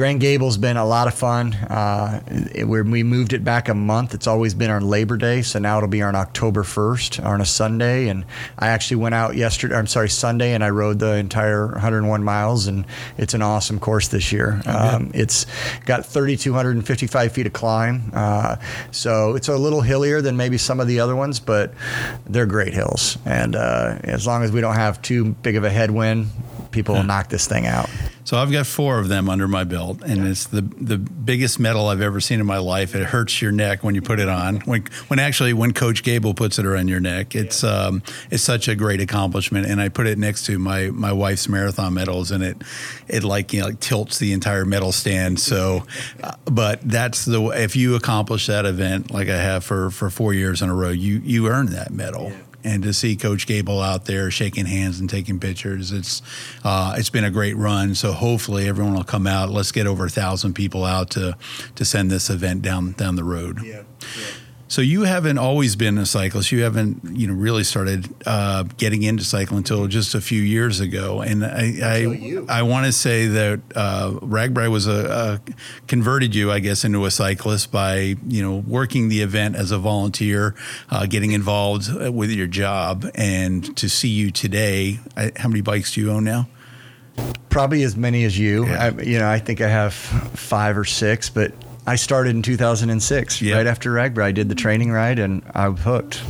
Grand 0.01 0.19
Gable's 0.19 0.57
been 0.57 0.77
a 0.77 0.83
lot 0.83 1.07
of 1.07 1.13
fun. 1.13 1.53
Uh, 1.53 2.23
it, 2.55 2.67
we 2.67 3.03
moved 3.03 3.33
it 3.33 3.43
back 3.43 3.69
a 3.69 3.75
month. 3.75 4.15
It's 4.15 4.25
always 4.25 4.55
been 4.55 4.71
on 4.71 4.89
Labor 4.89 5.15
Day, 5.15 5.43
so 5.43 5.59
now 5.59 5.77
it'll 5.77 5.89
be 5.89 6.01
on 6.01 6.15
October 6.15 6.63
1st 6.63 7.23
on 7.23 7.39
a 7.39 7.45
Sunday. 7.45 8.07
And 8.07 8.25
I 8.57 8.69
actually 8.69 8.97
went 8.97 9.13
out 9.13 9.35
yesterday. 9.35 9.75
I'm 9.75 9.85
sorry, 9.85 10.09
Sunday, 10.09 10.55
and 10.55 10.63
I 10.63 10.71
rode 10.71 10.97
the 10.97 11.17
entire 11.17 11.67
101 11.67 12.23
miles, 12.23 12.65
and 12.65 12.87
it's 13.19 13.35
an 13.35 13.43
awesome 13.43 13.79
course 13.79 14.07
this 14.07 14.31
year. 14.31 14.59
Um, 14.65 15.11
it's 15.13 15.45
got 15.85 16.03
3,255 16.03 17.31
feet 17.31 17.45
of 17.45 17.53
climb, 17.53 18.09
uh, 18.15 18.55
so 18.89 19.35
it's 19.35 19.49
a 19.49 19.55
little 19.55 19.81
hillier 19.81 20.19
than 20.19 20.35
maybe 20.35 20.57
some 20.57 20.79
of 20.79 20.87
the 20.87 20.99
other 20.99 21.15
ones, 21.15 21.39
but 21.39 21.75
they're 22.25 22.47
great 22.47 22.73
hills. 22.73 23.19
And 23.23 23.55
uh, 23.55 23.99
as 24.03 24.25
long 24.25 24.41
as 24.41 24.51
we 24.51 24.61
don't 24.61 24.73
have 24.73 24.99
too 25.03 25.25
big 25.43 25.57
of 25.57 25.63
a 25.63 25.69
headwind, 25.69 26.29
people 26.71 26.95
will 26.95 27.03
knock 27.03 27.29
this 27.29 27.45
thing 27.45 27.67
out. 27.67 27.87
So 28.23 28.37
I've 28.37 28.51
got 28.51 28.67
four 28.67 28.99
of 28.99 29.07
them 29.07 29.29
under 29.29 29.47
my 29.47 29.63
belt, 29.63 30.01
and 30.03 30.23
yeah. 30.23 30.31
it's 30.31 30.45
the 30.45 30.61
the 30.61 30.97
biggest 30.97 31.59
medal 31.59 31.87
I've 31.87 32.01
ever 32.01 32.19
seen 32.19 32.39
in 32.39 32.45
my 32.45 32.59
life. 32.59 32.95
It 32.95 33.03
hurts 33.03 33.41
your 33.41 33.51
neck 33.51 33.83
when 33.83 33.95
you 33.95 34.01
put 34.01 34.19
it 34.19 34.29
on. 34.29 34.59
When 34.61 34.85
when 35.07 35.19
actually 35.19 35.53
when 35.53 35.73
Coach 35.73 36.03
Gable 36.03 36.33
puts 36.33 36.59
it 36.59 36.65
around 36.65 36.87
your 36.87 36.99
neck, 36.99 37.35
it's 37.35 37.63
yeah. 37.63 37.69
um, 37.69 38.03
it's 38.29 38.43
such 38.43 38.67
a 38.67 38.75
great 38.75 39.01
accomplishment. 39.01 39.65
And 39.67 39.81
I 39.81 39.89
put 39.89 40.07
it 40.07 40.17
next 40.17 40.45
to 40.45 40.59
my 40.59 40.91
my 40.91 41.11
wife's 41.11 41.49
marathon 41.49 41.93
medals, 41.93 42.31
and 42.31 42.43
it 42.43 42.61
it 43.07 43.23
like 43.23 43.53
you 43.53 43.61
know 43.61 43.67
like 43.67 43.79
tilts 43.79 44.19
the 44.19 44.33
entire 44.33 44.65
medal 44.65 44.91
stand. 44.91 45.39
So, 45.39 45.85
uh, 46.23 46.35
but 46.45 46.81
that's 46.83 47.25
the 47.25 47.41
if 47.49 47.75
you 47.75 47.95
accomplish 47.95 48.47
that 48.47 48.65
event 48.65 49.11
like 49.11 49.29
I 49.29 49.37
have 49.37 49.63
for 49.63 49.89
for 49.89 50.09
four 50.09 50.33
years 50.33 50.61
in 50.61 50.69
a 50.69 50.75
row, 50.75 50.89
you 50.89 51.21
you 51.23 51.47
earn 51.47 51.67
that 51.67 51.91
medal. 51.91 52.29
Yeah 52.29 52.37
and 52.63 52.83
to 52.83 52.93
see 52.93 53.15
Coach 53.15 53.47
Gable 53.47 53.81
out 53.81 54.05
there 54.05 54.31
shaking 54.31 54.65
hands 54.65 54.99
and 54.99 55.09
taking 55.09 55.39
pictures, 55.39 55.91
it's 55.91 56.21
uh, 56.63 56.95
it's 56.97 57.09
been 57.09 57.23
a 57.23 57.31
great 57.31 57.55
run. 57.57 57.95
So 57.95 58.11
hopefully 58.11 58.67
everyone 58.67 58.93
will 58.93 59.03
come 59.03 59.27
out. 59.27 59.49
Let's 59.49 59.71
get 59.71 59.87
over 59.87 60.05
a 60.05 60.09
thousand 60.09 60.53
people 60.53 60.85
out 60.85 61.09
to 61.11 61.37
to 61.75 61.85
send 61.85 62.11
this 62.11 62.29
event 62.29 62.61
down 62.61 62.93
down 62.93 63.15
the 63.15 63.23
road. 63.23 63.59
Yeah. 63.63 63.83
yeah. 64.17 64.23
So 64.71 64.81
you 64.81 65.01
haven't 65.01 65.37
always 65.37 65.75
been 65.75 65.97
a 65.97 66.05
cyclist. 66.05 66.53
You 66.53 66.63
haven't, 66.63 67.01
you 67.03 67.27
know, 67.27 67.33
really 67.33 67.65
started 67.65 68.07
uh, 68.25 68.63
getting 68.77 69.03
into 69.03 69.25
cycling 69.25 69.57
until 69.57 69.85
just 69.87 70.15
a 70.15 70.21
few 70.21 70.41
years 70.41 70.79
ago. 70.79 71.19
And 71.19 71.43
I, 71.43 71.73
I, 71.83 72.43
I 72.47 72.61
want 72.61 72.85
to 72.85 72.93
say 72.93 73.27
that 73.27 73.59
uh, 73.75 74.11
RAGBRAI 74.21 74.71
was 74.71 74.87
a, 74.87 75.41
a, 75.47 75.53
converted 75.87 76.33
you, 76.33 76.53
I 76.53 76.59
guess, 76.59 76.85
into 76.85 77.03
a 77.03 77.11
cyclist 77.11 77.69
by 77.69 78.15
you 78.25 78.41
know 78.41 78.63
working 78.65 79.09
the 79.09 79.19
event 79.19 79.57
as 79.57 79.71
a 79.71 79.77
volunteer, 79.77 80.55
uh, 80.89 81.05
getting 81.05 81.33
involved 81.33 81.93
with 82.09 82.31
your 82.31 82.47
job, 82.47 83.05
and 83.13 83.75
to 83.75 83.89
see 83.89 84.07
you 84.07 84.31
today. 84.31 85.01
I, 85.17 85.33
how 85.35 85.49
many 85.49 85.59
bikes 85.59 85.95
do 85.95 85.99
you 85.99 86.11
own 86.11 86.23
now? 86.23 86.47
Probably 87.49 87.83
as 87.83 87.97
many 87.97 88.23
as 88.23 88.39
you. 88.39 88.65
Yeah. 88.67 88.85
I, 88.85 89.01
you 89.01 89.19
know, 89.19 89.29
I 89.29 89.39
think 89.39 89.59
I 89.59 89.67
have 89.67 89.93
five 89.93 90.77
or 90.77 90.85
six, 90.85 91.29
but 91.29 91.51
I 91.87 91.95
started 91.95 92.35
in 92.35 92.41
2006, 92.43 93.41
yep. 93.41 93.57
right 93.57 93.67
after 93.67 93.91
RAGBRAI. 93.91 94.23
I 94.23 94.31
did 94.31 94.49
the 94.49 94.55
training 94.55 94.91
ride 94.91 95.17
and 95.19 95.41
I 95.53 95.67
was 95.69 95.81
hooked. 95.81 96.21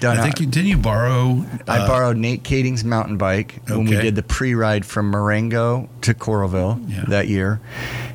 done. 0.00 0.18
I 0.18 0.22
think 0.22 0.40
you 0.40 0.46
didn't 0.46 0.68
you 0.68 0.76
borrow. 0.76 1.44
I 1.66 1.78
uh, 1.78 1.86
borrowed 1.86 2.16
Nate 2.18 2.42
Kaeding's 2.44 2.84
mountain 2.84 3.16
bike 3.16 3.60
when 3.66 3.84
we 3.86 3.92
did 3.92 4.14
the 4.14 4.22
pre-ride 4.22 4.84
from 4.84 5.06
Marengo 5.10 5.88
to 6.02 6.12
Coralville 6.14 6.84
Yeah. 6.90 7.04
that 7.08 7.28
year, 7.28 7.60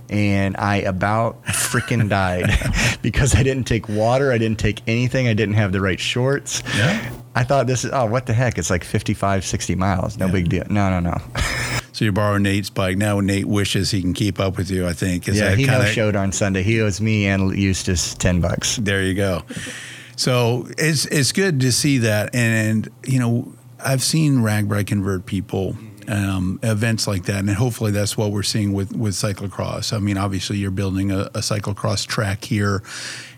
and 0.10 0.56
I 0.58 0.78
about 0.78 1.44
freaking 1.46 2.08
died 2.10 2.52
because 3.02 3.34
I 3.34 3.42
didn't 3.42 3.64
take 3.66 3.90
water, 3.90 4.32
I 4.32 4.38
didn't 4.38 4.60
take 4.60 4.82
anything, 4.88 5.28
I 5.28 5.34
didn't 5.34 5.56
have 5.56 5.72
the 5.72 5.82
right 5.82 6.00
shorts. 6.00 6.62
Yeah. 6.78 7.12
I 7.34 7.44
thought 7.44 7.66
this 7.68 7.84
is 7.84 7.92
oh 7.94 8.06
what 8.06 8.28
the 8.28 8.34
heck? 8.34 8.58
It's 8.60 8.70
like 8.70 8.84
55, 8.84 9.44
60 9.44 9.76
miles, 9.76 10.18
no 10.18 10.28
Yeah. 10.28 10.32
big 10.32 10.50
deal. 10.50 10.64
No, 10.70 10.90
no, 10.92 11.00
no. 11.00 11.18
So 11.96 12.04
you 12.04 12.12
borrow 12.12 12.38
Nate's 12.38 12.70
bike. 12.70 12.98
Now 12.98 13.22
Nate 13.22 13.46
wishes 13.48 13.90
he 13.90 14.02
can 14.02 14.14
keep 14.14 14.38
up 14.38 14.58
with 14.58 14.70
you. 14.70 14.86
I 14.86 14.92
think. 14.92 15.30
Is 15.30 15.38
yeah, 15.38 15.52
that 15.52 15.58
he 15.58 15.64
kinda- 15.64 15.80
no 15.80 15.86
showed 15.86 16.18
on 16.18 16.34
Sunday. 16.34 16.62
He 16.62 16.82
owes 16.82 17.00
me 17.00 17.26
and 17.26 17.58
Eustice 17.58 18.16
ten 18.16 18.42
bucks. 18.42 18.76
There 18.76 19.02
you 19.02 19.14
go. 19.14 19.44
So 20.18 20.68
it's 20.78 21.06
it's 21.06 21.32
good 21.32 21.62
to 21.62 21.72
see 21.72 22.00
that, 22.00 22.36
and 22.36 22.90
you 23.08 23.20
know 23.20 23.54
I've 23.80 24.04
seen 24.04 24.40
RAGBRAI 24.40 24.86
convert 24.86 25.26
people. 25.26 25.78
Um, 26.08 26.60
events 26.62 27.08
like 27.08 27.24
that, 27.24 27.40
and 27.40 27.50
hopefully 27.50 27.90
that's 27.90 28.16
what 28.16 28.32
we're 28.32 28.44
seeing 28.44 28.74
with 28.74 28.96
with 28.96 29.16
cyclocross. 29.16 29.92
I 29.92 29.98
mean, 29.98 30.18
obviously 30.18 30.58
you're 30.58 30.70
building 30.70 31.12
a, 31.12 31.22
a 31.34 31.40
cyclocross 31.40 32.06
track 32.06 32.44
here, 32.44 32.84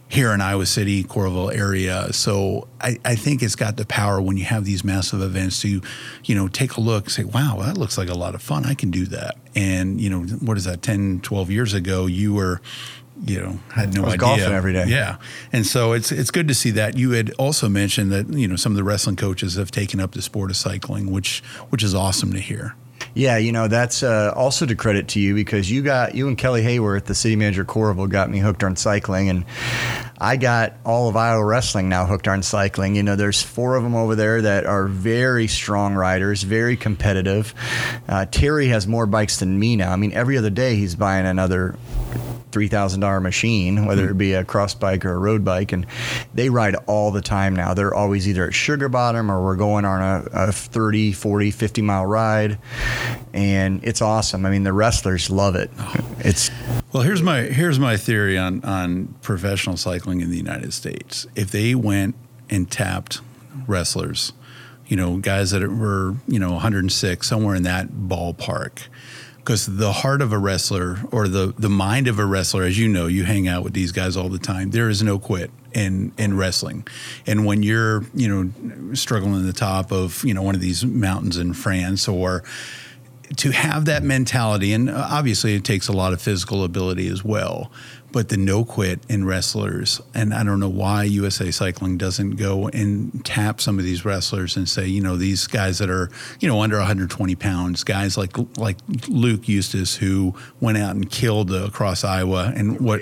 here 0.09 0.31
in 0.31 0.39
Iowa 0.39 0.65
City, 0.65 1.03
Coralville 1.03 1.55
area. 1.55 2.11
So 2.13 2.67
I, 2.79 2.97
I 3.03 3.15
think 3.15 3.43
it's 3.43 3.55
got 3.55 3.75
the 3.77 3.85
power 3.85 4.21
when 4.21 4.37
you 4.37 4.45
have 4.45 4.63
these 4.63 4.83
massive 4.83 5.21
events 5.21 5.61
to, 5.61 5.81
you 6.23 6.35
know, 6.35 6.47
take 6.47 6.77
a 6.77 6.81
look, 6.81 7.09
say, 7.09 7.25
wow, 7.25 7.57
that 7.63 7.77
looks 7.77 7.97
like 7.97 8.09
a 8.09 8.13
lot 8.13 8.33
of 8.33 8.41
fun. 8.41 8.65
I 8.65 8.73
can 8.73 8.89
do 8.89 9.05
that. 9.07 9.37
And 9.55 9.99
you 9.99 10.09
know, 10.09 10.21
what 10.21 10.57
is 10.57 10.63
that? 10.63 10.81
10, 10.81 11.21
12 11.21 11.51
years 11.51 11.73
ago, 11.73 12.05
you 12.05 12.33
were 12.33 12.61
you 13.25 13.41
know 13.41 13.59
had 13.73 13.95
no 13.95 14.01
I 14.01 14.05
was 14.05 14.13
idea 14.13 14.27
golfing 14.27 14.53
every 14.53 14.73
day. 14.73 14.85
yeah 14.87 15.17
and 15.51 15.65
so 15.65 15.93
it's 15.93 16.11
it's 16.11 16.29
good 16.29 16.47
to 16.49 16.53
see 16.53 16.69
that 16.71 16.97
you 16.97 17.11
had 17.11 17.31
also 17.39 17.67
mentioned 17.67 18.11
that 18.11 18.29
you 18.29 18.47
know 18.47 18.55
some 18.55 18.71
of 18.73 18.75
the 18.75 18.83
wrestling 18.83 19.15
coaches 19.15 19.55
have 19.55 19.71
taken 19.71 19.99
up 19.99 20.11
the 20.11 20.21
sport 20.21 20.51
of 20.51 20.55
cycling 20.55 21.11
which 21.11 21.41
which 21.69 21.81
is 21.81 21.95
awesome 21.95 22.31
to 22.31 22.39
hear 22.39 22.75
Yeah, 23.17 23.37
you 23.37 23.51
know 23.51 23.67
that's 23.67 24.03
uh, 24.03 24.31
also 24.35 24.67
to 24.67 24.75
credit 24.75 25.07
to 25.09 25.19
you 25.19 25.33
because 25.33 25.71
you 25.71 25.81
got 25.81 26.13
you 26.13 26.27
and 26.27 26.37
Kelly 26.37 26.61
Hayworth, 26.61 27.05
the 27.05 27.15
city 27.15 27.35
manager 27.35 27.63
of 27.63 27.67
Coralville, 27.67 28.07
got 28.07 28.29
me 28.29 28.37
hooked 28.37 28.63
on 28.63 28.75
cycling, 28.75 29.27
and 29.29 29.43
I 30.19 30.37
got 30.37 30.73
all 30.85 31.09
of 31.09 31.15
Iowa 31.15 31.43
wrestling 31.43 31.89
now 31.89 32.05
hooked 32.05 32.27
on 32.27 32.43
cycling. 32.43 32.95
You 32.95 33.01
know, 33.01 33.15
there's 33.15 33.41
four 33.41 33.75
of 33.75 33.81
them 33.81 33.95
over 33.95 34.13
there 34.13 34.43
that 34.43 34.67
are 34.67 34.85
very 34.85 35.47
strong 35.47 35.95
riders, 35.95 36.43
very 36.43 36.77
competitive. 36.77 37.55
Uh, 38.07 38.27
Terry 38.27 38.67
has 38.67 38.85
more 38.85 39.07
bikes 39.07 39.39
than 39.39 39.57
me 39.59 39.75
now. 39.75 39.91
I 39.91 39.95
mean, 39.95 40.13
every 40.13 40.37
other 40.37 40.51
day 40.51 40.75
he's 40.75 40.93
buying 40.93 41.25
another 41.25 41.75
three 42.57 42.67
thousand 42.67 43.01
dollar 43.01 43.19
machine, 43.19 43.85
whether 43.85 44.09
it 44.09 44.17
be 44.17 44.33
a 44.33 44.43
cross 44.43 44.73
bike 44.73 45.05
or 45.05 45.13
a 45.13 45.17
road 45.19 45.45
bike, 45.45 45.73
and 45.73 45.85
they 46.33 46.49
ride 46.49 46.73
all 46.87 47.11
the 47.11 47.21
time 47.21 47.55
now. 47.55 47.75
They're 47.75 47.93
always 47.93 48.27
either 48.27 48.47
at 48.47 48.55
Sugar 48.55 48.89
Bottom 48.89 49.29
or 49.29 49.43
we're 49.43 49.55
going 49.55 49.85
on 49.85 50.01
a, 50.01 50.47
a 50.47 50.51
30, 50.51 51.11
40, 51.11 51.51
50 51.51 51.81
mile 51.83 52.07
ride, 52.07 52.57
and 53.31 53.83
it's 53.83 54.01
awesome. 54.01 54.43
I 54.43 54.49
mean, 54.49 54.63
the 54.63 54.73
wrestlers 54.73 55.29
love 55.29 55.55
it. 55.55 55.69
It's 56.21 56.49
well 56.93 57.03
here's 57.03 57.21
my 57.21 57.41
here's 57.41 57.77
my 57.77 57.95
theory 57.95 58.39
on 58.39 58.63
on 58.63 59.13
professional 59.21 59.77
cycling 59.77 60.21
in 60.21 60.31
the 60.31 60.37
united 60.37 60.73
states 60.73 61.27
if 61.35 61.51
they 61.51 61.75
went 61.75 62.15
and 62.49 62.71
tapped 62.71 63.21
wrestlers 63.67 64.33
you 64.87 64.95
know 64.95 65.17
guys 65.17 65.51
that 65.51 65.61
were 65.69 66.15
you 66.27 66.39
know 66.39 66.53
106 66.53 67.27
somewhere 67.27 67.55
in 67.55 67.63
that 67.63 67.89
ballpark 67.89 68.87
because 69.47 69.65
the 69.77 69.93
heart 69.93 70.21
of 70.21 70.33
a 70.33 70.37
wrestler 70.37 70.97
or 71.09 71.29
the 71.29 71.53
the 71.57 71.69
mind 71.69 72.09
of 72.09 72.19
a 72.19 72.25
wrestler 72.25 72.63
as 72.63 72.77
you 72.77 72.85
know 72.85 73.07
you 73.07 73.23
hang 73.23 73.47
out 73.47 73.63
with 73.63 73.71
these 73.71 73.93
guys 73.93 74.17
all 74.17 74.27
the 74.27 74.37
time 74.37 74.71
there 74.71 74.89
is 74.89 75.01
no 75.01 75.17
quit 75.17 75.49
in 75.73 76.11
in 76.17 76.35
wrestling. 76.35 76.85
And 77.25 77.45
when 77.45 77.63
you're 77.63 78.03
you 78.13 78.27
know 78.27 78.93
struggling 78.93 79.35
at 79.35 79.45
the 79.45 79.53
top 79.53 79.91
of 79.93 80.23
you 80.25 80.33
know 80.33 80.41
one 80.41 80.55
of 80.55 80.59
these 80.59 80.83
mountains 80.83 81.37
in 81.37 81.53
France 81.53 82.07
or 82.07 82.43
to 83.37 83.51
have 83.51 83.85
that 83.85 84.03
mentality, 84.03 84.73
and 84.73 84.89
obviously 84.89 85.53
it 85.55 85.63
takes 85.63 85.87
a 85.87 85.93
lot 85.93 86.13
of 86.13 86.21
physical 86.21 86.63
ability 86.63 87.07
as 87.07 87.23
well, 87.23 87.71
but 88.17 88.29
the 88.29 88.37
no 88.37 88.65
quit 88.65 88.99
in 89.07 89.25
wrestlers, 89.25 90.01
and 90.15 90.33
I 90.33 90.43
don't 90.43 90.59
know 90.59 90.67
why 90.67 91.03
USA 91.03 91.51
Cycling 91.51 91.99
doesn't 91.99 92.31
go 92.31 92.67
and 92.67 93.23
tap 93.23 93.61
some 93.61 93.77
of 93.77 93.85
these 93.85 94.05
wrestlers 94.05 94.57
and 94.57 94.67
say, 94.67 94.87
you 94.87 95.01
know, 95.01 95.17
these 95.17 95.45
guys 95.45 95.77
that 95.77 95.91
are, 95.91 96.09
you 96.39 96.47
know, 96.47 96.59
under 96.63 96.77
120 96.77 97.35
pounds, 97.35 97.83
guys 97.83 98.17
like 98.17 98.35
like 98.57 98.77
Luke 99.07 99.47
Eustice 99.47 99.95
who 99.97 100.33
went 100.59 100.79
out 100.79 100.95
and 100.95 101.11
killed 101.11 101.51
uh, 101.51 101.65
across 101.65 102.03
Iowa, 102.03 102.51
and 102.55 102.81
what 102.81 103.01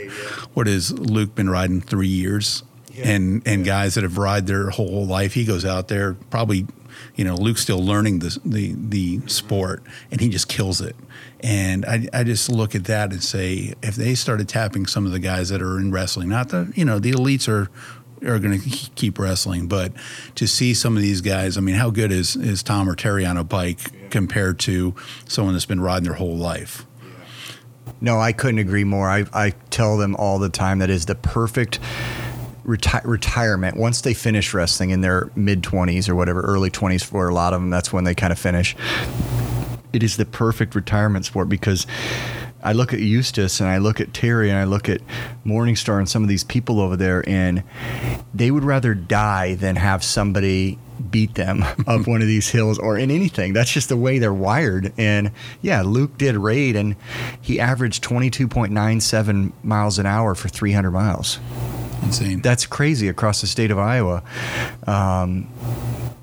what 0.54 0.68
has 0.68 0.92
Luke 0.92 1.34
been 1.34 1.50
riding 1.50 1.80
three 1.80 2.10
years, 2.10 2.64
and 3.02 3.42
and 3.48 3.64
guys 3.64 3.96
that 3.96 4.04
have 4.04 4.18
ride 4.18 4.48
their 4.48 4.70
whole 4.70 5.06
life, 5.06 5.34
he 5.34 5.46
goes 5.46 5.64
out 5.64 5.88
there 5.88 6.16
probably 6.30 6.68
you 7.16 7.24
know, 7.24 7.36
Luke's 7.36 7.62
still 7.62 7.84
learning 7.84 8.20
the 8.20 8.40
the 8.46 8.76
the 8.78 9.22
sport, 9.28 9.84
and 10.12 10.20
he 10.20 10.30
just 10.30 10.48
kills 10.48 10.82
it. 10.82 10.96
And 11.40 11.86
I, 11.86 12.08
I 12.14 12.24
just 12.24 12.50
look 12.50 12.76
at 12.76 12.86
that 12.86 13.12
and 13.12 13.24
say, 13.24 13.74
if 13.82 13.96
they 13.96 14.16
started 14.16 14.50
tapping 14.50 14.86
some 14.86 15.06
of 15.06 15.12
the 15.12 15.20
guys 15.20 15.50
that 15.50 15.62
are 15.62 15.80
in 15.80 15.92
wrestling, 15.92 16.30
not 16.30 16.50
the 16.50 16.72
you 16.76 16.86
know 16.86 17.00
the 17.00 17.12
elites 17.12 17.48
are 17.48 17.70
are 18.26 18.40
going 18.40 18.60
to 18.60 18.70
keep 18.96 19.20
wrestling, 19.20 19.68
but 19.68 19.94
to 20.36 20.48
see 20.48 20.74
some 20.74 20.96
of 20.96 21.02
these 21.02 21.22
guys, 21.22 21.58
I 21.58 21.62
mean, 21.62 21.76
how 21.76 21.90
good 21.90 22.12
is 22.12 22.36
is 22.36 22.64
Tom 22.64 22.90
or 22.90 22.96
Terry 22.96 23.26
on 23.26 23.38
a 23.38 23.44
bike 23.44 24.10
compared 24.10 24.60
to 24.60 24.94
someone 25.28 25.54
that's 25.54 25.66
been 25.66 25.82
riding 25.82 26.04
their 26.04 26.14
whole 26.14 26.38
life? 26.38 26.86
no, 28.02 28.20
I 28.20 28.34
couldn't 28.34 28.60
agree 28.60 28.84
more. 28.84 29.10
I 29.10 29.26
I 29.34 29.52
tell 29.70 29.98
them 29.98 30.16
all 30.16 30.40
the 30.40 30.50
time 30.50 30.80
that 30.80 30.90
is 30.90 31.06
the 31.06 31.16
perfect. 31.16 31.80
Reti- 32.66 33.06
retirement 33.06 33.78
once 33.78 34.02
they 34.02 34.14
finish 34.14 34.54
wrestling 34.54 34.90
in 34.90 35.02
their 35.02 35.30
mid 35.36 35.62
20s 35.62 36.10
or 36.10 36.16
whatever 36.16 36.42
early 36.42 36.72
20s 36.72 37.04
for 37.04 37.30
a 37.30 37.34
lot 37.34 37.54
of 37.54 37.62
them 37.62 37.70
that's 37.70 37.94
when 37.94 38.06
they 38.06 38.16
kind 38.16 38.34
of 38.34 38.40
finish 38.40 38.76
it 39.94 40.04
is 40.04 40.18
the 40.18 40.26
perfect 40.26 40.76
retirement 40.76 41.26
sport 41.26 41.48
because 41.48 41.86
I 42.66 42.74
look 42.74 42.94
at 42.94 43.00
Eustice 43.00 43.60
and 43.60 43.70
I 43.70 43.78
look 43.78 44.02
at 44.02 44.12
Terry 44.12 44.50
and 44.50 44.58
I 44.58 44.64
look 44.64 44.90
at 44.90 45.00
Morningstar 45.46 46.00
and 46.00 46.10
some 46.10 46.24
of 46.24 46.30
these 46.30 46.44
people 46.44 46.82
over 46.82 46.98
there, 46.98 47.24
and 47.30 47.62
they 48.34 48.50
would 48.50 48.64
rather 48.64 48.96
die 48.96 49.54
than 49.54 49.76
have 49.76 50.04
somebody 50.04 50.80
beat 51.12 51.36
them 51.36 51.64
up 51.88 52.08
one 52.08 52.22
of 52.22 52.28
these 52.28 52.50
hills 52.50 52.80
or 52.80 52.98
in 52.98 53.12
anything. 53.12 53.54
That's 53.54 53.72
just 53.72 53.90
the 53.90 53.98
way 53.98 54.18
they're 54.18 54.34
wired. 54.34 54.94
And 54.98 55.32
yeah, 55.62 55.84
Luke 55.84 56.18
did 56.18 56.36
raid 56.36 56.76
and 56.76 56.96
he 57.40 57.60
averaged 57.60 58.04
22.97 58.04 59.52
miles 59.64 60.00
an 60.00 60.08
hour 60.08 60.34
for 60.34 60.50
300 60.50 60.90
miles. 60.90 61.40
Insane. 62.06 62.42
That's 62.42 62.66
crazy 62.66 63.08
across 63.08 63.42
the 63.42 63.48
state 63.48 63.72
of 63.72 63.78
Iowa. 63.80 64.24
Um, 64.88 65.50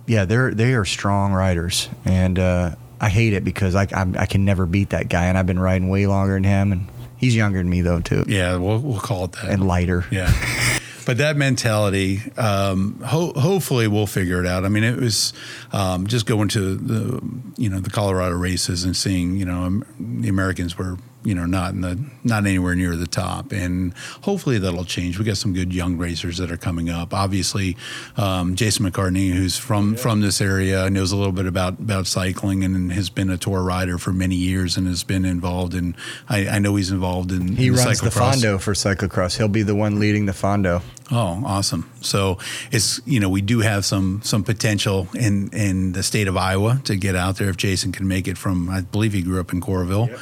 yeah, 0.07 0.25
they're 0.25 0.53
they 0.53 0.75
are 0.75 0.85
strong 0.85 1.33
riders, 1.33 1.89
and 2.05 2.39
uh, 2.39 2.75
I 3.01 3.09
hate 3.09 3.33
it 3.33 3.45
because 3.45 3.75
I 3.75 3.87
I'm, 3.93 4.17
I 4.17 4.27
can 4.27 4.45
never 4.45 4.67
beat 4.67 4.91
that 4.91 5.09
guy, 5.09 5.27
and 5.27 5.37
I've 5.39 5.47
been 5.47 5.59
riding 5.59 5.89
way 5.89 6.07
longer 6.07 6.35
than 6.35 6.45
him, 6.45 6.73
and 6.73 6.87
he's 7.17 7.35
younger 7.37 7.59
than 7.59 7.69
me 7.71 7.81
though 7.83 8.01
too, 8.01 8.25
yeah, 8.27 8.57
we'll 8.57 8.79
we'll 8.79 9.01
call 9.01 9.25
it 9.27 9.33
that. 9.33 9.51
and 9.51 9.67
lighter. 9.67 10.05
Yeah. 10.11 10.31
But 11.05 11.19
that 11.19 11.37
mentality, 11.37 12.21
um, 12.37 13.01
ho- 13.05 13.33
hopefully, 13.35 13.89
we'll 13.89 14.07
figure 14.07 14.39
it 14.39 14.47
out. 14.47 14.65
I 14.65 14.69
mean, 14.69 14.85
it 14.85 14.97
was 15.01 15.33
um, 15.73 16.07
just 16.07 16.27
going 16.27 16.47
to 16.51 16.77
the, 16.77 17.21
you 17.57 17.69
know, 17.69 17.81
the 17.81 17.91
Colorado 17.91 18.37
races 18.37 18.85
and 18.85 18.97
seeing, 18.97 19.37
you 19.37 19.45
know, 19.45 19.65
um, 19.65 19.85
the 19.99 20.29
Americans 20.29 20.79
were, 20.79 20.99
you 21.25 21.35
know, 21.35 21.47
not 21.47 21.73
in 21.73 21.81
the, 21.81 21.99
not 22.25 22.47
anywhere 22.47 22.75
near 22.75 22.97
the 22.97 23.07
top, 23.07 23.53
and 23.53 23.95
hopefully 24.23 24.59
that'll 24.59 24.85
change. 24.85 25.19
We 25.19 25.25
got 25.25 25.37
some 25.37 25.53
good 25.53 25.73
young 25.73 25.97
racers 25.97 26.39
that 26.39 26.51
are 26.51 26.57
coming 26.57 26.91
up. 26.91 27.15
Obviously, 27.15 27.77
um, 28.17 28.57
Jason 28.57 28.91
McCartney, 28.91 29.31
who's 29.33 29.57
from 29.57 29.97
from 29.97 30.21
this 30.21 30.41
area, 30.41 30.89
knows 30.91 31.13
a 31.13 31.17
little 31.17 31.33
bit 31.33 31.47
about 31.47 31.75
about 31.75 32.07
cycling 32.07 32.65
and 32.65 32.93
has 32.93 33.11
been 33.11 33.31
a 33.31 33.37
tour 33.37 33.63
rider 33.63 33.99
for 33.99 34.13
many 34.13 34.35
years 34.35 34.77
and 34.77 34.87
has 34.87 35.05
been 35.05 35.25
involved 35.25 35.75
in. 35.75 35.95
I, 36.29 36.49
I 36.49 36.59
know 36.59 36.77
he's 36.77 36.91
involved 36.91 37.33
in. 37.33 37.57
He 37.57 37.69
in 37.69 37.75
runs 37.75 38.01
the 38.01 38.09
cyclocross. 38.09 38.35
Fondo 38.35 38.61
for 38.61 38.75
cyclocross. 38.75 39.37
He'll 39.37 39.49
be 39.49 39.63
the 39.63 39.75
one 39.75 39.99
leading 39.99 40.27
the 40.27 40.33
Fondo. 40.33 40.83
Oh, 41.15 41.43
awesome! 41.45 41.91
So 42.01 42.39
it's 42.71 43.03
you 43.05 43.21
know 43.21 43.29
we 43.29 43.43
do 43.43 43.61
have 43.61 43.85
some 43.85 44.23
some 44.25 44.43
potential 44.43 45.09
in 45.15 45.51
in 45.53 45.93
the 45.93 46.03
state 46.03 46.27
of 46.27 46.39
Iowa 46.39 46.81
to 46.85 46.97
get 46.97 47.15
out 47.15 47.37
there 47.37 47.51
if 47.51 47.59
Jason 47.59 47.93
can 47.93 48.09
make 48.09 48.27
it 48.27 48.39
from 48.39 48.71
I 48.71 48.81
believe 48.81 49.13
he 49.13 49.21
grew 49.21 49.39
up 49.39 49.53
in 49.53 49.61
Coralville, 49.61 50.19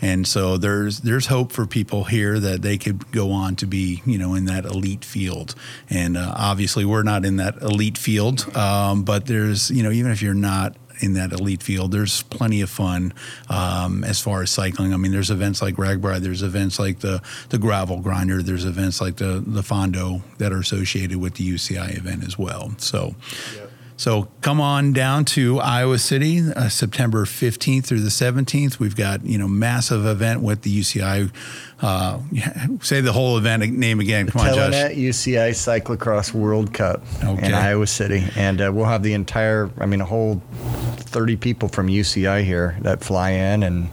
and 0.00 0.26
so 0.26 0.56
there's 0.56 1.00
there's 1.00 1.26
hope 1.26 1.52
for 1.52 1.66
people 1.66 2.04
here 2.04 2.40
that 2.40 2.62
they 2.62 2.78
could 2.78 3.12
go 3.12 3.32
on 3.32 3.54
to 3.56 3.66
be 3.66 4.02
you 4.06 4.16
know 4.16 4.34
in 4.34 4.46
that 4.46 4.64
elite 4.64 5.04
field, 5.04 5.54
and 5.90 6.16
uh, 6.16 6.32
obviously 6.34 6.86
we're 6.86 7.02
not 7.02 7.26
in 7.26 7.36
that 7.36 7.60
elite 7.60 7.98
field, 7.98 8.56
um, 8.56 9.02
but 9.02 9.26
there's 9.26 9.70
you 9.70 9.82
know 9.82 9.90
even 9.90 10.10
if 10.10 10.22
you're 10.22 10.32
not 10.32 10.74
in 11.00 11.14
that 11.14 11.32
elite 11.32 11.62
field. 11.62 11.92
There's 11.92 12.22
plenty 12.24 12.60
of 12.60 12.70
fun 12.70 13.12
um, 13.48 14.04
as 14.04 14.20
far 14.20 14.42
as 14.42 14.50
cycling. 14.50 14.92
I 14.94 14.96
mean, 14.96 15.12
there's 15.12 15.30
events 15.30 15.60
like 15.62 15.76
RAGBRAI, 15.76 16.20
there's 16.20 16.42
events 16.42 16.78
like 16.78 17.00
the 17.00 17.22
the 17.48 17.58
gravel 17.58 18.00
grinder, 18.00 18.42
there's 18.42 18.64
events 18.64 19.00
like 19.00 19.16
the 19.16 19.42
the 19.46 19.62
Fondo 19.62 20.22
that 20.38 20.52
are 20.52 20.58
associated 20.60 21.18
with 21.18 21.34
the 21.34 21.48
UCI 21.50 21.96
event 21.96 22.24
as 22.24 22.38
well. 22.38 22.72
So. 22.78 23.14
So 23.96 24.28
come 24.40 24.62
on 24.62 24.94
down 24.94 25.26
to 25.26 25.60
Iowa 25.60 25.98
City, 25.98 26.40
uh, 26.40 26.70
September 26.70 27.26
15th 27.26 27.84
through 27.84 28.00
the 28.00 28.08
17th. 28.08 28.78
We've 28.78 28.96
got 28.96 29.26
you 29.26 29.36
know 29.36 29.46
massive 29.46 30.06
event 30.06 30.40
with 30.40 30.62
the 30.62 30.80
UCI. 30.80 31.30
Uh, 31.82 32.20
say 32.80 33.02
the 33.02 33.12
whole 33.12 33.36
event 33.36 33.62
name 33.76 34.00
again. 34.00 34.28
Come 34.28 34.40
on, 34.40 34.54
Josh. 34.54 34.72
Telenet 34.72 34.96
UCI 34.96 35.50
Cyclocross 35.50 36.32
World 36.32 36.72
Cup 36.72 37.02
Okay. 37.22 37.46
in 37.46 37.52
Iowa 37.52 37.86
City, 37.86 38.24
and 38.36 38.62
uh, 38.62 38.70
we'll 38.72 38.86
have 38.86 39.02
the 39.02 39.12
entire, 39.12 39.68
I 39.78 39.84
mean, 39.84 40.00
a 40.00 40.06
whole 40.06 40.40
30 41.10 41.36
people 41.36 41.68
from 41.68 41.88
UCI 41.88 42.44
here 42.44 42.76
that 42.82 43.02
fly 43.02 43.30
in, 43.30 43.62
and 43.62 43.90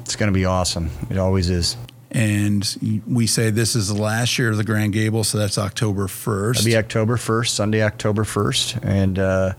it's 0.00 0.16
going 0.16 0.32
to 0.32 0.34
be 0.34 0.44
awesome. 0.44 0.90
It 1.08 1.18
always 1.18 1.48
is. 1.48 1.76
And 2.10 3.02
we 3.06 3.26
say 3.26 3.48
this 3.48 3.74
is 3.74 3.88
the 3.88 4.00
last 4.00 4.38
year 4.38 4.50
of 4.50 4.58
the 4.58 4.64
Grand 4.64 4.92
Gable, 4.92 5.24
so 5.24 5.38
that's 5.38 5.56
October 5.56 6.08
1st. 6.08 6.58
It'll 6.58 6.64
be 6.66 6.76
October 6.76 7.16
1st, 7.16 7.48
Sunday, 7.48 7.82
October 7.82 8.24
1st, 8.24 8.84
and 8.84 9.18
uh, 9.18 9.54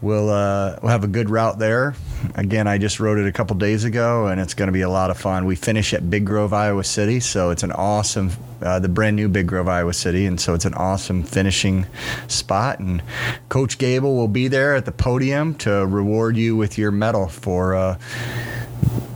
we'll 0.00 0.30
uh, 0.30 0.78
we'll 0.82 0.92
have 0.92 1.02
a 1.02 1.08
good 1.08 1.30
route 1.30 1.58
there. 1.58 1.94
Again, 2.34 2.66
I 2.66 2.78
just 2.78 3.00
wrote 3.00 3.18
it 3.18 3.26
a 3.26 3.32
couple 3.32 3.56
days 3.56 3.84
ago, 3.84 4.26
and 4.26 4.40
it's 4.40 4.54
going 4.54 4.68
to 4.68 4.72
be 4.72 4.82
a 4.82 4.88
lot 4.90 5.10
of 5.10 5.18
fun. 5.18 5.44
We 5.46 5.56
finish 5.56 5.94
at 5.94 6.10
Big 6.10 6.24
Grove, 6.24 6.52
Iowa 6.52 6.84
City, 6.84 7.20
so 7.20 7.50
it's 7.50 7.62
an 7.62 7.72
awesome, 7.72 8.30
uh, 8.62 8.78
the 8.78 8.88
brand 8.88 9.16
new 9.16 9.28
Big 9.28 9.46
Grove, 9.46 9.68
Iowa 9.68 9.92
City, 9.92 10.26
and 10.26 10.40
so 10.40 10.54
it's 10.54 10.64
an 10.64 10.74
awesome 10.74 11.22
finishing 11.22 11.86
spot. 12.28 12.78
And 12.78 13.02
Coach 13.48 13.78
Gable 13.78 14.16
will 14.16 14.28
be 14.28 14.48
there 14.48 14.74
at 14.74 14.84
the 14.84 14.92
podium 14.92 15.54
to 15.56 15.86
reward 15.86 16.36
you 16.36 16.56
with 16.56 16.78
your 16.78 16.90
medal 16.90 17.28
for. 17.28 17.74
Uh, 17.74 17.98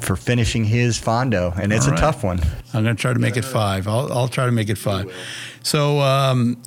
for 0.00 0.16
finishing 0.16 0.64
his 0.64 0.98
fondo, 1.00 1.50
and 1.58 1.72
it's 1.72 1.88
All 1.88 1.94
a 1.94 1.96
tough 1.96 2.22
one. 2.22 2.38
I'm 2.74 2.84
going 2.84 2.94
to 2.94 3.00
try 3.00 3.14
to 3.14 3.18
make 3.18 3.38
it 3.38 3.44
five. 3.44 3.88
I'll, 3.88 4.12
I'll 4.12 4.28
try 4.28 4.44
to 4.44 4.52
make 4.52 4.68
it 4.68 4.76
five. 4.76 5.10
So, 5.62 6.00
um, 6.00 6.58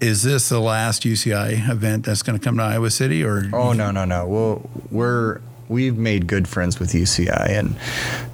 is 0.00 0.22
this 0.22 0.48
the 0.48 0.58
last 0.58 1.02
UCI 1.02 1.68
event 1.68 2.06
that's 2.06 2.22
going 2.22 2.38
to 2.38 2.42
come 2.42 2.56
to 2.56 2.62
Iowa 2.62 2.90
City, 2.90 3.22
or 3.22 3.50
Oh 3.52 3.72
no 3.72 3.90
no 3.90 4.04
no. 4.06 4.26
Well, 4.26 4.70
we're 4.90 5.40
we've 5.68 5.96
made 5.96 6.26
good 6.26 6.48
friends 6.48 6.78
with 6.78 6.92
UCI, 6.92 7.50
and 7.50 7.76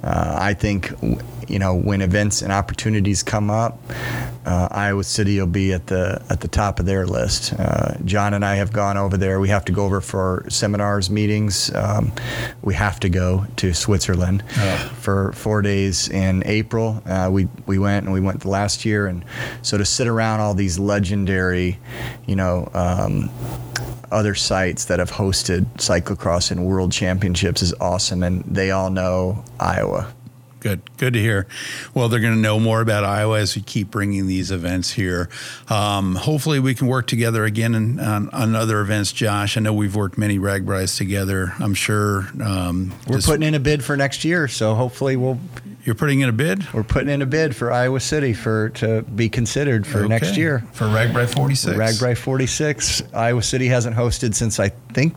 uh, 0.03 0.37
I 0.39 0.53
think 0.53 0.91
you 1.47 1.59
know 1.59 1.75
when 1.75 2.01
events 2.01 2.41
and 2.41 2.51
opportunities 2.51 3.23
come 3.23 3.49
up, 3.49 3.79
uh, 4.45 4.67
Iowa 4.71 5.03
City 5.03 5.39
will 5.39 5.47
be 5.47 5.73
at 5.73 5.87
the 5.87 6.21
at 6.29 6.41
the 6.41 6.47
top 6.47 6.79
of 6.79 6.85
their 6.85 7.05
list. 7.05 7.53
Uh, 7.57 7.95
John 8.05 8.33
and 8.33 8.45
I 8.45 8.55
have 8.55 8.71
gone 8.71 8.97
over 8.97 9.17
there. 9.17 9.39
We 9.39 9.49
have 9.49 9.65
to 9.65 9.71
go 9.71 9.85
over 9.85 10.01
for 10.01 10.45
seminars, 10.49 11.09
meetings. 11.09 11.73
Um, 11.73 12.11
we 12.61 12.73
have 12.75 12.99
to 13.01 13.09
go 13.09 13.45
to 13.57 13.73
Switzerland 13.73 14.43
for 14.99 15.31
four 15.33 15.61
days 15.61 16.09
in 16.09 16.43
April. 16.45 17.01
Uh, 17.05 17.29
we 17.31 17.47
we 17.65 17.79
went 17.79 18.05
and 18.05 18.13
we 18.13 18.19
went 18.19 18.41
the 18.41 18.49
last 18.49 18.85
year, 18.85 19.07
and 19.07 19.25
so 19.61 19.77
to 19.77 19.85
sit 19.85 20.07
around 20.07 20.39
all 20.39 20.53
these 20.53 20.79
legendary, 20.79 21.79
you 22.25 22.35
know. 22.35 22.69
Um, 22.73 23.29
other 24.11 24.35
sites 24.35 24.85
that 24.85 24.99
have 24.99 25.11
hosted 25.11 25.65
cyclocross 25.75 26.51
and 26.51 26.65
world 26.65 26.91
championships 26.91 27.61
is 27.61 27.73
awesome, 27.81 28.23
and 28.23 28.43
they 28.43 28.71
all 28.71 28.89
know 28.89 29.43
Iowa. 29.59 30.13
Good, 30.65 30.97
good 30.97 31.13
to 31.13 31.19
hear. 31.19 31.45
Well, 31.93 32.09
they're 32.09 32.19
going 32.19 32.33
to 32.33 32.39
know 32.39 32.59
more 32.59 32.81
about 32.81 33.03
Iowa 33.03 33.39
as 33.39 33.55
we 33.55 33.61
keep 33.61 33.91
bringing 33.91 34.25
these 34.25 34.49
events 34.49 34.89
here. 34.89 35.29
Um, 35.69 36.15
hopefully, 36.15 36.59
we 36.59 36.73
can 36.73 36.87
work 36.87 37.05
together 37.05 37.45
again 37.45 37.75
in, 37.75 37.99
on, 37.99 38.31
on 38.31 38.55
other 38.55 38.81
events. 38.81 39.11
Josh, 39.11 39.57
I 39.57 39.59
know 39.59 39.75
we've 39.75 39.95
worked 39.95 40.17
many 40.17 40.39
RAGBRAIs 40.39 40.97
together. 40.97 41.53
I'm 41.59 41.75
sure 41.75 42.27
um, 42.43 42.95
We're 43.07 43.19
putting 43.19 43.43
in 43.43 43.53
a 43.53 43.59
bid 43.59 43.83
for 43.83 43.95
next 43.95 44.25
year, 44.25 44.47
so 44.47 44.73
hopefully 44.73 45.15
we'll 45.15 45.39
you're 45.83 45.93
putting 45.93 46.21
in 46.21 46.29
a 46.29 46.33
bid 46.33 46.73
we're 46.73 46.81
putting 46.81 47.09
in 47.09 47.21
a 47.21 47.27
bid 47.27 47.55
for 47.55 47.71
Iowa 47.71 47.99
City 47.99 48.33
for 48.33 48.69
to 48.69 49.03
be 49.03 49.29
considered 49.29 49.85
for 49.85 50.07
next 50.07 50.35
year. 50.35 50.63
for 50.73 50.85
RAGBRAI 50.85 51.31
46. 51.31 51.77
RAGBRAI 51.77 52.17
46, 52.17 53.03
Iowa 53.13 53.43
City 53.43 53.67
hasn't 53.67 53.95
hosted 53.95 54.33
since 54.33 54.59
I 54.59 54.69
think 54.69 55.15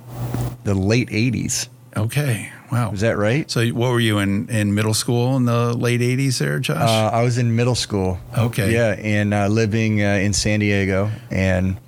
the 0.64 0.74
late 0.74 1.09
80s. 1.09 1.68
Okay, 1.96 2.53
wow. 2.71 2.93
Is 2.93 3.01
that 3.01 3.16
right? 3.16 3.51
So, 3.51 3.66
what 3.69 3.91
were 3.91 4.01
you 4.01 4.19
in, 4.19 4.49
in 4.49 4.75
middle 4.75 4.95
school 4.95 5.37
in 5.37 5.45
the 5.45 5.75
late 5.75 6.01
80s 6.01 6.39
there, 6.39 6.59
Josh? 6.59 6.77
Uh, 6.77 7.11
I 7.12 7.23
was 7.23 7.39
in 7.39 7.55
middle 7.57 7.75
school. 7.75 8.19
Okay. 8.37 8.73
Yeah, 8.73 8.93
and 8.99 9.35
uh, 9.35 9.49
living 9.49 10.03
uh, 10.03 10.07
in 10.14 10.33
San 10.33 10.61
Diego, 10.61 11.11
and 11.31 11.79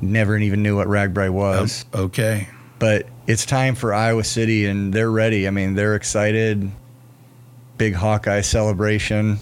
never 0.00 0.36
even 0.36 0.62
knew 0.62 0.76
what 0.76 0.86
RAGBRAI 0.88 1.30
was. 1.30 1.84
okay. 1.94 2.48
but 2.78 3.06
it's 3.26 3.44
time 3.44 3.74
for 3.74 3.92
Iowa 3.92 4.24
City, 4.24 4.66
and 4.66 4.92
they're 4.92 5.10
ready. 5.10 5.46
I 5.46 5.50
mean, 5.50 5.74
they're 5.74 5.94
excited. 5.94 6.70
Big 7.76 7.94
Hawkeye 7.94 8.40
celebration. 8.40 9.38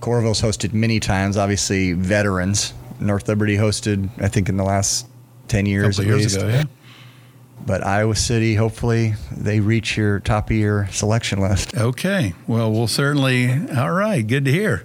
Coralville's 0.00 0.42
hosted 0.42 0.72
many 0.72 1.00
times. 1.00 1.36
Obviously, 1.36 1.92
veterans. 1.92 2.74
North 3.00 3.28
Liberty 3.28 3.56
hosted, 3.56 4.08
I 4.20 4.28
think, 4.28 4.48
in 4.48 4.56
the 4.56 4.64
last 4.64 5.06
ten 5.48 5.64
years. 5.66 5.98
A 5.98 6.02
couple 6.02 6.18
years 6.18 6.34
least. 6.34 6.36
ago, 6.36 6.48
yeah. 6.48 6.64
But 7.66 7.84
Iowa 7.84 8.14
City, 8.14 8.56
hopefully, 8.56 9.14
they 9.34 9.60
reach 9.60 9.96
your 9.96 10.20
top 10.20 10.50
of 10.50 10.56
your 10.56 10.86
selection 10.88 11.40
list. 11.40 11.74
Okay. 11.74 12.34
Well, 12.46 12.70
we'll 12.70 12.88
certainly. 12.88 13.50
All 13.74 13.92
right. 13.92 14.26
Good 14.26 14.44
to 14.44 14.52
hear. 14.52 14.84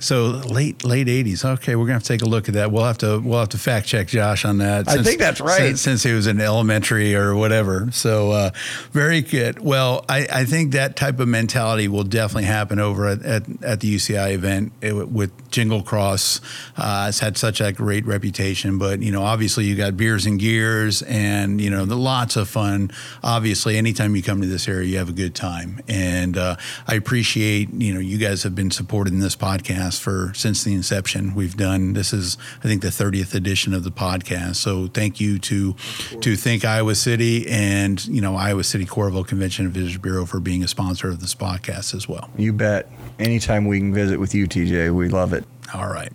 So 0.00 0.26
late 0.26 0.84
late 0.84 1.08
eighties. 1.08 1.44
Okay, 1.44 1.76
we're 1.76 1.84
gonna 1.84 1.94
have 1.94 2.02
to 2.02 2.08
take 2.08 2.22
a 2.22 2.26
look 2.26 2.48
at 2.48 2.54
that. 2.54 2.70
We'll 2.70 2.84
have 2.84 2.98
to 2.98 3.18
we'll 3.18 3.40
have 3.40 3.50
to 3.50 3.58
fact 3.58 3.86
check 3.86 4.08
Josh 4.08 4.44
on 4.44 4.58
that. 4.58 4.88
I 4.88 5.02
think 5.02 5.18
that's 5.18 5.40
right. 5.40 5.58
Since, 5.58 5.82
since 5.82 6.02
he 6.02 6.12
was 6.12 6.26
in 6.26 6.40
elementary 6.40 7.14
or 7.14 7.34
whatever. 7.34 7.88
So 7.92 8.32
uh, 8.32 8.50
very 8.92 9.20
good. 9.22 9.60
Well, 9.60 10.04
I, 10.08 10.26
I 10.30 10.44
think 10.44 10.72
that 10.72 10.96
type 10.96 11.20
of 11.20 11.28
mentality 11.28 11.88
will 11.88 12.04
definitely 12.04 12.44
happen 12.44 12.78
over 12.78 13.06
at, 13.08 13.22
at, 13.22 13.42
at 13.62 13.80
the 13.80 13.94
UCI 13.94 14.32
event 14.32 14.72
it, 14.80 15.08
with 15.08 15.32
Jingle 15.50 15.82
Cross. 15.82 16.40
Uh, 16.76 17.06
it's 17.08 17.20
had 17.20 17.36
such 17.36 17.60
a 17.60 17.72
great 17.72 18.06
reputation, 18.06 18.78
but 18.78 19.00
you 19.00 19.10
know, 19.10 19.22
obviously 19.22 19.64
you 19.64 19.76
got 19.76 19.96
beers 19.96 20.26
and 20.26 20.38
gears, 20.38 21.02
and 21.02 21.60
you 21.60 21.70
know, 21.70 21.84
the 21.84 21.96
lots 21.96 22.36
of 22.36 22.48
fun. 22.48 22.90
Obviously, 23.22 23.76
anytime 23.76 24.14
you 24.14 24.22
come 24.22 24.40
to 24.40 24.46
this 24.46 24.68
area, 24.68 24.86
you 24.86 24.98
have 24.98 25.08
a 25.08 25.12
good 25.12 25.34
time, 25.34 25.80
and 25.88 26.36
uh, 26.36 26.56
I 26.86 26.94
appreciate 26.94 27.72
you 27.72 27.94
know 27.94 28.00
you 28.00 28.18
guys 28.18 28.42
have 28.42 28.54
been 28.54 28.70
supporting 28.70 29.18
this 29.18 29.36
podcast 29.36 29.87
for 29.96 30.32
since 30.34 30.64
the 30.64 30.74
inception. 30.74 31.34
We've 31.36 31.56
done 31.56 31.92
this 31.92 32.12
is 32.12 32.36
I 32.58 32.66
think 32.66 32.82
the 32.82 32.88
30th 32.88 33.34
edition 33.34 33.72
of 33.72 33.84
the 33.84 33.90
podcast, 33.90 34.56
so 34.56 34.88
thank 34.88 35.20
you 35.20 35.38
to 35.38 35.74
to 36.20 36.36
Think 36.36 36.64
Iowa 36.64 36.96
City 36.96 37.48
and 37.48 38.04
you 38.06 38.20
know 38.20 38.34
Iowa 38.34 38.64
City 38.64 38.84
Coralville 38.84 39.26
Convention 39.26 39.66
and 39.66 39.74
Visitors 39.74 39.98
Bureau 39.98 40.26
for 40.26 40.40
being 40.40 40.64
a 40.64 40.68
sponsor 40.68 41.08
of 41.08 41.20
this 41.20 41.34
podcast 41.34 41.94
as 41.94 42.08
well. 42.08 42.28
You 42.36 42.52
bet. 42.52 42.90
Anytime 43.20 43.66
we 43.66 43.78
can 43.78 43.94
visit 43.94 44.18
with 44.18 44.34
you, 44.34 44.48
TJ, 44.48 44.92
we 44.94 45.08
love 45.08 45.32
it. 45.32 45.44
All 45.72 45.88
right. 45.88 46.12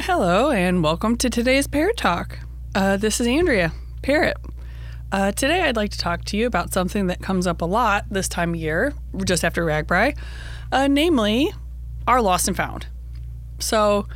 Hello, 0.00 0.50
and 0.50 0.82
welcome 0.82 1.16
to 1.16 1.28
today's 1.28 1.66
Parrot 1.66 1.96
Talk. 1.96 2.38
Uh, 2.74 2.96
this 2.96 3.20
is 3.20 3.26
Andrea, 3.26 3.72
Parrot. 4.02 4.36
Uh, 5.10 5.32
today, 5.32 5.62
I'd 5.62 5.76
like 5.76 5.90
to 5.90 5.98
talk 5.98 6.24
to 6.26 6.36
you 6.36 6.46
about 6.46 6.72
something 6.72 7.06
that 7.06 7.20
comes 7.20 7.46
up 7.46 7.62
a 7.62 7.64
lot 7.64 8.04
this 8.10 8.28
time 8.28 8.50
of 8.50 8.56
year, 8.60 8.92
just 9.24 9.42
after 9.42 9.64
RAGBRAI, 9.64 10.16
uh, 10.70 10.86
namely 10.86 11.50
our 12.08 12.20
lost 12.20 12.48
and 12.48 12.56
found. 12.56 12.86
So, 13.60 14.08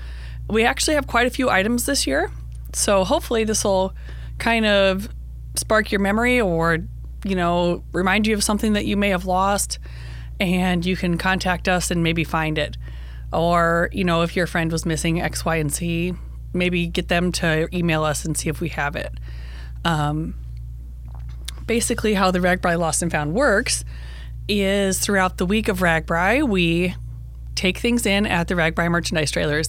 we 0.49 0.64
actually 0.64 0.95
have 0.95 1.07
quite 1.07 1.26
a 1.26 1.30
few 1.30 1.49
items 1.49 1.86
this 1.86 2.07
year. 2.07 2.30
So, 2.72 3.05
hopefully, 3.05 3.45
this 3.45 3.62
will 3.64 3.95
kind 4.38 4.66
of 4.66 5.09
spark 5.55 5.93
your 5.93 6.01
memory 6.01 6.40
or, 6.40 6.78
you 7.24 7.36
know, 7.36 7.84
remind 7.93 8.26
you 8.26 8.34
of 8.34 8.43
something 8.43 8.72
that 8.72 8.86
you 8.86 8.97
may 8.97 9.11
have 9.11 9.24
lost, 9.24 9.78
and 10.40 10.84
you 10.84 10.97
can 10.97 11.18
contact 11.18 11.68
us 11.68 11.90
and 11.90 12.03
maybe 12.03 12.24
find 12.24 12.59
it 12.59 12.76
or 13.32 13.88
you 13.93 14.05
know 14.05 14.22
if 14.22 14.36
your 14.36 14.47
friend 14.47 14.70
was 14.70 14.84
missing 14.84 15.20
x 15.20 15.45
y 15.45 15.57
and 15.57 15.72
z 15.72 16.14
maybe 16.53 16.86
get 16.86 17.09
them 17.09 17.32
to 17.32 17.68
email 17.72 18.05
us 18.05 18.24
and 18.24 18.36
see 18.36 18.49
if 18.49 18.61
we 18.61 18.68
have 18.68 18.95
it 18.95 19.12
um, 19.84 20.34
basically 21.66 22.14
how 22.14 22.30
the 22.30 22.38
ragbrai 22.38 22.78
lost 22.78 23.03
and 23.03 23.11
found 23.11 23.32
works 23.32 23.84
is 24.49 24.99
throughout 24.99 25.38
the 25.38 25.47
week 25.47 25.68
of 25.68 25.78
ragbrai 25.78 26.47
we 26.47 26.95
take 27.55 27.78
things 27.78 28.07
in 28.07 28.26
at 28.26 28.48
the 28.48 28.55
ragbrai 28.55 28.90
merchandise 28.90 29.30
trailers 29.30 29.68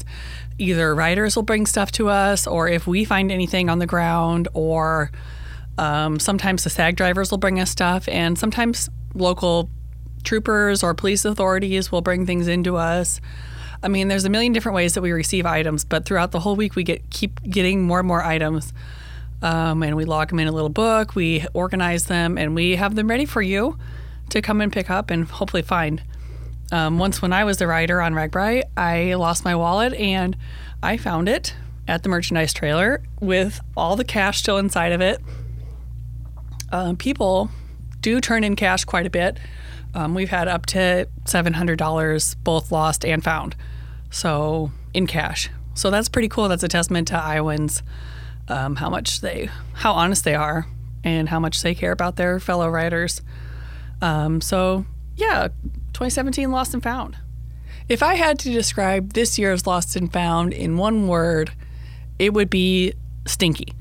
either 0.57 0.93
riders 0.93 1.36
will 1.36 1.43
bring 1.43 1.65
stuff 1.65 1.91
to 1.91 2.09
us 2.09 2.47
or 2.47 2.67
if 2.67 2.88
we 2.88 3.03
find 3.05 3.31
anything 3.31 3.69
on 3.69 3.79
the 3.79 3.88
ground 3.88 4.47
or 4.53 5.11
um, 5.77 6.19
sometimes 6.19 6.63
the 6.63 6.69
sag 6.69 6.95
drivers 6.95 7.31
will 7.31 7.38
bring 7.38 7.59
us 7.59 7.69
stuff 7.69 8.07
and 8.07 8.38
sometimes 8.38 8.89
local 9.15 9.69
troopers 10.23 10.84
or 10.84 10.93
police 10.93 11.25
authorities 11.25 11.91
will 11.91 12.01
bring 12.01 12.25
things 12.25 12.47
into 12.47 12.77
us 12.77 13.19
I 13.84 13.89
mean, 13.89 14.07
there's 14.07 14.23
a 14.23 14.29
million 14.29 14.53
different 14.53 14.75
ways 14.77 14.93
that 14.93 15.01
we 15.01 15.11
receive 15.11 15.45
items, 15.45 15.84
but 15.84 16.05
throughout 16.05 16.31
the 16.31 16.39
whole 16.39 16.55
week, 16.55 16.75
we 16.75 16.84
get 16.84 17.09
keep 17.09 17.43
getting 17.43 17.84
more 17.84 17.99
and 17.99 18.07
more 18.07 18.23
items, 18.23 18.73
um, 19.41 19.84
and 19.84 19.97
we 19.97 20.05
log 20.05 20.29
them 20.29 20.39
in 20.39 20.47
a 20.47 20.53
little 20.53 20.69
book. 20.69 21.15
We 21.15 21.45
organize 21.53 22.05
them, 22.05 22.38
and 22.38 22.55
we 22.55 22.77
have 22.77 22.95
them 22.95 23.09
ready 23.09 23.25
for 23.25 23.41
you 23.41 23.77
to 24.29 24.41
come 24.41 24.61
and 24.61 24.71
pick 24.71 24.89
up 24.89 25.11
and 25.11 25.27
hopefully 25.27 25.63
find. 25.63 26.01
Um, 26.74 26.97
once, 26.97 27.21
when 27.21 27.32
I 27.32 27.43
was 27.43 27.57
the 27.57 27.67
rider 27.67 28.01
on 28.01 28.15
RAGBRAI, 28.15 28.63
I 28.76 29.13
lost 29.13 29.45
my 29.45 29.55
wallet, 29.55 29.93
and 29.93 30.36
I 30.82 30.97
found 30.97 31.30
it 31.30 31.53
at 31.88 32.01
the 32.01 32.09
merchandise 32.09 32.51
trailer 32.51 33.03
with 33.19 33.59
all 33.78 33.95
the 33.95 34.03
cash 34.03 34.39
still 34.39 34.57
inside 34.57 34.91
of 34.91 34.99
it. 34.99 35.21
Um, 36.71 36.97
people 36.97 37.51
do 38.01 38.19
turn 38.19 38.43
in 38.43 38.55
cash 38.55 38.86
quite 38.86 39.05
a 39.05 39.11
bit. 39.11 39.38
Um, 39.93 40.15
we've 40.15 40.32
had 40.32 40.47
up 40.47 40.65
to 40.67 41.07
$700 41.26 42.36
both 42.43 42.71
lost 42.71 43.05
and 43.05 43.24
found. 43.24 43.55
So 44.09 44.71
in 44.95 45.05
cash. 45.05 45.51
So 45.76 45.91
that's 45.91 46.09
pretty 46.09 46.28
cool. 46.28 46.47
That's 46.47 46.63
a 46.63 46.67
testament 46.67 47.07
to 47.09 47.15
Iowans 47.15 47.84
um, 48.47 48.78
how 48.78 48.89
much 48.89 49.21
they, 49.21 49.47
how 49.74 49.93
honest 49.93 50.24
they 50.24 50.34
are, 50.34 50.65
and 51.03 51.30
how 51.30 51.39
much 51.39 51.61
they 51.61 51.76
care 51.76 51.91
about 51.91 52.15
their 52.15 52.39
fellow 52.39 52.67
riders. 52.67 53.21
Um, 54.01 54.41
so, 54.41 54.88
yeah, 55.15 55.49
2017 55.93 56.51
Lost 56.51 56.73
and 56.73 56.83
Found. 56.83 57.17
If 57.89 58.01
I 58.01 58.15
had 58.15 58.39
to 58.39 58.51
describe 58.51 59.13
this 59.13 59.37
year's 59.37 59.67
Lost 59.67 59.95
and 59.95 60.11
Found 60.13 60.53
in 60.53 60.77
one 60.77 61.07
word, 61.07 61.51
it 62.19 62.33
would 62.33 62.49
be 62.49 62.93
stinky. 63.25 63.73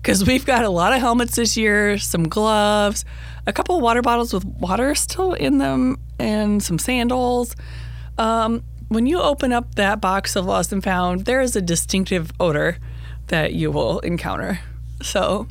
Because 0.00 0.26
we've 0.26 0.44
got 0.44 0.64
a 0.64 0.70
lot 0.70 0.92
of 0.92 1.00
helmets 1.00 1.36
this 1.36 1.56
year, 1.56 1.98
some 1.98 2.28
gloves, 2.28 3.04
a 3.46 3.52
couple 3.52 3.76
of 3.76 3.82
water 3.82 4.02
bottles 4.02 4.32
with 4.32 4.44
water 4.44 4.94
still 4.94 5.32
in 5.32 5.58
them, 5.58 5.98
and 6.18 6.62
some 6.62 6.78
sandals. 6.78 7.54
Um, 8.18 8.62
when 8.88 9.06
you 9.06 9.20
open 9.20 9.52
up 9.52 9.74
that 9.76 10.00
box 10.00 10.36
of 10.36 10.44
Lost 10.44 10.72
and 10.72 10.84
Found, 10.84 11.24
there 11.24 11.40
is 11.40 11.56
a 11.56 11.62
distinctive 11.62 12.32
odor 12.38 12.78
that 13.28 13.54
you 13.54 13.70
will 13.70 14.00
encounter. 14.00 14.60
So 15.02 15.48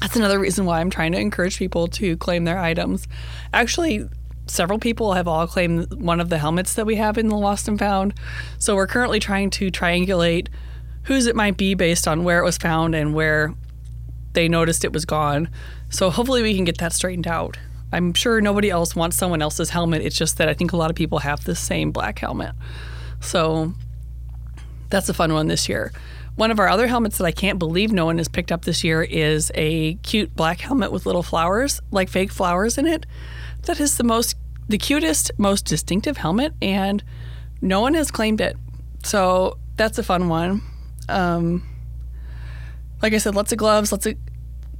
that's 0.00 0.16
another 0.16 0.38
reason 0.38 0.64
why 0.66 0.80
I'm 0.80 0.90
trying 0.90 1.12
to 1.12 1.18
encourage 1.18 1.58
people 1.58 1.86
to 1.88 2.16
claim 2.16 2.44
their 2.44 2.58
items. 2.58 3.06
Actually, 3.52 4.08
several 4.46 4.78
people 4.78 5.14
have 5.14 5.28
all 5.28 5.46
claimed 5.46 5.92
one 5.94 6.20
of 6.20 6.28
the 6.28 6.38
helmets 6.38 6.74
that 6.74 6.86
we 6.86 6.96
have 6.96 7.18
in 7.18 7.28
the 7.28 7.36
Lost 7.36 7.68
and 7.68 7.78
Found. 7.78 8.14
So 8.58 8.74
we're 8.74 8.86
currently 8.86 9.20
trying 9.20 9.50
to 9.50 9.70
triangulate 9.70 10.48
whose 11.04 11.26
it 11.26 11.36
might 11.36 11.56
be 11.56 11.74
based 11.74 12.08
on 12.08 12.24
where 12.24 12.40
it 12.40 12.44
was 12.44 12.58
found 12.58 12.94
and 12.94 13.14
where 13.14 13.54
they 14.32 14.48
noticed 14.48 14.84
it 14.84 14.92
was 14.92 15.04
gone. 15.04 15.48
So 15.88 16.10
hopefully 16.10 16.42
we 16.42 16.54
can 16.54 16.64
get 16.64 16.78
that 16.78 16.92
straightened 16.92 17.26
out. 17.26 17.58
I'm 17.92 18.12
sure 18.12 18.40
nobody 18.40 18.70
else 18.70 18.96
wants 18.96 19.16
someone 19.16 19.40
else's 19.40 19.70
helmet. 19.70 20.02
It's 20.02 20.16
just 20.16 20.38
that 20.38 20.48
I 20.48 20.54
think 20.54 20.72
a 20.72 20.76
lot 20.76 20.90
of 20.90 20.96
people 20.96 21.20
have 21.20 21.44
the 21.44 21.54
same 21.54 21.92
black 21.92 22.18
helmet. 22.18 22.54
So 23.20 23.72
that's 24.90 25.08
a 25.08 25.14
fun 25.14 25.32
one 25.32 25.46
this 25.46 25.68
year. 25.68 25.92
One 26.36 26.50
of 26.50 26.58
our 26.58 26.68
other 26.68 26.86
helmets 26.86 27.16
that 27.16 27.24
I 27.24 27.32
can't 27.32 27.58
believe 27.58 27.92
no 27.92 28.04
one 28.04 28.18
has 28.18 28.28
picked 28.28 28.52
up 28.52 28.66
this 28.66 28.84
year 28.84 29.02
is 29.02 29.50
a 29.54 29.94
cute 29.96 30.36
black 30.36 30.60
helmet 30.60 30.92
with 30.92 31.06
little 31.06 31.22
flowers, 31.22 31.80
like 31.90 32.10
fake 32.10 32.30
flowers 32.30 32.76
in 32.76 32.86
it. 32.86 33.06
That 33.62 33.80
is 33.80 33.96
the 33.96 34.04
most, 34.04 34.36
the 34.68 34.76
cutest, 34.76 35.30
most 35.38 35.64
distinctive 35.64 36.18
helmet, 36.18 36.52
and 36.60 37.02
no 37.62 37.80
one 37.80 37.94
has 37.94 38.10
claimed 38.10 38.42
it. 38.42 38.56
So 39.02 39.56
that's 39.76 39.96
a 39.96 40.02
fun 40.02 40.28
one. 40.28 40.60
Um, 41.08 41.66
like 43.00 43.14
I 43.14 43.18
said, 43.18 43.34
lots 43.34 43.52
of 43.52 43.58
gloves, 43.58 43.90
lots 43.90 44.04
of 44.04 44.16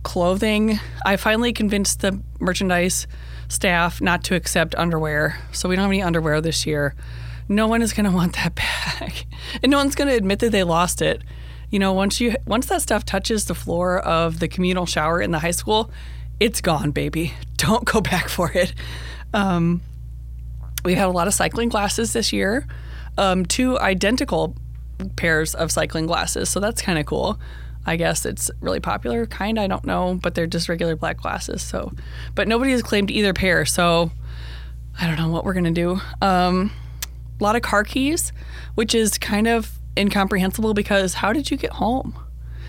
clothing. 0.03 0.79
I 1.07 1.17
finally 1.17 1.55
convinced 1.55 2.01
the 2.01 2.21
merchandise 2.39 3.07
staff 3.49 4.03
not 4.03 4.25
to 4.25 4.35
accept 4.35 4.75
underwear, 4.75 5.39
so 5.53 5.71
we 5.71 5.77
don't 5.77 5.85
have 5.85 5.91
any 5.91 6.03
underwear 6.03 6.43
this 6.43 6.67
year. 6.67 6.95
No 7.49 7.67
one 7.67 7.81
is 7.81 7.95
going 7.95 8.05
to 8.11 8.13
want 8.15 8.37
that 8.37 8.55
back, 8.55 9.25
and 9.63 9.71
no 9.71 9.79
one's 9.79 9.95
going 9.95 10.09
to 10.09 10.15
admit 10.15 10.41
that 10.41 10.53
they 10.53 10.63
lost 10.63 11.01
it. 11.01 11.23
You 11.71 11.79
know, 11.79 11.93
once 11.93 12.21
you 12.21 12.37
once 12.47 12.67
that 12.67 12.83
stuff 12.83 13.05
touches 13.05 13.47
the 13.47 13.55
floor 13.55 13.99
of 13.99 14.39
the 14.39 14.49
communal 14.49 14.87
shower 14.87 15.21
in 15.21 15.31
the 15.31 15.41
high 15.41 15.51
school, 15.51 15.91
it's 16.39 16.61
gone, 16.61 16.91
baby. 16.91 17.35
Don't 17.57 17.85
go 17.85 18.01
back 18.01 18.29
for 18.29 18.53
it. 18.53 18.75
Um, 19.35 19.83
we 20.85 20.95
had 20.95 21.09
a 21.09 21.11
lot 21.11 21.27
of 21.27 21.35
cycling 21.35 21.69
glasses 21.69 22.13
this 22.13 22.33
year, 22.33 22.67
um, 23.19 23.45
two 23.45 23.79
identical 23.81 24.55
pairs 25.17 25.55
of 25.55 25.73
cycling 25.73 26.07
glasses, 26.07 26.49
so 26.49 26.61
that's 26.61 26.81
kind 26.81 26.99
of 26.99 27.07
cool. 27.07 27.39
I 27.85 27.97
guess 27.97 28.27
it's 28.27 28.51
really 28.61 28.81
popular, 28.81 29.27
kind. 29.27 29.61
I 29.61 29.67
don't 29.69 29.85
know, 29.85 30.19
but 30.21 30.35
they're 30.35 30.47
just 30.47 30.69
regular 30.69 30.97
black 30.97 31.21
glasses. 31.21 31.63
So, 31.63 31.93
but 32.35 32.49
nobody 32.49 32.73
has 32.73 32.83
claimed 32.83 33.11
either 33.11 33.33
pair. 33.33 33.65
So, 33.65 34.11
I 35.01 35.07
don't 35.07 35.17
know 35.17 35.29
what 35.29 35.45
we're 35.45 35.55
gonna 35.55 35.71
do. 35.71 36.01
Um, 36.21 36.73
a 37.39 37.45
lot 37.45 37.55
of 37.55 37.63
car 37.63 37.85
keys, 37.85 38.33
which 38.75 38.95
is 38.95 39.19
kind 39.19 39.47
of 39.47 39.76
incomprehensible 39.97 40.75
because 40.75 41.15
how 41.15 41.33
did 41.33 41.51
you 41.51 41.57
get 41.57 41.73
home? 41.73 42.19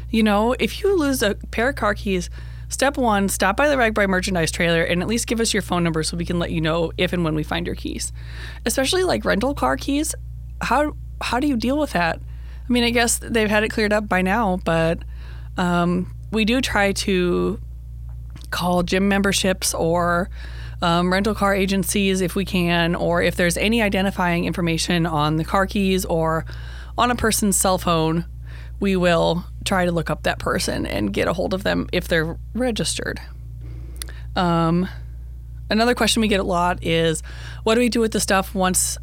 You 0.10 0.24
know, 0.24 0.56
if 0.60 0.82
you 0.82 0.98
lose 0.98 1.22
a 1.22 1.36
pair 1.52 1.70
of 1.70 1.76
car 1.76 1.94
keys, 1.94 2.30
step 2.70 2.98
one, 2.98 3.30
stop 3.30 3.58
by 3.58 3.68
the 3.68 3.76
RAGBRAI 3.76 4.08
merchandise 4.08 4.52
trailer 4.52 4.84
and 4.84 5.02
at 5.02 5.08
least 5.08 5.28
give 5.28 5.40
us 5.40 5.54
your 5.54 5.62
phone 5.62 5.84
number 5.84 6.04
so 6.04 6.18
we 6.18 6.26
can 6.26 6.40
let 6.40 6.52
you 6.52 6.62
know 6.62 6.92
if 6.98 7.14
and 7.14 7.24
when 7.24 7.36
we 7.36 7.44
find 7.44 7.66
your 7.66 7.76
keys. 7.76 8.12
Especially 8.66 9.04
like 9.04 9.26
rental 9.26 9.54
car 9.54 9.78
keys. 9.78 10.16
How 10.62 10.96
how 11.22 11.40
do 11.40 11.48
you 11.48 11.58
deal 11.58 11.78
with 11.78 11.92
that? 11.94 12.20
I 12.68 12.74
mean, 12.74 12.84
I 12.84 12.90
guess 12.90 13.20
they've 13.20 13.50
had 13.50 13.64
it 13.64 13.70
cleared 13.70 13.94
up 13.94 14.08
by 14.08 14.22
now, 14.22 14.60
but 14.64 15.00
um, 15.58 16.14
we 16.32 16.46
do 16.46 16.62
try 16.62 16.92
to 16.92 17.60
call 18.52 18.84
gym 18.84 19.08
memberships 19.08 19.74
or 19.74 20.30
um, 20.82 21.12
rental 21.12 21.34
car 21.34 21.56
agencies 21.56 22.22
if 22.22 22.36
we 22.36 22.46
can, 22.46 22.94
or 22.96 23.22
if 23.22 23.36
there's 23.36 23.58
any 23.58 23.82
identifying 23.82 24.46
information 24.46 25.06
on 25.06 25.38
the 25.38 25.44
car 25.44 25.66
keys 25.66 26.06
or 26.06 26.46
on 26.98 27.12
a 27.12 27.16
person's 27.16 27.56
cell 27.56 27.78
phone, 27.78 28.26
we 28.80 28.96
will 28.96 29.46
try 29.66 29.86
to 29.86 29.92
look 29.92 30.10
up 30.10 30.24
that 30.24 30.40
person 30.40 30.86
and 30.86 31.14
get 31.14 31.28
a 31.28 31.34
hold 31.34 31.54
of 31.54 31.64
them 31.64 31.88
if 31.92 32.08
they're 32.08 32.38
registered. 32.54 33.20
Um, 34.36 34.88
another 35.70 35.96
question 35.96 36.22
we 36.22 36.28
get 36.28 36.40
a 36.40 36.44
lot 36.44 36.84
is 36.84 37.22
what 37.64 37.76
do 37.76 37.82
we 37.82 37.90
do 37.90 38.00
with 38.00 38.12
the 38.12 38.20
stuff 38.20 38.54
once 38.54 38.98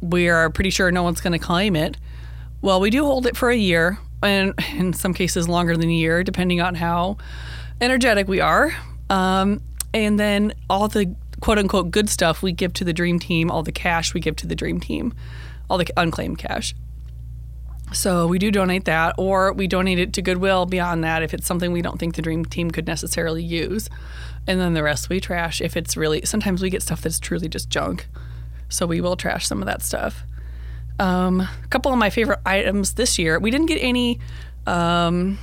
we 0.00 0.28
are 0.28 0.50
pretty 0.50 0.70
sure 0.70 0.90
no 0.90 1.02
one's 1.02 1.20
going 1.20 1.32
to 1.32 1.38
claim 1.38 1.76
it? 1.76 1.96
Well, 2.62 2.80
we 2.80 2.90
do 2.90 3.04
hold 3.04 3.26
it 3.26 3.36
for 3.36 3.50
a 3.50 3.56
year, 3.56 3.98
and 4.22 4.54
in 4.74 4.92
some 4.92 5.14
cases 5.14 5.48
longer 5.48 5.76
than 5.76 5.88
a 5.88 5.94
year, 5.94 6.24
depending 6.24 6.60
on 6.60 6.74
how 6.74 7.18
energetic 7.80 8.26
we 8.26 8.40
are. 8.40 8.74
Um, 9.10 9.60
and 9.92 10.18
then 10.18 10.54
all 10.68 10.88
the 10.88 11.14
quote 11.40 11.58
unquote 11.58 11.90
good 11.90 12.08
stuff 12.08 12.42
we 12.42 12.52
give 12.52 12.72
to 12.74 12.84
the 12.84 12.92
dream 12.92 13.18
team, 13.18 13.50
all 13.50 13.62
the 13.62 13.72
cash 13.72 14.14
we 14.14 14.20
give 14.20 14.36
to 14.36 14.46
the 14.46 14.54
dream 14.54 14.80
team, 14.80 15.14
all 15.68 15.78
the 15.78 15.86
unclaimed 15.96 16.38
cash. 16.38 16.74
So 17.94 18.26
we 18.26 18.38
do 18.38 18.50
donate 18.50 18.84
that, 18.84 19.14
or 19.16 19.52
we 19.52 19.66
donate 19.66 19.98
it 19.98 20.12
to 20.14 20.22
Goodwill 20.22 20.66
beyond 20.66 21.04
that 21.04 21.22
if 21.22 21.32
it's 21.32 21.46
something 21.46 21.72
we 21.72 21.80
don't 21.80 21.98
think 21.98 22.16
the 22.16 22.22
dream 22.22 22.44
team 22.44 22.70
could 22.70 22.86
necessarily 22.86 23.42
use. 23.42 23.88
And 24.46 24.60
then 24.60 24.74
the 24.74 24.82
rest 24.82 25.08
we 25.08 25.20
trash 25.20 25.60
if 25.60 25.76
it's 25.76 25.96
really, 25.96 26.22
sometimes 26.24 26.60
we 26.60 26.70
get 26.70 26.82
stuff 26.82 27.02
that's 27.02 27.18
truly 27.18 27.48
just 27.48 27.70
junk. 27.70 28.06
So 28.68 28.86
we 28.86 29.00
will 29.00 29.16
trash 29.16 29.46
some 29.46 29.62
of 29.62 29.66
that 29.66 29.82
stuff. 29.82 30.24
Um, 30.98 31.40
a 31.40 31.68
couple 31.70 31.92
of 31.92 31.98
my 31.98 32.10
favorite 32.10 32.40
items 32.44 32.94
this 32.94 33.18
year. 33.18 33.38
We 33.38 33.50
didn't 33.50 33.66
get 33.66 33.78
any. 33.80 34.20
Um, 34.66 35.38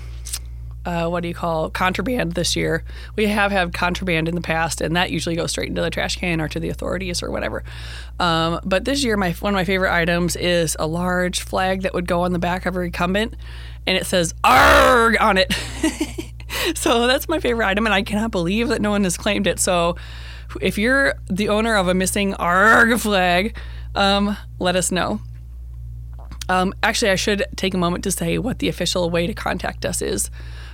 uh, 0.85 1.07
what 1.07 1.21
do 1.21 1.27
you 1.27 1.33
call 1.33 1.69
contraband 1.69 2.33
this 2.33 2.55
year? 2.55 2.83
We 3.15 3.27
have 3.27 3.51
had 3.51 3.73
contraband 3.73 4.27
in 4.27 4.35
the 4.35 4.41
past, 4.41 4.81
and 4.81 4.95
that 4.95 5.11
usually 5.11 5.35
goes 5.35 5.51
straight 5.51 5.69
into 5.69 5.81
the 5.81 5.89
trash 5.89 6.17
can 6.17 6.41
or 6.41 6.47
to 6.47 6.59
the 6.59 6.69
authorities 6.69 7.21
or 7.21 7.29
whatever. 7.29 7.63
Um, 8.19 8.59
but 8.63 8.85
this 8.85 9.03
year, 9.03 9.15
my 9.17 9.31
one 9.33 9.53
of 9.53 9.55
my 9.55 9.63
favorite 9.63 9.93
items 9.93 10.35
is 10.35 10.75
a 10.79 10.87
large 10.87 11.41
flag 11.41 11.83
that 11.83 11.93
would 11.93 12.07
go 12.07 12.21
on 12.21 12.33
the 12.33 12.39
back 12.39 12.65
of 12.65 12.75
a 12.75 12.79
recumbent, 12.79 13.35
and 13.85 13.95
it 13.95 14.05
says 14.05 14.33
"ARG" 14.43 15.17
on 15.19 15.37
it. 15.37 15.53
so 16.75 17.05
that's 17.07 17.29
my 17.29 17.39
favorite 17.39 17.67
item, 17.67 17.85
and 17.85 17.93
I 17.93 18.01
cannot 18.01 18.31
believe 18.31 18.69
that 18.69 18.81
no 18.81 18.91
one 18.91 19.03
has 19.03 19.17
claimed 19.17 19.45
it. 19.47 19.59
So 19.59 19.97
if 20.59 20.77
you're 20.77 21.13
the 21.29 21.49
owner 21.49 21.75
of 21.75 21.87
a 21.87 21.93
missing 21.93 22.33
ARG 22.35 22.99
flag, 22.99 23.55
um, 23.93 24.35
let 24.59 24.75
us 24.75 24.91
know. 24.91 25.21
Um, 26.49 26.73
actually, 26.83 27.11
I 27.11 27.15
should 27.15 27.45
take 27.55 27.73
a 27.73 27.77
moment 27.77 28.03
to 28.03 28.11
say 28.11 28.37
what 28.37 28.59
the 28.59 28.67
official 28.67 29.09
way 29.09 29.27
to 29.27 29.33
contact 29.33 29.85
us 29.85 30.01
is 30.01 30.29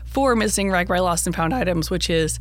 for 0.08 0.36
missing 0.36 0.70
RAGBRAI 0.70 1.02
lost 1.02 1.28
and 1.28 1.36
found 1.36 1.54
items, 1.54 1.90
which 1.90 2.10
is 2.10 2.40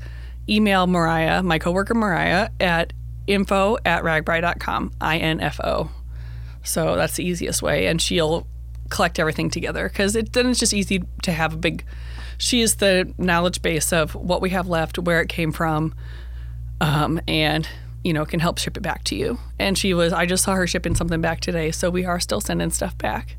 email 0.49 0.87
Mariah, 0.87 1.43
my 1.43 1.59
coworker 1.59 1.95
Mariah, 1.95 2.49
at 2.59 2.93
info 3.27 3.77
at 3.85 4.03
ragbrai.com, 4.03 4.93
I-N-F-O. 5.01 5.91
So 6.63 6.97
that's 6.97 7.17
the 7.17 7.25
easiest 7.25 7.63
way, 7.63 7.87
and 7.87 8.01
she'll 8.01 8.47
collect 8.89 9.19
everything 9.19 9.51
together 9.51 9.89
because 9.89 10.15
it, 10.17 10.33
then 10.33 10.47
it's 10.47 10.61
just 10.61 10.73
easy 10.73 11.03
to 11.23 11.33
have 11.33 11.55
a 11.55 11.57
big. 11.57 11.85
She 12.39 12.61
is 12.61 12.77
the 12.77 13.13
knowledge 13.19 13.63
base 13.63 13.93
of 13.93 14.15
what 14.15 14.41
we 14.41 14.51
have 14.51 14.69
left, 14.69 14.99
where 14.99 15.21
it 15.21 15.29
came 15.29 15.53
from, 15.53 15.95
um, 16.81 17.21
and 17.27 17.69
you 18.05 18.13
know, 18.13 18.25
can 18.25 18.39
help 18.39 18.59
ship 18.59 18.77
it 18.77 18.83
back 18.83 19.03
to 19.03 19.17
you. 19.17 19.37
And 19.59 19.77
she 19.77 19.93
was, 19.93 20.13
I 20.13 20.27
just 20.27 20.45
saw 20.45 20.55
her 20.55 20.69
shipping 20.69 20.95
something 20.95 21.21
back 21.21 21.41
today, 21.41 21.73
so 21.73 21.91
we 21.91 22.05
are 22.05 22.21
still 22.21 22.41
sending 22.41 22.71
stuff 22.71 22.97
back. 22.97 23.37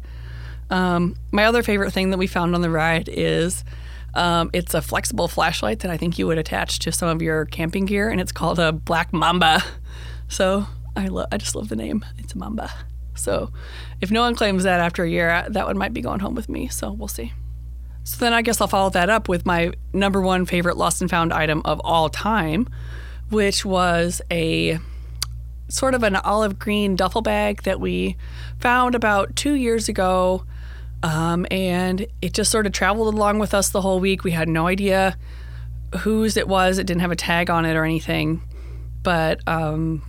Um, 0.69 1.15
my 1.31 1.45
other 1.45 1.63
favorite 1.63 1.91
thing 1.91 2.09
that 2.09 2.17
we 2.17 2.27
found 2.27 2.53
on 2.53 2.61
the 2.61 2.69
ride 2.69 3.07
is 3.07 3.63
um, 4.17 4.49
it's 4.51 4.73
a 4.73 4.81
flexible 4.81 5.27
flashlight 5.27 5.79
that 5.79 5.91
I 5.91 5.97
think 5.97 6.17
you 6.17 6.27
would 6.27 6.37
attach 6.37 6.79
to 6.79 6.91
some 6.91 7.07
of 7.07 7.21
your 7.21 7.45
camping 7.45 7.85
gear, 7.85 8.09
and 8.09 8.19
it's 8.19 8.31
called 8.31 8.59
a 8.59 8.71
Black 8.71 9.13
Mamba. 9.13 9.63
So 10.27 10.65
I 10.95 11.07
love, 11.07 11.27
I 11.31 11.37
just 11.37 11.55
love 11.55 11.69
the 11.69 11.75
name. 11.75 12.03
It's 12.17 12.33
a 12.33 12.37
Mamba. 12.37 12.69
So 13.15 13.51
if 14.01 14.11
no 14.11 14.21
one 14.21 14.35
claims 14.35 14.63
that 14.63 14.79
after 14.79 15.03
a 15.03 15.09
year, 15.09 15.45
that 15.49 15.65
one 15.65 15.77
might 15.77 15.93
be 15.93 16.01
going 16.01 16.19
home 16.19 16.35
with 16.35 16.49
me. 16.49 16.67
So 16.67 16.91
we'll 16.91 17.07
see. 17.07 17.31
So 18.03 18.17
then 18.17 18.33
I 18.33 18.41
guess 18.41 18.59
I'll 18.59 18.67
follow 18.67 18.89
that 18.91 19.09
up 19.09 19.29
with 19.29 19.45
my 19.45 19.71
number 19.93 20.21
one 20.21 20.45
favorite 20.45 20.77
lost 20.77 21.01
and 21.01 21.09
found 21.09 21.31
item 21.31 21.61
of 21.65 21.79
all 21.83 22.09
time, 22.09 22.67
which 23.29 23.65
was 23.65 24.21
a 24.31 24.79
sort 25.69 25.93
of 25.93 26.03
an 26.03 26.15
olive 26.15 26.57
green 26.57 26.95
duffel 26.95 27.21
bag 27.21 27.63
that 27.63 27.79
we 27.79 28.15
found 28.59 28.95
about 28.95 29.35
two 29.35 29.53
years 29.53 29.89
ago. 29.89 30.45
Um, 31.03 31.45
and 31.51 32.07
it 32.21 32.33
just 32.33 32.51
sort 32.51 32.65
of 32.65 32.71
traveled 32.71 33.13
along 33.13 33.39
with 33.39 33.53
us 33.53 33.69
the 33.69 33.81
whole 33.81 33.99
week. 33.99 34.23
We 34.23 34.31
had 34.31 34.49
no 34.49 34.67
idea 34.67 35.17
whose 35.99 36.37
it 36.37 36.47
was. 36.47 36.77
It 36.79 36.87
didn't 36.87 37.01
have 37.01 37.11
a 37.11 37.15
tag 37.15 37.49
on 37.49 37.65
it 37.65 37.75
or 37.75 37.83
anything. 37.83 38.41
But 39.03 39.47
um, 39.47 40.01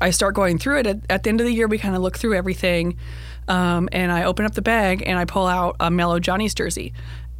I 0.00 0.10
start 0.10 0.34
going 0.34 0.58
through 0.58 0.80
it. 0.80 0.86
At, 0.86 0.98
at, 1.10 1.22
the 1.22 1.30
end 1.30 1.40
of 1.40 1.46
the 1.46 1.52
year, 1.52 1.68
we 1.68 1.78
kind 1.78 1.94
of 1.94 2.02
look 2.02 2.18
through 2.18 2.34
everything. 2.34 2.96
Um, 3.48 3.88
and 3.92 4.10
I 4.10 4.24
open 4.24 4.46
up 4.46 4.54
the 4.54 4.62
bag 4.62 5.02
and 5.06 5.18
I 5.18 5.24
pull 5.24 5.46
out 5.46 5.76
a 5.80 5.90
Mellow 5.90 6.18
Johnny's 6.18 6.54
jersey. 6.54 6.92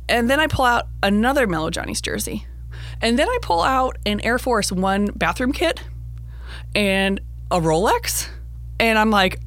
and 0.08 0.28
then 0.28 0.40
I 0.40 0.46
pull 0.46 0.64
out 0.64 0.88
another 1.02 1.46
Mellow 1.46 1.70
Johnny's 1.70 2.00
jersey. 2.00 2.46
And 3.00 3.18
then 3.18 3.28
I 3.28 3.38
pull 3.42 3.62
out 3.62 3.96
an 4.04 4.20
Air 4.20 4.38
Force 4.38 4.70
One 4.70 5.06
bathroom 5.06 5.52
kit 5.52 5.80
and 6.74 7.20
a 7.50 7.58
Rolex. 7.58 8.28
And 8.78 8.98
I'm 8.98 9.10
like, 9.10 9.40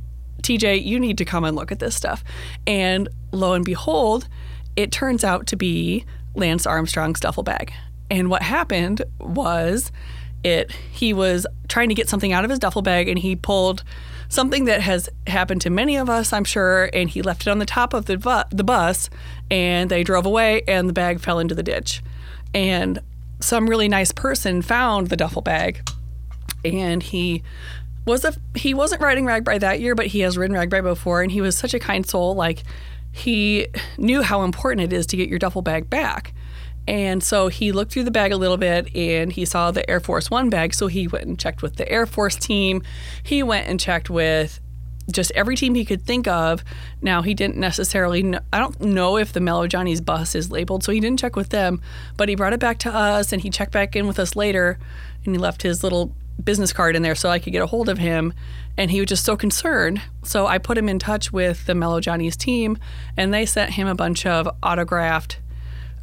TJ, 0.43 0.85
you 0.85 0.99
need 0.99 1.17
to 1.17 1.25
come 1.25 1.43
and 1.43 1.55
look 1.55 1.71
at 1.71 1.79
this 1.79 1.95
stuff. 1.95 2.23
And 2.67 3.09
lo 3.31 3.53
and 3.53 3.65
behold, 3.65 4.27
it 4.75 4.91
turns 4.91 5.23
out 5.23 5.47
to 5.47 5.55
be 5.55 6.05
Lance 6.35 6.65
Armstrong's 6.65 7.19
duffel 7.19 7.43
bag. 7.43 7.73
And 8.11 8.29
what 8.29 8.43
happened 8.43 9.01
was 9.19 9.91
it 10.43 10.71
he 10.91 11.13
was 11.13 11.47
trying 11.67 11.89
to 11.89 11.95
get 11.95 12.09
something 12.09 12.33
out 12.33 12.43
of 12.43 12.49
his 12.49 12.59
duffel 12.59 12.81
bag 12.81 13.07
and 13.07 13.17
he 13.17 13.35
pulled 13.35 13.83
something 14.29 14.65
that 14.65 14.81
has 14.81 15.09
happened 15.27 15.61
to 15.61 15.69
many 15.69 15.95
of 15.95 16.09
us, 16.09 16.33
I'm 16.33 16.43
sure, 16.43 16.89
and 16.93 17.09
he 17.09 17.21
left 17.21 17.43
it 17.43 17.49
on 17.49 17.59
the 17.59 17.65
top 17.65 17.93
of 17.93 18.05
the 18.05 18.17
bu- 18.17 18.55
the 18.55 18.63
bus 18.63 19.09
and 19.49 19.89
they 19.89 20.03
drove 20.03 20.25
away 20.25 20.63
and 20.67 20.89
the 20.89 20.93
bag 20.93 21.19
fell 21.19 21.39
into 21.39 21.55
the 21.55 21.63
ditch. 21.63 22.01
And 22.53 22.99
some 23.39 23.69
really 23.69 23.87
nice 23.87 24.11
person 24.11 24.61
found 24.61 25.07
the 25.07 25.17
duffel 25.17 25.41
bag 25.41 25.87
and 26.65 27.03
he 27.03 27.43
was 28.05 28.25
a 28.25 28.33
he 28.55 28.73
wasn't 28.73 29.01
riding 29.01 29.25
RAGBRAI 29.25 29.59
that 29.61 29.79
year, 29.79 29.95
but 29.95 30.07
he 30.07 30.21
has 30.21 30.37
ridden 30.37 30.55
RAGBRAI 30.55 30.83
before, 30.83 31.21
and 31.21 31.31
he 31.31 31.41
was 31.41 31.57
such 31.57 31.73
a 31.73 31.79
kind 31.79 32.05
soul. 32.05 32.35
Like 32.35 32.63
he 33.11 33.67
knew 33.97 34.21
how 34.21 34.43
important 34.43 34.91
it 34.91 34.95
is 34.95 35.05
to 35.07 35.17
get 35.17 35.29
your 35.29 35.39
duffel 35.39 35.61
bag 35.61 35.89
back. 35.89 36.33
And 36.87 37.23
so 37.23 37.47
he 37.47 37.71
looked 37.71 37.93
through 37.93 38.03
the 38.03 38.11
bag 38.11 38.33
a 38.33 38.37
little 38.37 38.57
bit 38.57 38.93
and 38.93 39.31
he 39.31 39.45
saw 39.45 39.71
the 39.71 39.89
Air 39.89 40.01
Force 40.01 40.29
One 40.29 40.49
bag. 40.49 40.73
So 40.73 40.87
he 40.87 41.07
went 41.07 41.25
and 41.25 41.39
checked 41.39 41.61
with 41.61 41.77
the 41.77 41.89
Air 41.89 42.05
Force 42.05 42.35
team. 42.35 42.81
He 43.21 43.41
went 43.41 43.67
and 43.67 43.79
checked 43.79 44.09
with 44.09 44.59
just 45.11 45.31
every 45.31 45.55
team 45.55 45.75
he 45.75 45.85
could 45.85 46.05
think 46.05 46.27
of. 46.27 46.63
Now, 47.01 47.21
he 47.21 47.33
didn't 47.33 47.57
necessarily, 47.57 48.23
know, 48.23 48.39
I 48.51 48.59
don't 48.59 48.79
know 48.81 49.17
if 49.17 49.33
the 49.33 49.39
Mellow 49.39 49.67
Johnny's 49.67 50.01
bus 50.01 50.33
is 50.33 50.49
labeled, 50.49 50.83
so 50.83 50.91
he 50.91 50.99
didn't 50.99 51.19
check 51.19 51.35
with 51.35 51.49
them, 51.49 51.81
but 52.15 52.29
he 52.29 52.35
brought 52.35 52.53
it 52.53 52.59
back 52.59 52.79
to 52.79 52.93
us 52.93 53.33
and 53.33 53.41
he 53.41 53.49
checked 53.49 53.73
back 53.73 53.95
in 53.95 54.07
with 54.07 54.17
us 54.17 54.35
later 54.35 54.79
and 55.25 55.35
he 55.35 55.39
left 55.39 55.61
his 55.61 55.83
little 55.83 56.15
business 56.41 56.73
card 56.73 56.95
in 56.95 57.01
there 57.01 57.15
so 57.15 57.29
I 57.29 57.39
could 57.39 57.53
get 57.53 57.61
a 57.61 57.67
hold 57.67 57.89
of 57.89 57.97
him. 57.97 58.33
And 58.77 58.89
he 58.89 58.99
was 58.99 59.09
just 59.09 59.25
so 59.25 59.35
concerned. 59.35 60.01
So 60.23 60.47
I 60.47 60.57
put 60.57 60.77
him 60.77 60.89
in 60.89 60.99
touch 60.99 61.31
with 61.31 61.65
the 61.65 61.75
Mellow 61.75 61.99
Johnny's 61.99 62.35
team, 62.35 62.77
and 63.15 63.33
they 63.33 63.45
sent 63.45 63.71
him 63.71 63.87
a 63.87 63.95
bunch 63.95 64.25
of 64.25 64.49
autographed 64.63 65.39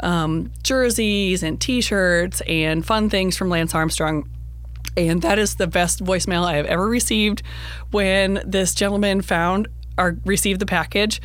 um, 0.01 0.53
jerseys 0.63 1.43
and 1.43 1.61
T-shirts 1.61 2.41
and 2.43 2.87
fun 2.87 3.11
things 3.11 3.37
from 3.37 3.49
Lance 3.49 3.75
Armstrong. 3.75 4.29
And 4.97 5.23
that 5.23 5.39
is 5.39 5.57
the 5.57 5.67
best 5.67 6.03
voicemail 6.03 6.45
I 6.45 6.57
have 6.57 6.67
ever 6.67 6.87
received. 6.87 7.43
When 7.91 8.43
this 8.45 8.75
gentleman 8.75 9.23
found 9.23 9.69
or 9.99 10.17
received 10.25 10.61
the 10.61 10.67
package, 10.67 11.21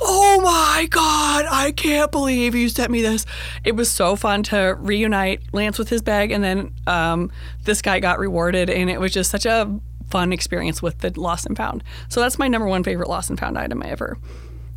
oh 0.00 0.40
my 0.42 0.86
god 0.90 1.46
i 1.50 1.70
can't 1.72 2.10
believe 2.10 2.54
you 2.54 2.68
sent 2.68 2.90
me 2.90 3.02
this. 3.02 3.26
It 3.64 3.76
was 3.76 3.90
so 3.90 4.16
fun 4.16 4.42
to 4.44 4.76
reunite 4.78 5.42
lance 5.52 5.78
with 5.78 5.88
his 5.88 6.02
bag 6.02 6.30
and 6.30 6.42
then 6.42 6.72
um, 6.86 7.30
this 7.64 7.82
guy 7.82 8.00
got 8.00 8.18
rewarded 8.18 8.70
and 8.70 8.90
it 8.90 9.00
was 9.00 9.12
just 9.12 9.30
such 9.30 9.46
a 9.46 9.80
fun 10.10 10.32
experience 10.32 10.82
with 10.82 10.98
the 10.98 11.18
lost 11.18 11.46
and 11.46 11.56
found. 11.56 11.84
So 12.08 12.20
that's 12.20 12.38
my 12.38 12.48
number 12.48 12.66
one 12.66 12.82
favorite 12.82 13.08
lost 13.08 13.30
and 13.30 13.38
found 13.38 13.56
item 13.56 13.82
ever. 13.82 14.18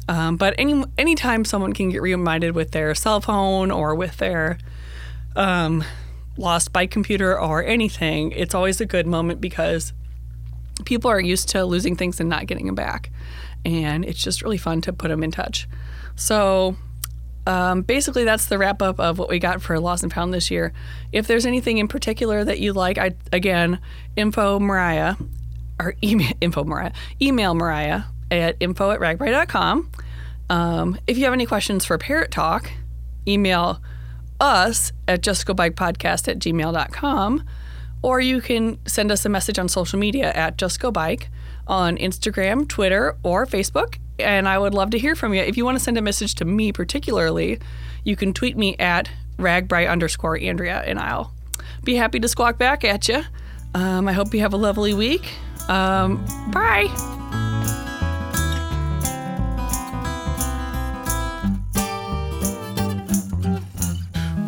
Um, 0.08 0.38
but 0.38 0.54
any 0.58 0.84
anytime 0.98 1.46
someone 1.46 1.74
can 1.74 1.90
get 1.90 2.02
reminded 2.02 2.56
with 2.56 2.72
their 2.72 2.94
cell 2.94 3.22
phone 3.22 3.72
or 3.72 3.96
with 3.96 4.18
their 4.18 4.58
um, 5.36 5.84
lost 6.38 6.74
bike 6.74 6.92
computer 6.92 7.40
or 7.40 7.64
anything 7.64 8.32
it's 8.32 8.56
always 8.56 8.82
a 8.82 8.86
good 8.86 9.06
moment 9.06 9.40
because 9.40 9.94
people 10.86 11.10
are 11.10 11.20
used 11.20 11.50
to 11.50 11.64
losing 11.64 11.96
things 11.96 12.20
and 12.20 12.28
not 12.28 12.48
getting 12.48 12.66
them 12.66 12.76
back 12.76 13.12
and 13.66 14.06
it's 14.06 14.22
just 14.22 14.42
really 14.42 14.58
fun 14.58 14.82
to 14.82 14.94
put 14.94 15.10
them 15.10 15.24
in 15.24 15.32
touch. 15.32 15.68
So 16.16 16.76
um, 17.46 17.82
basically, 17.82 18.24
that's 18.24 18.46
the 18.46 18.58
wrap 18.58 18.82
up 18.82 19.00
of 19.00 19.20
what 19.20 19.30
we 19.30 19.40
got 19.40 19.62
for 19.62 19.80
Lost 19.80 20.04
and 20.04 20.14
Found 20.14 20.34
this 20.34 20.50
year. 20.50 20.74
If 21.12 21.28
there's 21.28 21.46
anything 21.46 21.78
in 21.78 21.88
particular 21.88 22.44
that 22.44 22.60
you 22.60 22.74
like, 22.74 22.98
I 22.98 23.12
again, 23.32 23.80
info 24.16 24.60
Mariah 24.60 25.16
or 25.80 25.96
email 26.04 26.32
info 26.42 26.64
Mariah, 26.64 26.94
email 27.22 27.54
Mariah 27.54 28.04
at 28.32 28.56
info 28.60 28.92
at 28.92 29.00
ragbrai.com. 29.00 29.92
Um, 30.50 30.98
if 31.08 31.18
you 31.18 31.26
have 31.26 31.34
any 31.34 31.46
questions 31.46 31.86
for 31.86 31.98
Parrot 31.98 32.32
Talk, 32.32 32.72
email 33.28 33.82
us 34.40 34.92
at 35.08 35.22
justgobikepodcast 35.22 36.28
at 36.28 36.40
gmail.com 36.40 37.44
or 38.02 38.20
you 38.20 38.42
can 38.42 38.78
send 38.86 39.12
us 39.12 39.26
a 39.26 39.30
message 39.30 39.58
on 39.58 39.70
social 39.70 39.98
media 39.98 40.32
at 40.34 40.58
justgobike 40.58 41.28
on 41.68 41.98
Instagram, 41.98 42.68
Twitter, 42.68 43.16
or 43.24 43.46
Facebook. 43.46 43.98
And 44.20 44.48
I 44.48 44.58
would 44.60 44.74
love 44.74 44.92
to 44.92 45.00
hear 45.00 45.16
from 45.16 45.34
you. 45.34 45.42
If 45.42 45.58
you 45.58 45.66
want 45.66 45.78
to 45.78 45.84
send 45.84 45.98
a 45.98 46.02
message 46.02 46.36
to 46.36 46.46
me 46.46 46.72
particularly, 46.72 47.60
you 48.04 48.16
can 48.16 48.34
tweet 48.34 48.58
me 48.58 48.76
at 48.78 49.10
ragbrai 49.38 49.90
underscore 49.90 50.38
Andrea, 50.38 50.84
and 50.86 51.00
I'll 51.00 51.34
be 51.84 51.96
happy 51.96 52.20
to 52.20 52.28
squawk 52.28 52.58
back 52.58 52.84
at 52.84 53.08
you. 53.08 53.24
Um, 53.74 54.08
I 54.08 54.14
hope 54.14 54.34
you 54.34 54.42
have 54.42 54.54
a 54.54 54.58
lovely 54.58 54.94
week. 54.94 55.34
Um, 55.68 56.24
bye. 56.52 57.23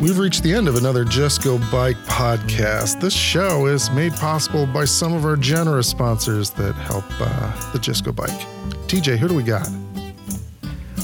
We've 0.06 0.18
reached 0.18 0.44
the 0.44 0.54
end 0.54 0.68
of 0.68 0.76
another 0.76 1.04
Just 1.04 1.42
Go 1.42 1.58
Bike 1.72 1.96
podcast. 2.04 3.00
This 3.00 3.12
show 3.12 3.66
is 3.66 3.90
made 3.90 4.12
possible 4.12 4.64
by 4.64 4.84
some 4.84 5.12
of 5.12 5.24
our 5.24 5.34
generous 5.34 5.88
sponsors 5.88 6.50
that 6.50 6.76
help 6.76 7.04
uh, 7.18 7.72
the 7.72 7.80
Just 7.80 8.04
Go 8.04 8.12
Bike. 8.12 8.30
TJ, 8.86 9.18
who 9.18 9.26
do 9.26 9.34
we 9.34 9.42
got? 9.42 9.68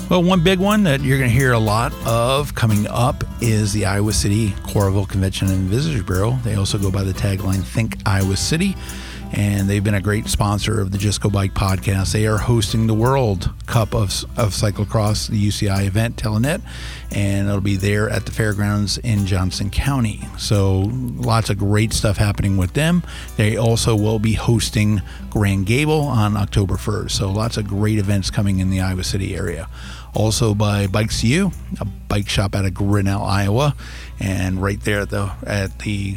Well, 0.08 0.22
one 0.22 0.44
big 0.44 0.60
one 0.60 0.84
that 0.84 1.00
you're 1.00 1.18
going 1.18 1.28
to 1.28 1.34
hear 1.34 1.50
a 1.50 1.58
lot 1.58 1.92
of 2.06 2.54
coming 2.54 2.86
up 2.86 3.24
is 3.40 3.72
the 3.72 3.86
Iowa 3.86 4.12
City 4.12 4.50
Coralville 4.50 5.08
Convention 5.08 5.48
and 5.48 5.68
Visitors 5.68 6.04
Bureau. 6.04 6.38
They 6.44 6.54
also 6.54 6.78
go 6.78 6.92
by 6.92 7.02
the 7.02 7.12
tagline 7.12 7.64
Think 7.64 7.96
Iowa 8.06 8.36
City 8.36 8.76
and 9.32 9.68
they've 9.68 9.82
been 9.82 9.94
a 9.94 10.00
great 10.00 10.28
sponsor 10.28 10.80
of 10.80 10.92
the 10.92 10.98
Just 10.98 11.20
Go 11.20 11.30
Bike 11.30 11.54
podcast. 11.54 12.12
They 12.12 12.26
are 12.26 12.38
hosting 12.38 12.86
the 12.86 12.94
World 12.94 13.50
Cup 13.66 13.94
of, 13.94 14.10
of 14.36 14.52
Cyclocross, 14.52 15.28
the 15.28 15.48
UCI 15.48 15.86
event, 15.86 16.16
Telenet, 16.16 16.60
and 17.10 17.48
it'll 17.48 17.60
be 17.60 17.76
there 17.76 18.10
at 18.10 18.26
the 18.26 18.32
fairgrounds 18.32 18.98
in 18.98 19.26
Johnson 19.26 19.70
County. 19.70 20.20
So 20.38 20.90
lots 20.90 21.48
of 21.48 21.58
great 21.58 21.92
stuff 21.92 22.18
happening 22.18 22.56
with 22.56 22.74
them. 22.74 23.02
They 23.36 23.56
also 23.56 23.96
will 23.96 24.18
be 24.18 24.34
hosting 24.34 25.00
Grand 25.30 25.66
Gable 25.66 26.02
on 26.02 26.36
October 26.36 26.74
1st. 26.74 27.12
So 27.12 27.30
lots 27.30 27.56
of 27.56 27.66
great 27.66 27.98
events 27.98 28.30
coming 28.30 28.58
in 28.58 28.70
the 28.70 28.80
Iowa 28.80 29.04
City 29.04 29.34
area 29.34 29.68
also 30.14 30.54
by 30.54 30.86
Bikes 30.86 31.24
U, 31.24 31.50
a 31.80 31.84
bike 31.84 32.28
shop 32.28 32.54
out 32.54 32.64
of 32.64 32.74
Grinnell, 32.74 33.22
Iowa, 33.22 33.74
and 34.20 34.62
right 34.62 34.80
there 34.80 35.00
at 35.00 35.10
the 35.10 35.32
at 35.46 35.78
the 35.80 36.12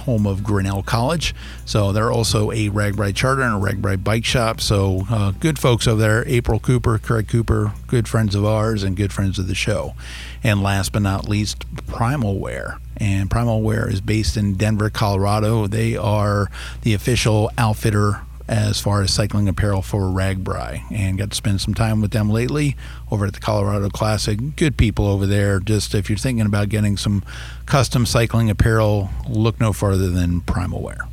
home 0.00 0.26
of 0.26 0.42
Grinnell 0.42 0.82
College. 0.82 1.34
So 1.64 1.92
they're 1.92 2.12
also 2.12 2.50
a 2.50 2.68
RAGBRAI 2.68 3.14
charter 3.14 3.42
and 3.42 3.54
a 3.54 3.66
RAGBRAI 3.66 4.02
bike 4.02 4.24
shop. 4.24 4.60
So 4.60 5.06
uh, 5.10 5.32
good 5.32 5.58
folks 5.58 5.86
over 5.86 6.00
there. 6.00 6.26
April 6.26 6.58
Cooper, 6.58 6.98
Craig 6.98 7.28
Cooper, 7.28 7.72
good 7.86 8.08
friends 8.08 8.34
of 8.34 8.44
ours 8.44 8.82
and 8.82 8.96
good 8.96 9.12
friends 9.12 9.38
of 9.38 9.46
the 9.46 9.54
show. 9.54 9.94
And 10.42 10.62
last 10.62 10.92
but 10.92 11.02
not 11.02 11.28
least, 11.28 11.64
Primal 11.86 12.38
Wear. 12.38 12.78
And 12.96 13.30
Primal 13.30 13.62
Wear 13.62 13.88
is 13.88 14.00
based 14.00 14.36
in 14.36 14.54
Denver, 14.54 14.90
Colorado. 14.90 15.66
They 15.66 15.96
are 15.96 16.50
the 16.82 16.94
official 16.94 17.50
outfitter 17.56 18.20
as 18.50 18.80
far 18.80 19.00
as 19.00 19.14
cycling 19.14 19.48
apparel 19.48 19.80
for 19.80 20.00
RAGBRAI 20.02 20.82
and 20.90 21.16
got 21.16 21.30
to 21.30 21.36
spend 21.36 21.60
some 21.60 21.72
time 21.72 22.00
with 22.00 22.10
them 22.10 22.28
lately 22.28 22.76
over 23.08 23.24
at 23.24 23.32
the 23.32 23.38
Colorado 23.38 23.88
Classic. 23.88 24.56
Good 24.56 24.76
people 24.76 25.06
over 25.06 25.24
there. 25.24 25.60
Just 25.60 25.94
if 25.94 26.10
you're 26.10 26.18
thinking 26.18 26.44
about 26.44 26.68
getting 26.68 26.96
some 26.96 27.22
custom 27.66 28.04
cycling 28.04 28.50
apparel, 28.50 29.08
look 29.28 29.60
no 29.60 29.72
further 29.72 30.10
than 30.10 30.40
Primal 30.40 30.82
Wear. 30.82 31.06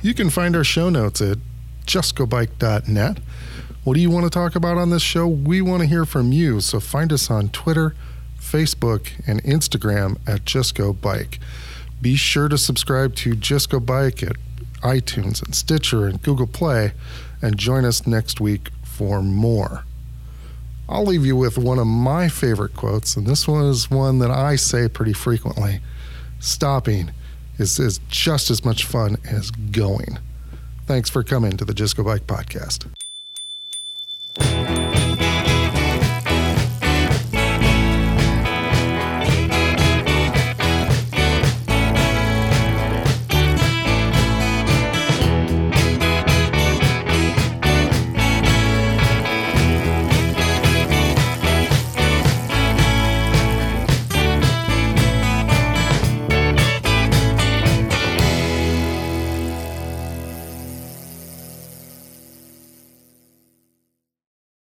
You 0.00 0.14
can 0.14 0.30
find 0.30 0.56
our 0.56 0.64
show 0.64 0.88
notes 0.88 1.20
at 1.20 1.36
justgobike.net. 1.86 3.18
What 3.84 3.94
do 3.94 4.00
you 4.00 4.10
want 4.10 4.24
to 4.24 4.30
talk 4.30 4.56
about 4.56 4.78
on 4.78 4.88
this 4.88 5.02
show? 5.02 5.28
We 5.28 5.60
want 5.60 5.82
to 5.82 5.86
hear 5.86 6.06
from 6.06 6.32
you, 6.32 6.62
so 6.62 6.80
find 6.80 7.12
us 7.12 7.30
on 7.30 7.50
Twitter, 7.50 7.94
Facebook, 8.38 9.10
and 9.26 9.42
Instagram 9.44 10.16
at 10.26 10.46
Just 10.46 10.74
Go 10.74 10.94
Bike. 10.94 11.38
Be 12.00 12.16
sure 12.16 12.48
to 12.48 12.56
subscribe 12.56 13.14
to 13.16 13.36
Just 13.36 13.68
Go 13.68 13.78
Bike 13.78 14.22
at 14.22 14.36
iTunes 14.82 15.42
and 15.42 15.54
Stitcher 15.54 16.06
and 16.06 16.22
Google 16.22 16.46
Play, 16.46 16.92
and 17.42 17.58
join 17.58 17.84
us 17.84 18.06
next 18.06 18.40
week 18.40 18.70
for 18.82 19.22
more. 19.22 19.84
I'll 20.88 21.04
leave 21.04 21.24
you 21.24 21.36
with 21.36 21.56
one 21.56 21.78
of 21.78 21.86
my 21.86 22.28
favorite 22.28 22.74
quotes, 22.74 23.16
and 23.16 23.26
this 23.26 23.46
one 23.46 23.64
is 23.64 23.90
one 23.90 24.18
that 24.18 24.30
I 24.30 24.56
say 24.56 24.88
pretty 24.88 25.12
frequently. 25.12 25.80
Stopping 26.40 27.12
is, 27.58 27.78
is 27.78 28.00
just 28.08 28.50
as 28.50 28.64
much 28.64 28.84
fun 28.84 29.16
as 29.24 29.50
going. 29.50 30.18
Thanks 30.86 31.08
for 31.08 31.22
coming 31.22 31.56
to 31.58 31.64
the 31.64 31.74
Go 31.74 32.02
Bike 32.02 32.26
podcast. 32.26 32.86